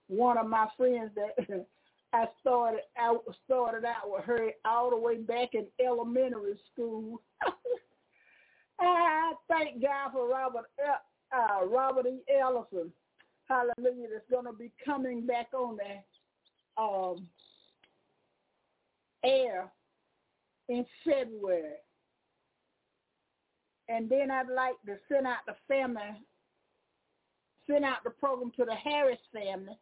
one 0.09 0.39
of 0.39 0.49
my 0.49 0.67
friends 0.79 1.11
that 1.15 1.67
I 2.15 2.25
started 2.41 2.81
out 2.99 3.23
started 3.45 3.85
out 3.85 4.11
with 4.11 4.25
her 4.25 4.51
all 4.65 4.91
the 4.91 4.97
way 4.97 5.17
back 5.17 5.51
in 5.53 5.67
elementary 5.85 6.59
school. 6.73 7.21
I 8.81 9.35
thank 9.47 9.83
God 9.83 10.13
for 10.13 10.29
Robert 10.29 10.71
uh, 10.81 11.67
Robert 11.67 12.07
E. 12.07 12.21
Ellison. 12.41 12.91
Hallelujah. 13.47 14.09
That's 14.11 14.31
going 14.31 14.47
to 14.47 14.53
be 14.53 14.73
coming 14.83 15.27
back 15.27 15.49
on 15.53 15.77
that 15.77 16.83
um, 16.83 17.27
air 19.23 19.71
in 20.73 20.87
February. 21.05 21.77
And 23.89 24.09
then 24.09 24.31
I'd 24.31 24.49
like 24.49 24.77
to 24.87 24.97
send 25.11 25.27
out 25.27 25.45
the 25.47 25.55
family, 25.69 26.03
send 27.69 27.85
out 27.85 27.99
the 28.05 28.11
program 28.11 28.53
to 28.57 28.65
the 28.65 28.75
Harris 28.75 29.19
family 29.33 29.77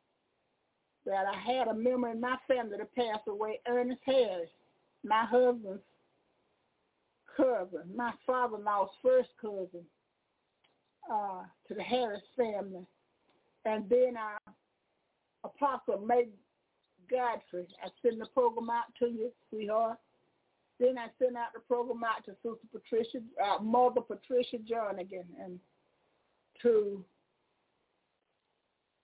that 1.07 1.25
I 1.27 1.39
had 1.39 1.69
a 1.69 1.75
member 1.75 2.11
in 2.11 2.21
my 2.21 2.37
family 2.49 2.77
that 2.77 2.95
passed 2.95 3.29
away, 3.29 3.61
Ernest 3.69 4.01
Harris, 4.05 4.51
my 5.05 5.25
husband's 5.25 5.83
cousin, 7.37 7.95
my 7.95 8.13
father-in-law's 8.27 8.91
first 9.03 9.31
cousin, 9.41 9.85
uh, 11.11 11.43
to 11.69 11.75
the 11.75 11.83
Harris 11.83 12.23
family. 12.37 12.85
And 13.65 13.89
then 13.89 14.17
our 14.17 14.39
Apostle 15.45 16.05
May 16.05 16.29
Godfrey, 17.11 17.67
I 17.83 17.89
send 18.03 18.21
the 18.21 18.27
program 18.27 18.71
out 18.71 18.93
to 18.99 19.07
you, 19.07 19.31
sweetheart. 19.49 19.99
Then 20.81 20.97
I 20.97 21.09
sent 21.23 21.37
out 21.37 21.53
the 21.55 21.61
program 21.61 22.03
out 22.03 22.25
to 22.25 22.33
Sister 22.43 22.67
Patricia, 22.73 23.19
uh, 23.45 23.63
Mother 23.63 24.01
Patricia 24.01 24.57
Jernigan, 24.57 25.27
and 25.39 25.61
to 26.63 27.05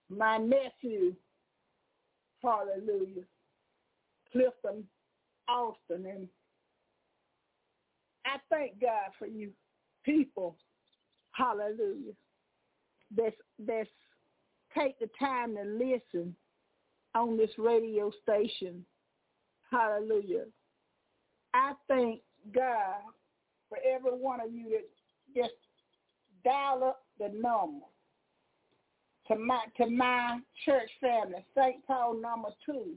my 0.08 0.38
nephew, 0.38 1.14
hallelujah, 2.42 3.24
Clifton 4.32 4.84
Austin. 5.48 6.06
And 6.06 6.28
I 8.24 8.38
thank 8.48 8.80
God 8.80 9.12
for 9.18 9.26
you 9.26 9.50
people, 10.02 10.56
hallelujah, 11.32 12.14
that's, 13.14 13.36
that's 13.58 13.90
take 14.74 14.98
the 14.98 15.10
time 15.18 15.56
to 15.56 15.62
listen 15.62 16.34
on 17.14 17.36
this 17.36 17.50
radio 17.58 18.10
station, 18.22 18.84
hallelujah, 19.70 20.44
I 21.56 21.72
thank 21.88 22.20
God 22.54 23.00
for 23.68 23.78
every 23.78 24.10
one 24.10 24.40
of 24.40 24.52
you 24.52 24.68
that 24.70 25.40
just 25.40 25.54
dial 26.44 26.84
up 26.84 27.02
the 27.18 27.28
number 27.28 27.86
to 29.28 29.36
my 29.36 29.60
to 29.78 29.88
my 29.88 30.38
church 30.64 30.90
family, 31.00 31.44
St. 31.56 31.84
Paul 31.86 32.20
number 32.20 32.50
two, 32.64 32.92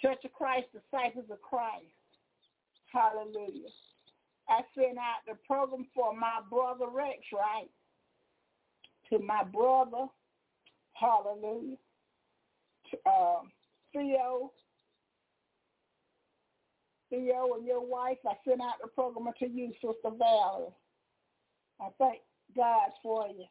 Church 0.00 0.24
of 0.24 0.32
Christ, 0.32 0.68
Disciples 0.72 1.26
of 1.30 1.42
Christ. 1.42 1.84
Hallelujah. 2.92 3.68
I 4.48 4.60
sent 4.74 4.98
out 4.98 5.26
the 5.26 5.34
program 5.46 5.86
for 5.94 6.14
my 6.14 6.40
brother 6.48 6.86
Rex, 6.92 7.18
right? 7.32 7.68
To 9.10 9.18
my 9.18 9.42
brother, 9.42 10.06
hallelujah. 10.92 11.76
Uh, 13.04 13.40
Theo, 13.92 14.52
Theo 17.14 17.54
and 17.54 17.66
your 17.66 17.84
wife. 17.84 18.18
I 18.26 18.34
sent 18.46 18.60
out 18.60 18.74
the 18.82 18.88
program 18.88 19.32
to 19.38 19.46
you, 19.46 19.72
Sister 19.74 20.16
Valerie. 20.18 20.72
I 21.80 21.88
thank 21.98 22.20
God 22.56 22.90
for 23.02 23.26
you. 23.28 23.44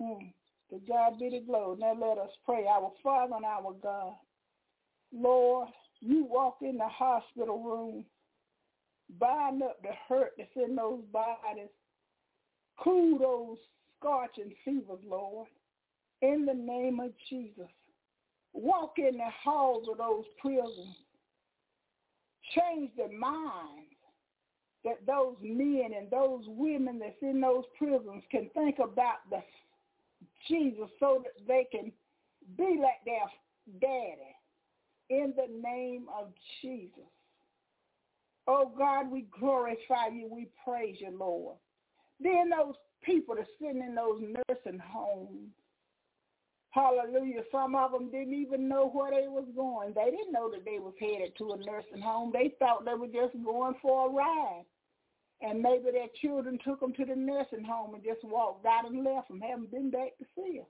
Hmm. 0.00 0.26
To 0.70 0.80
God 0.86 1.18
be 1.18 1.30
the 1.30 1.40
glory. 1.40 1.78
Now 1.78 1.94
let 1.94 2.18
us 2.18 2.30
pray. 2.44 2.66
Our 2.66 2.92
Father 3.02 3.36
and 3.36 3.44
our 3.44 3.74
God. 3.82 4.14
Lord, 5.12 5.68
you 6.00 6.24
walk 6.24 6.58
in 6.60 6.78
the 6.78 6.88
hospital 6.88 7.62
room, 7.62 8.04
bind 9.18 9.62
up 9.62 9.80
the 9.82 9.92
hurt 10.08 10.32
that's 10.36 10.50
in 10.56 10.74
those 10.74 11.02
bodies, 11.12 11.70
cool 12.82 13.18
those 13.18 13.58
scorching 13.98 14.52
fevers, 14.64 14.98
Lord, 15.08 15.46
in 16.22 16.44
the 16.44 16.54
name 16.54 16.98
of 17.00 17.12
Jesus. 17.30 17.70
Walk 18.52 18.94
in 18.98 19.18
the 19.18 19.30
halls 19.44 19.86
of 19.90 19.98
those 19.98 20.24
prisons 20.40 20.96
change 22.54 22.90
their 22.96 23.16
minds 23.16 23.86
that 24.84 25.04
those 25.06 25.36
men 25.42 25.90
and 25.96 26.10
those 26.10 26.44
women 26.46 26.98
that's 26.98 27.20
in 27.20 27.40
those 27.40 27.64
prisons 27.76 28.22
can 28.30 28.48
think 28.54 28.78
about 28.78 29.28
the 29.30 29.42
Jesus 30.48 30.88
so 31.00 31.24
that 31.24 31.46
they 31.46 31.66
can 31.70 31.90
be 32.56 32.78
like 32.80 33.04
their 33.04 33.80
daddy 33.80 34.36
in 35.10 35.34
the 35.36 35.48
name 35.60 36.06
of 36.16 36.28
Jesus. 36.62 37.10
Oh 38.46 38.70
God, 38.78 39.10
we 39.10 39.26
glorify 39.38 40.08
you. 40.12 40.28
We 40.30 40.48
praise 40.64 40.96
you, 41.00 41.16
Lord. 41.18 41.56
Then 42.20 42.50
those 42.50 42.74
people 43.02 43.34
that 43.34 43.46
sitting 43.60 43.82
in 43.82 43.94
those 43.94 44.20
nursing 44.20 44.78
homes, 44.78 45.50
Hallelujah. 46.76 47.40
Some 47.50 47.74
of 47.74 47.90
them 47.90 48.10
didn't 48.10 48.34
even 48.34 48.68
know 48.68 48.90
where 48.90 49.10
they 49.10 49.28
was 49.28 49.46
going. 49.56 49.94
They 49.94 50.10
didn't 50.10 50.32
know 50.32 50.50
that 50.50 50.66
they 50.66 50.78
was 50.78 50.92
headed 51.00 51.32
to 51.38 51.52
a 51.52 51.56
nursing 51.56 52.02
home. 52.02 52.32
They 52.34 52.52
thought 52.58 52.84
they 52.84 52.92
were 52.92 53.06
just 53.06 53.42
going 53.42 53.76
for 53.80 54.10
a 54.10 54.12
ride. 54.12 54.64
And 55.40 55.62
maybe 55.62 55.84
their 55.90 56.08
children 56.20 56.58
took 56.62 56.80
them 56.80 56.92
to 56.92 57.06
the 57.06 57.16
nursing 57.16 57.64
home 57.64 57.94
and 57.94 58.04
just 58.04 58.22
walked 58.24 58.66
out 58.66 58.90
and 58.90 59.04
left 59.04 59.28
them, 59.28 59.40
haven't 59.40 59.70
been 59.70 59.90
back 59.90 60.18
to 60.18 60.26
see 60.36 60.58
them. 60.58 60.66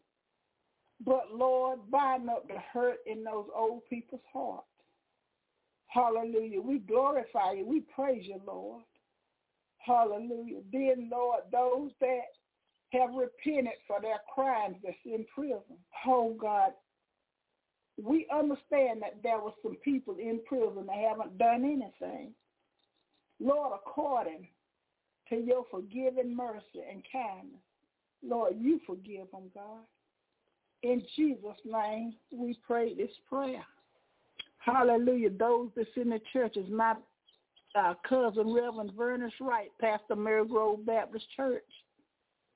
But 1.05 1.35
Lord, 1.35 1.81
bind 1.91 2.31
up 2.31 2.47
the 2.47 2.61
hurt 2.73 2.99
in 3.07 3.25
those 3.25 3.49
old 3.53 3.83
people's 3.91 4.23
hearts. 4.33 4.65
Hallelujah. 5.89 6.61
We 6.61 6.79
glorify 6.79 7.53
you. 7.53 7.67
We 7.67 7.81
praise 7.81 8.27
you, 8.27 8.41
Lord. 8.47 8.85
Hallelujah. 9.79 10.61
Then, 10.73 11.11
Lord, 11.11 11.43
those 11.51 11.91
that 12.01 12.36
have 12.93 13.11
repented 13.15 13.79
for 13.87 14.01
their 14.01 14.21
crimes 14.33 14.77
that's 14.83 14.97
in 15.05 15.27
prison. 15.35 15.79
Oh, 16.07 16.37
God, 16.41 16.73
we 18.03 18.27
understand 18.33 19.03
that 19.03 19.23
there 19.23 19.41
were 19.41 19.53
some 19.63 19.77
people 19.85 20.17
in 20.19 20.41
prison 20.47 20.87
that 20.87 20.97
haven't 20.97 21.39
done 21.39 21.65
anything. 21.65 22.33
Lord, 23.41 23.73
according 23.75 24.49
to 25.29 25.37
your 25.37 25.65
forgiving 25.71 26.35
mercy 26.35 26.83
and 26.91 27.03
kindness, 27.13 27.61
Lord, 28.23 28.55
you 28.59 28.81
forgive 28.87 29.31
them, 29.31 29.51
God. 29.55 29.85
In 30.83 31.03
Jesus' 31.17 31.59
name, 31.65 32.15
we 32.31 32.59
pray 32.67 32.95
this 32.95 33.11
prayer. 33.29 33.65
Hallelujah. 34.59 35.31
Those 35.31 35.71
that's 35.77 35.89
in 35.97 36.11
the 36.11 36.21
church 36.33 36.57
is 36.57 36.69
my 36.71 36.95
uh, 37.79 37.95
cousin, 38.09 38.53
Reverend 38.53 38.93
Vernon 38.97 39.31
Wright, 39.41 39.69
Pastor 39.81 40.17
Mary 40.17 40.47
Grove 40.47 40.85
Baptist 40.87 41.27
Church. 41.37 41.63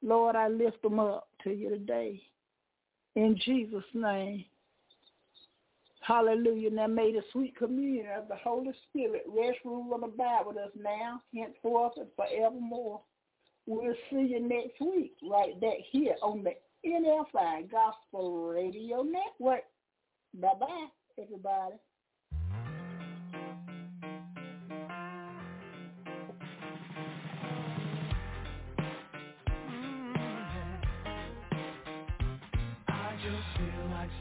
Lord, 0.02 0.36
I 0.36 0.48
lift 0.48 0.82
them 0.82 0.98
up 0.98 1.28
to 1.44 1.50
you 1.50 1.70
today. 1.70 2.22
In 3.16 3.38
Jesus' 3.44 3.84
name. 3.94 4.44
Hallelujah. 6.00 6.68
And 6.68 6.76
Now 6.76 6.86
may 6.86 7.12
the 7.12 7.22
sweet 7.32 7.56
communion 7.56 8.06
of 8.16 8.28
the 8.28 8.36
Holy 8.36 8.72
Spirit 8.88 9.24
rest, 9.28 9.58
rule, 9.64 9.94
and 9.94 10.04
abide 10.04 10.42
with 10.46 10.56
us 10.56 10.70
now, 10.80 11.20
henceforth, 11.34 11.92
and 11.96 12.08
forevermore. 12.16 13.00
We'll 13.66 13.94
see 14.10 14.32
you 14.32 14.40
next 14.40 14.80
week 14.80 15.14
right 15.22 15.60
back 15.60 15.78
here 15.90 16.16
on 16.22 16.42
the 16.42 16.52
NFI 16.84 17.70
Gospel 17.70 18.48
Radio 18.48 19.02
Network. 19.02 19.64
Bye-bye, 20.34 20.86
everybody. 21.22 21.76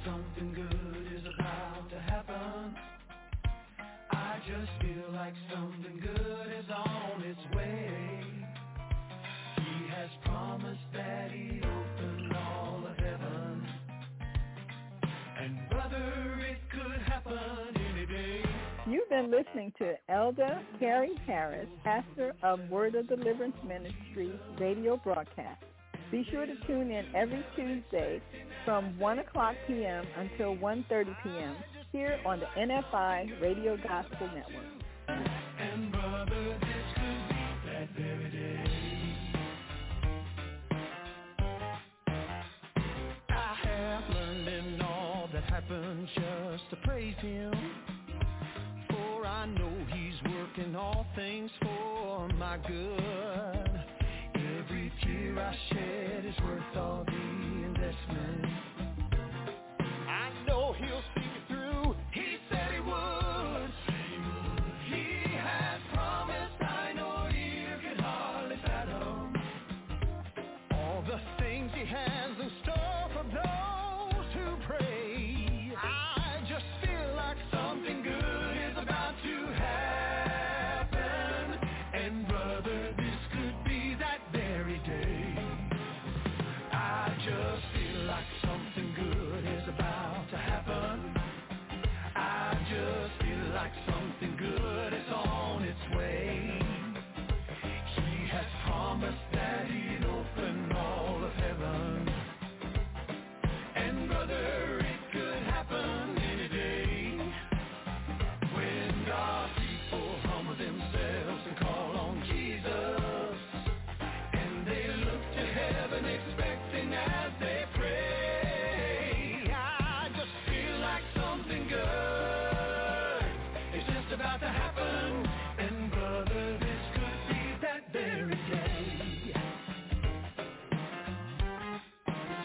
Something 0.05 0.53
good 0.53 1.07
is 1.13 1.25
about 1.37 1.89
to 1.89 1.99
happen. 1.99 2.75
I 4.11 4.39
just 4.47 4.71
feel 4.81 5.13
like 5.13 5.33
something 5.53 5.99
good 5.99 6.47
is 6.57 6.65
on 6.69 7.21
its 7.23 7.55
way. 7.55 8.23
He 9.57 9.89
has 9.89 10.09
promised 10.23 10.79
that 10.93 11.31
he'd 11.31 11.63
open 11.63 12.31
all 12.35 12.83
of 12.89 12.97
heaven. 12.97 13.67
And 15.41 15.69
brother, 15.69 16.39
it 16.49 16.57
could 16.71 17.01
happen 17.01 17.37
any 17.75 18.05
day. 18.05 18.43
You've 18.87 19.09
been 19.09 19.31
listening 19.31 19.73
to 19.79 19.95
Elder 20.09 20.61
Carrie 20.79 21.19
Harris, 21.27 21.67
pastor 21.83 22.33
of 22.43 22.59
Word 22.69 22.95
of 22.95 23.07
Deliverance 23.07 23.57
Ministries 23.67 24.39
radio 24.59 24.97
broadcast. 24.97 25.63
Be 26.11 26.25
sure 26.31 26.45
to 26.47 26.55
tune 26.65 26.89
in 26.89 27.05
every 27.15 27.45
Tuesday 27.55 28.19
from 28.65 28.97
1 28.99 29.19
o'clock 29.19 29.55
p.m. 29.67 30.05
until 30.17 30.55
1.30 30.55 31.15
p.m. 31.23 31.55
here 31.91 32.19
on 32.25 32.39
the 32.39 32.45
NFI 32.57 33.41
Radio 33.41 33.77
Gospel 33.77 34.27
Network. 34.27 34.79
Just 46.15 46.69
to 46.71 46.75
praise 46.87 47.15
him. 47.17 47.53
For 48.89 49.25
I 49.27 49.45
know 49.45 49.71
he's 49.93 50.15
working 50.31 50.75
all 50.75 51.05
things 51.15 51.51
for 51.61 52.27
my 52.29 52.57
good. 52.57 53.83
Every 54.35 54.91
tear 55.03 55.39
I 55.39 55.55
shed 55.69 56.25
is 56.25 56.35
worth 56.43 56.77
all 56.77 57.05
the 57.05 57.38
investment. 57.89 58.68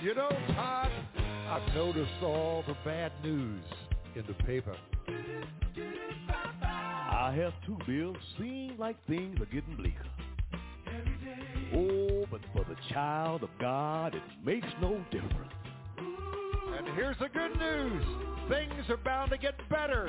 You 0.05 0.15
know, 0.15 0.29
Todd, 0.49 0.91
I've 1.49 1.75
noticed 1.75 2.23
all 2.23 2.63
the 2.69 2.77
bad 2.85 3.11
news 3.23 3.65
in 4.15 4.23
the 4.27 4.35
paper. 4.45 4.77
I 7.11 7.35
have 7.39 7.55
two 7.65 7.79
bills. 7.87 8.19
Seem 8.39 8.77
like 8.79 8.97
things 9.07 9.41
are 9.41 9.47
getting 9.47 9.75
bleaker. 9.77 10.05
Oh, 11.75 12.27
but 12.31 12.43
for 12.53 12.67
the 12.69 12.77
child 12.93 13.45
of 13.45 13.49
God, 13.59 14.15
it 14.15 14.23
makes 14.45 14.69
no 14.83 15.03
difference. 15.11 15.55
And 15.97 16.87
here's 16.95 17.17
the 17.19 17.31
good 17.31 17.59
news. 17.59 18.05
Things 18.51 18.91
are 18.91 18.99
bound 18.99 19.31
to 19.31 19.39
get 19.39 19.55
better. 19.71 20.07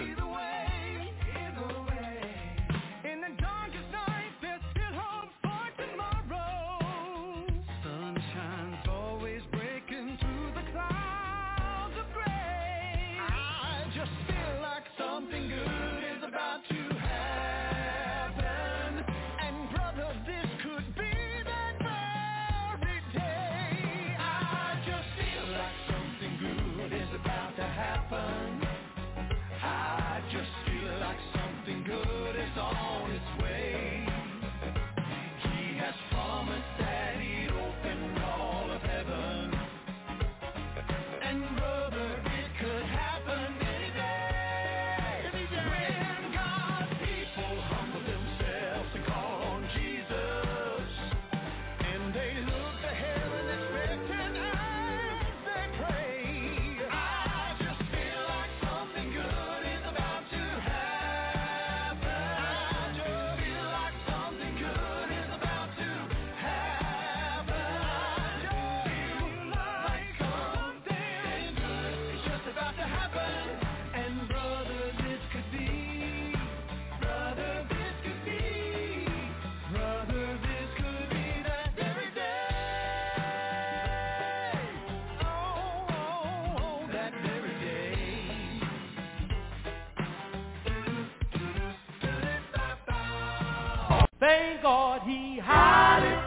Thank 94.26 94.64
God 94.64 95.02
he 95.04 95.36
hid 95.36 96.04
it, 96.04 96.24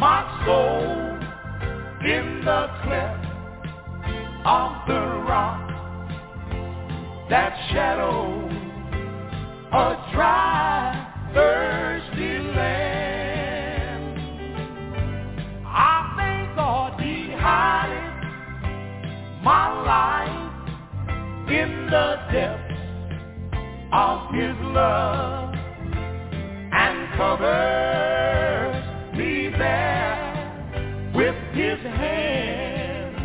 my 0.00 0.20
soul, 0.46 1.20
in 2.08 2.40
the 2.42 2.70
cleft 2.82 3.26
of 4.46 4.72
the 4.88 5.02
rock. 5.28 5.68
That 7.28 7.52
shadow, 7.70 8.48
a 9.72 10.10
dry, 10.14 11.30
thirsty 11.34 12.38
land. 12.56 14.18
I 15.66 16.14
thank 16.16 16.56
God 16.56 16.98
he 16.98 17.24
hid 17.24 18.14
my 19.44 19.68
life 19.84 20.68
in 21.46 21.88
the 21.90 22.16
depths 22.32 22.80
of 23.92 24.32
his 24.32 24.56
love 24.72 25.43
covers 27.24 28.84
me 29.16 29.48
there 29.56 31.12
with 31.14 31.38
his 31.54 31.80
hand. 31.80 33.16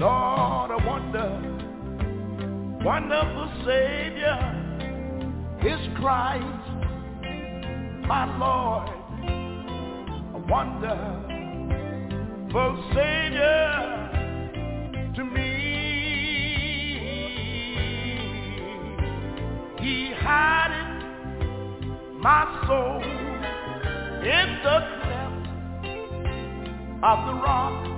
Lord, 0.00 0.70
I 0.70 0.78
wonder, 0.86 1.28
wonderful 2.82 3.48
Savior 3.66 4.38
is 5.72 5.80
Christ, 5.98 6.66
my 8.06 8.24
Lord. 8.38 8.88
I 10.34 10.38
wonder, 10.48 10.98
for 12.50 12.68
Savior 12.94 13.70
to 15.14 15.24
me. 15.24 15.58
He 19.80 20.12
has 20.20 20.57
my 22.20 22.66
soul 22.66 23.00
in 24.22 24.48
the 24.64 24.78
cleft 25.00 25.46
of 27.04 27.26
the 27.26 27.34
rock. 27.40 27.97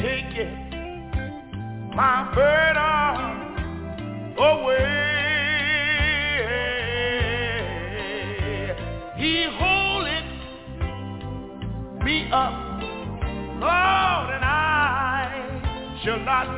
take 0.00 0.34
it, 0.34 0.48
my 1.94 2.32
burden 2.34 2.80
away. 4.38 5.10
He 9.18 9.44
holds 9.58 10.08
me 12.02 12.30
up, 12.32 12.80
Lord, 13.60 14.30
and 14.36 14.44
I 14.44 16.00
shall 16.02 16.20
not 16.20 16.56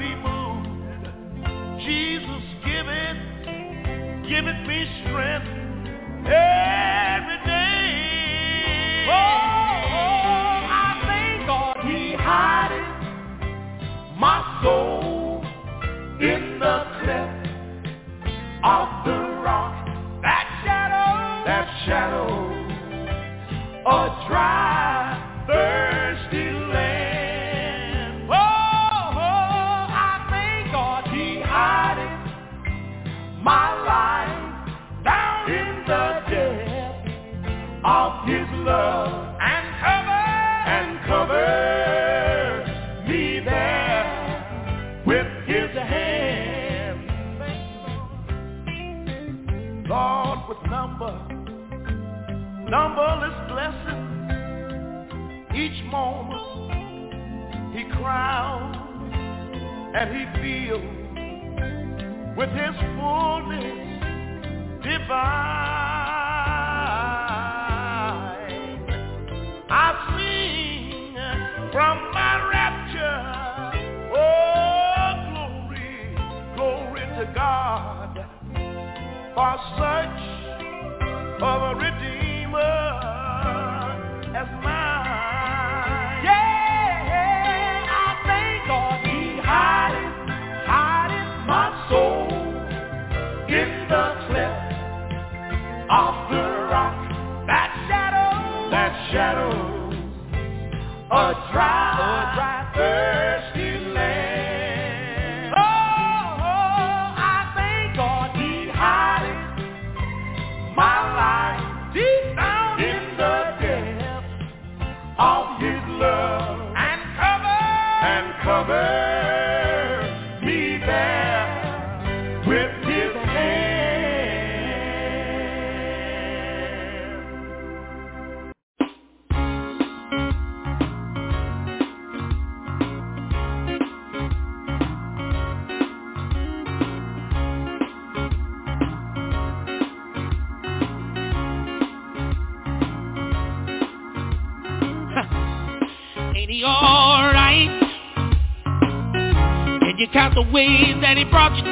the 150.44 150.52
ways 150.52 150.96
that 151.00 151.16
he 151.16 151.24
brought 151.24 151.56
you 151.56 151.71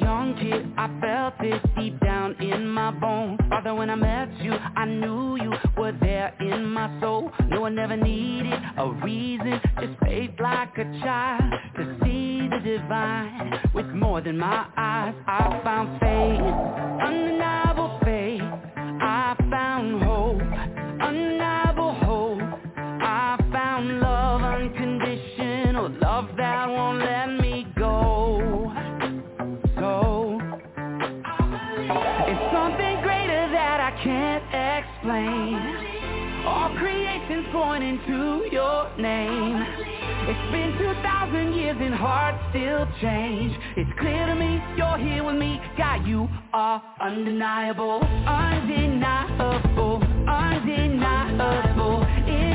young 0.00 0.36
kid, 0.40 0.72
I 0.76 0.88
felt 1.00 1.34
this 1.40 1.60
deep 1.76 1.98
down 2.00 2.34
in 2.40 2.66
my 2.68 2.90
bones. 2.90 3.38
Father, 3.48 3.74
when 3.74 3.90
I 3.90 3.94
met 3.94 4.40
you, 4.40 4.52
I 4.52 4.84
knew 4.84 5.36
you 5.36 5.52
were 5.76 5.92
there 6.00 6.34
in 6.40 6.64
my 6.66 7.00
soul. 7.00 7.30
No, 7.48 7.64
I 7.64 7.70
never 7.70 7.96
needed 7.96 8.52
a 8.76 8.90
reason, 9.04 9.60
just 9.80 9.98
faith 10.02 10.32
like 10.40 10.76
a 10.78 10.84
child 11.00 11.52
to 11.76 11.98
see 12.02 12.48
the 12.48 12.58
divine. 12.64 13.60
With 13.74 13.86
more 13.86 14.20
than 14.20 14.38
my 14.38 14.66
eyes, 14.76 15.14
I 15.26 15.60
found 15.64 16.00
faith 16.00 17.04
undeniable. 17.06 17.77
and 41.80 41.94
hearts 41.94 42.38
still 42.50 42.86
change. 43.00 43.56
It's 43.76 43.90
clear 43.98 44.26
to 44.26 44.34
me 44.34 44.60
you're 44.76 44.98
here 44.98 45.22
with 45.24 45.36
me. 45.36 45.60
God, 45.76 46.06
you 46.06 46.28
are 46.52 46.82
undeniable. 47.00 48.00
Undeniable, 48.26 50.02
undeniable. 50.28 52.02
Is 52.26 52.48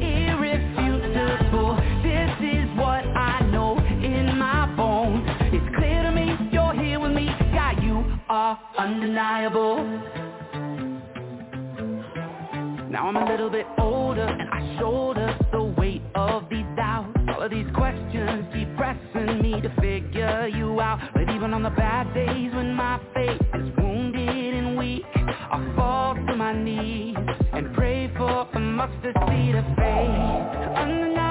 irrefutable. 0.00 1.76
This 2.02 2.30
is 2.40 2.68
what 2.76 3.04
I 3.16 3.40
know 3.50 3.78
in 3.78 4.36
my 4.38 4.66
bones. 4.76 5.24
It's 5.52 5.76
clear 5.76 6.02
to 6.02 6.12
me 6.12 6.36
you're 6.52 6.74
here 6.74 7.00
with 7.00 7.12
me. 7.12 7.26
God, 7.52 7.82
you 7.82 8.04
are 8.28 8.58
undeniable. 8.78 9.84
Now 12.90 13.08
I'm 13.08 13.16
a 13.16 13.26
little 13.30 13.50
bit 13.50 13.66
older 13.78 14.26
and 14.26 14.48
I 14.50 14.78
shoulder 14.78 15.43
But 21.14 21.30
even 21.34 21.54
on 21.54 21.62
the 21.62 21.70
bad 21.70 22.12
days 22.14 22.52
when 22.54 22.74
my 22.74 23.00
faith 23.14 23.40
is 23.54 23.76
wounded 23.78 24.54
and 24.54 24.78
weak 24.78 25.04
I 25.14 25.72
fall 25.76 26.14
to 26.14 26.36
my 26.36 26.52
knees 26.52 27.16
and 27.52 27.74
pray 27.74 28.12
for 28.16 28.48
a 28.52 28.60
mustard 28.60 29.16
seed 29.28 29.54
of 29.54 29.64
faith. 29.76 31.23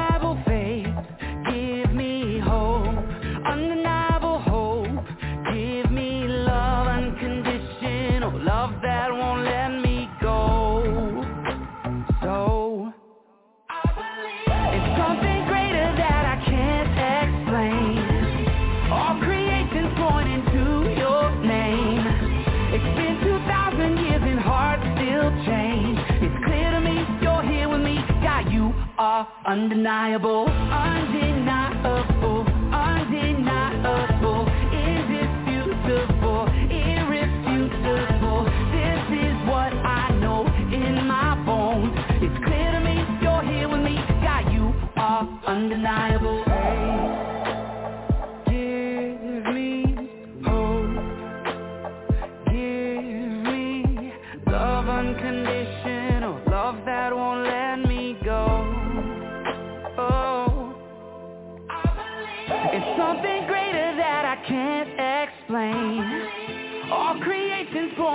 Undeniable, 29.53 30.47
undeniable, 30.47 31.42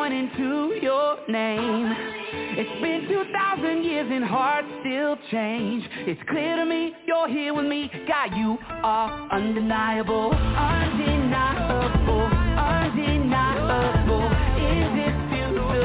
to 0.09 0.79
your 0.81 1.19
name. 1.29 1.95
It's 2.57 2.81
been 2.81 3.07
2,000 3.09 3.85
years 3.85 4.09
and 4.11 4.25
hearts 4.25 4.67
still 4.81 5.19
change. 5.31 5.85
It's 6.07 6.21
clear 6.31 6.57
to 6.57 6.65
me, 6.65 6.95
you're 7.07 7.29
here 7.29 7.53
with 7.53 7.67
me. 7.67 7.91
God, 8.09 8.35
you 8.35 8.57
are 8.71 9.29
undeniable, 9.31 10.33
undeniable, 10.33 12.25
undeniable, 12.57 14.25
indisputable, 14.57 15.85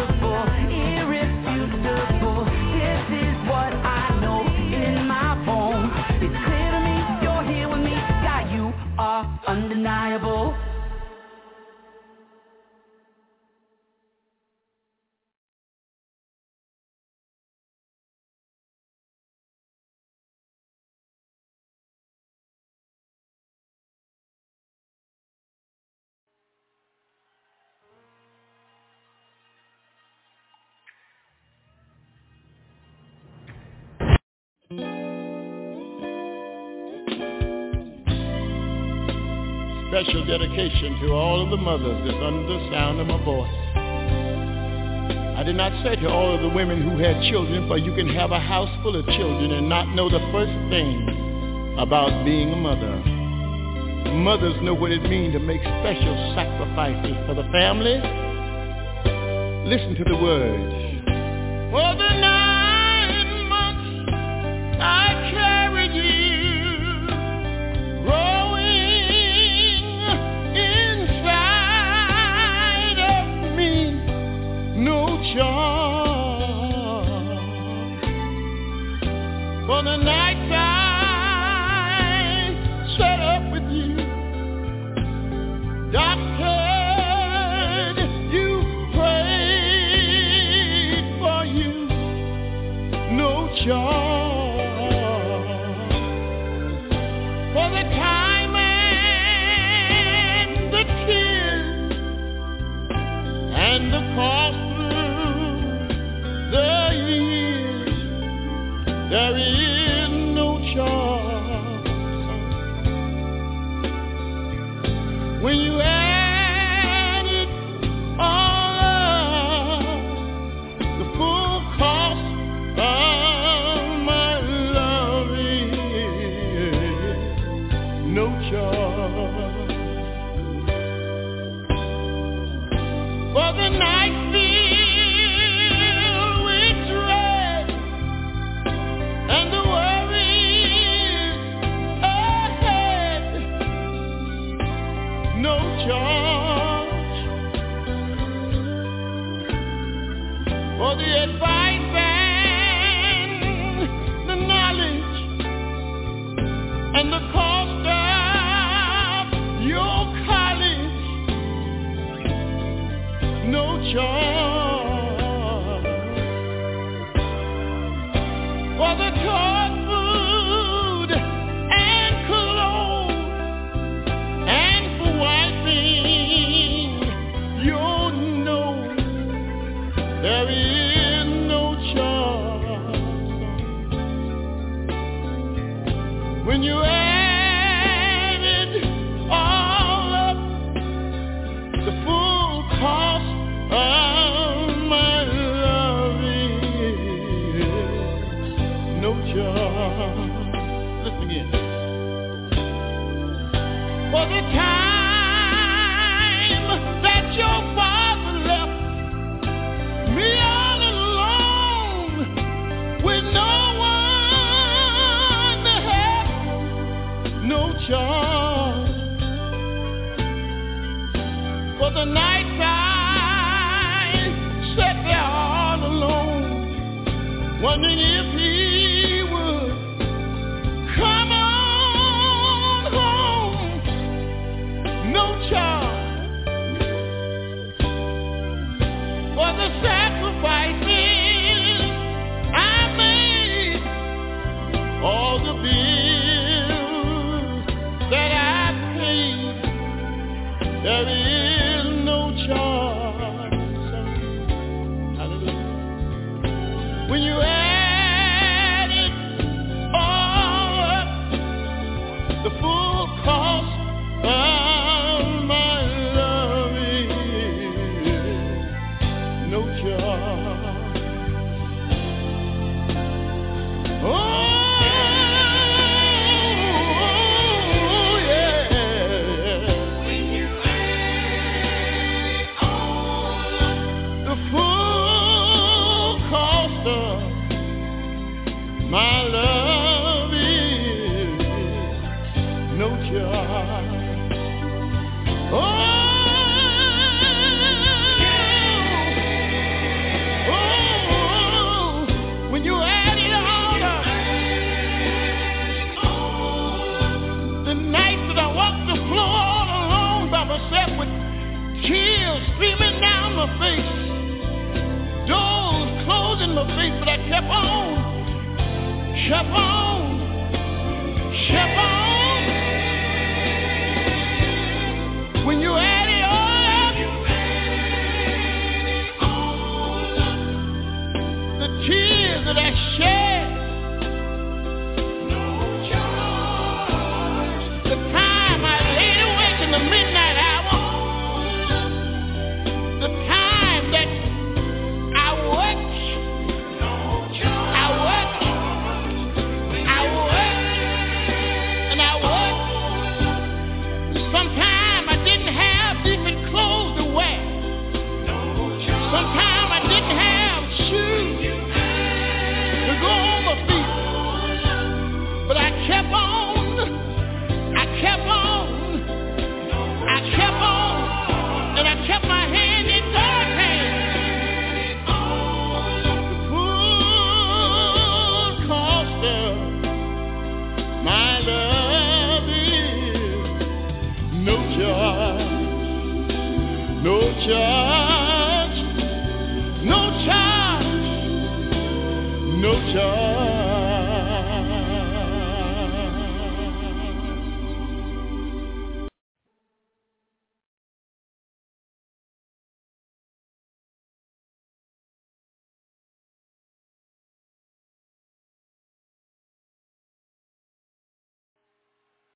irrefutable. 0.72 2.46
This 2.80 3.04
is 3.28 3.36
what 3.50 3.76
I 3.76 4.08
know 4.22 4.48
in 4.48 5.06
my 5.06 5.36
bones. 5.46 5.92
It's 6.24 6.38
clear 6.48 6.72
to 6.72 6.80
me, 6.80 6.96
you're 7.24 7.44
here 7.44 7.68
with 7.68 7.84
me. 7.84 7.96
God, 8.24 8.48
you 8.56 8.72
are 8.98 9.28
undeniable. 9.48 10.56
Special 40.04 40.26
dedication 40.26 41.00
to 41.00 41.14
all 41.14 41.42
of 41.42 41.50
the 41.50 41.56
mothers 41.56 42.04
that's 42.04 42.18
under 42.22 42.44
the 42.44 42.70
sound 42.72 43.00
of 43.00 43.08
my 43.08 43.24
voice. 43.24 43.48
I 45.38 45.44
did 45.46 45.56
not 45.56 45.72
say 45.82 45.96
to 45.96 46.10
all 46.10 46.36
of 46.36 46.42
the 46.42 46.50
women 46.50 46.82
who 46.82 46.98
had 46.98 47.24
children, 47.32 47.70
for 47.70 47.78
you 47.78 47.96
can 47.96 48.10
have 48.10 48.32
a 48.32 48.40
house 48.40 48.68
full 48.84 48.98
of 48.98 49.06
children 49.06 49.52
and 49.52 49.70
not 49.70 49.96
know 49.96 50.10
the 50.10 50.20
first 50.34 50.52
thing 50.70 51.08
about 51.80 52.26
being 52.26 52.52
a 52.52 52.56
mother. 52.58 54.12
Mothers 54.12 54.62
know 54.62 54.74
what 54.74 54.92
it 54.92 55.04
means 55.04 55.36
to 55.36 55.40
make 55.40 55.62
special 55.62 56.34
sacrifices 56.36 57.16
for 57.26 57.36
the 57.36 57.48
family. 57.54 57.96
Listen 59.70 59.96
to 59.96 60.04
the 60.04 60.18
words. 60.18 60.74
For 61.72 61.96
the 61.96 62.10
nine 62.20 62.53
For 79.84 79.98
the 79.98 80.23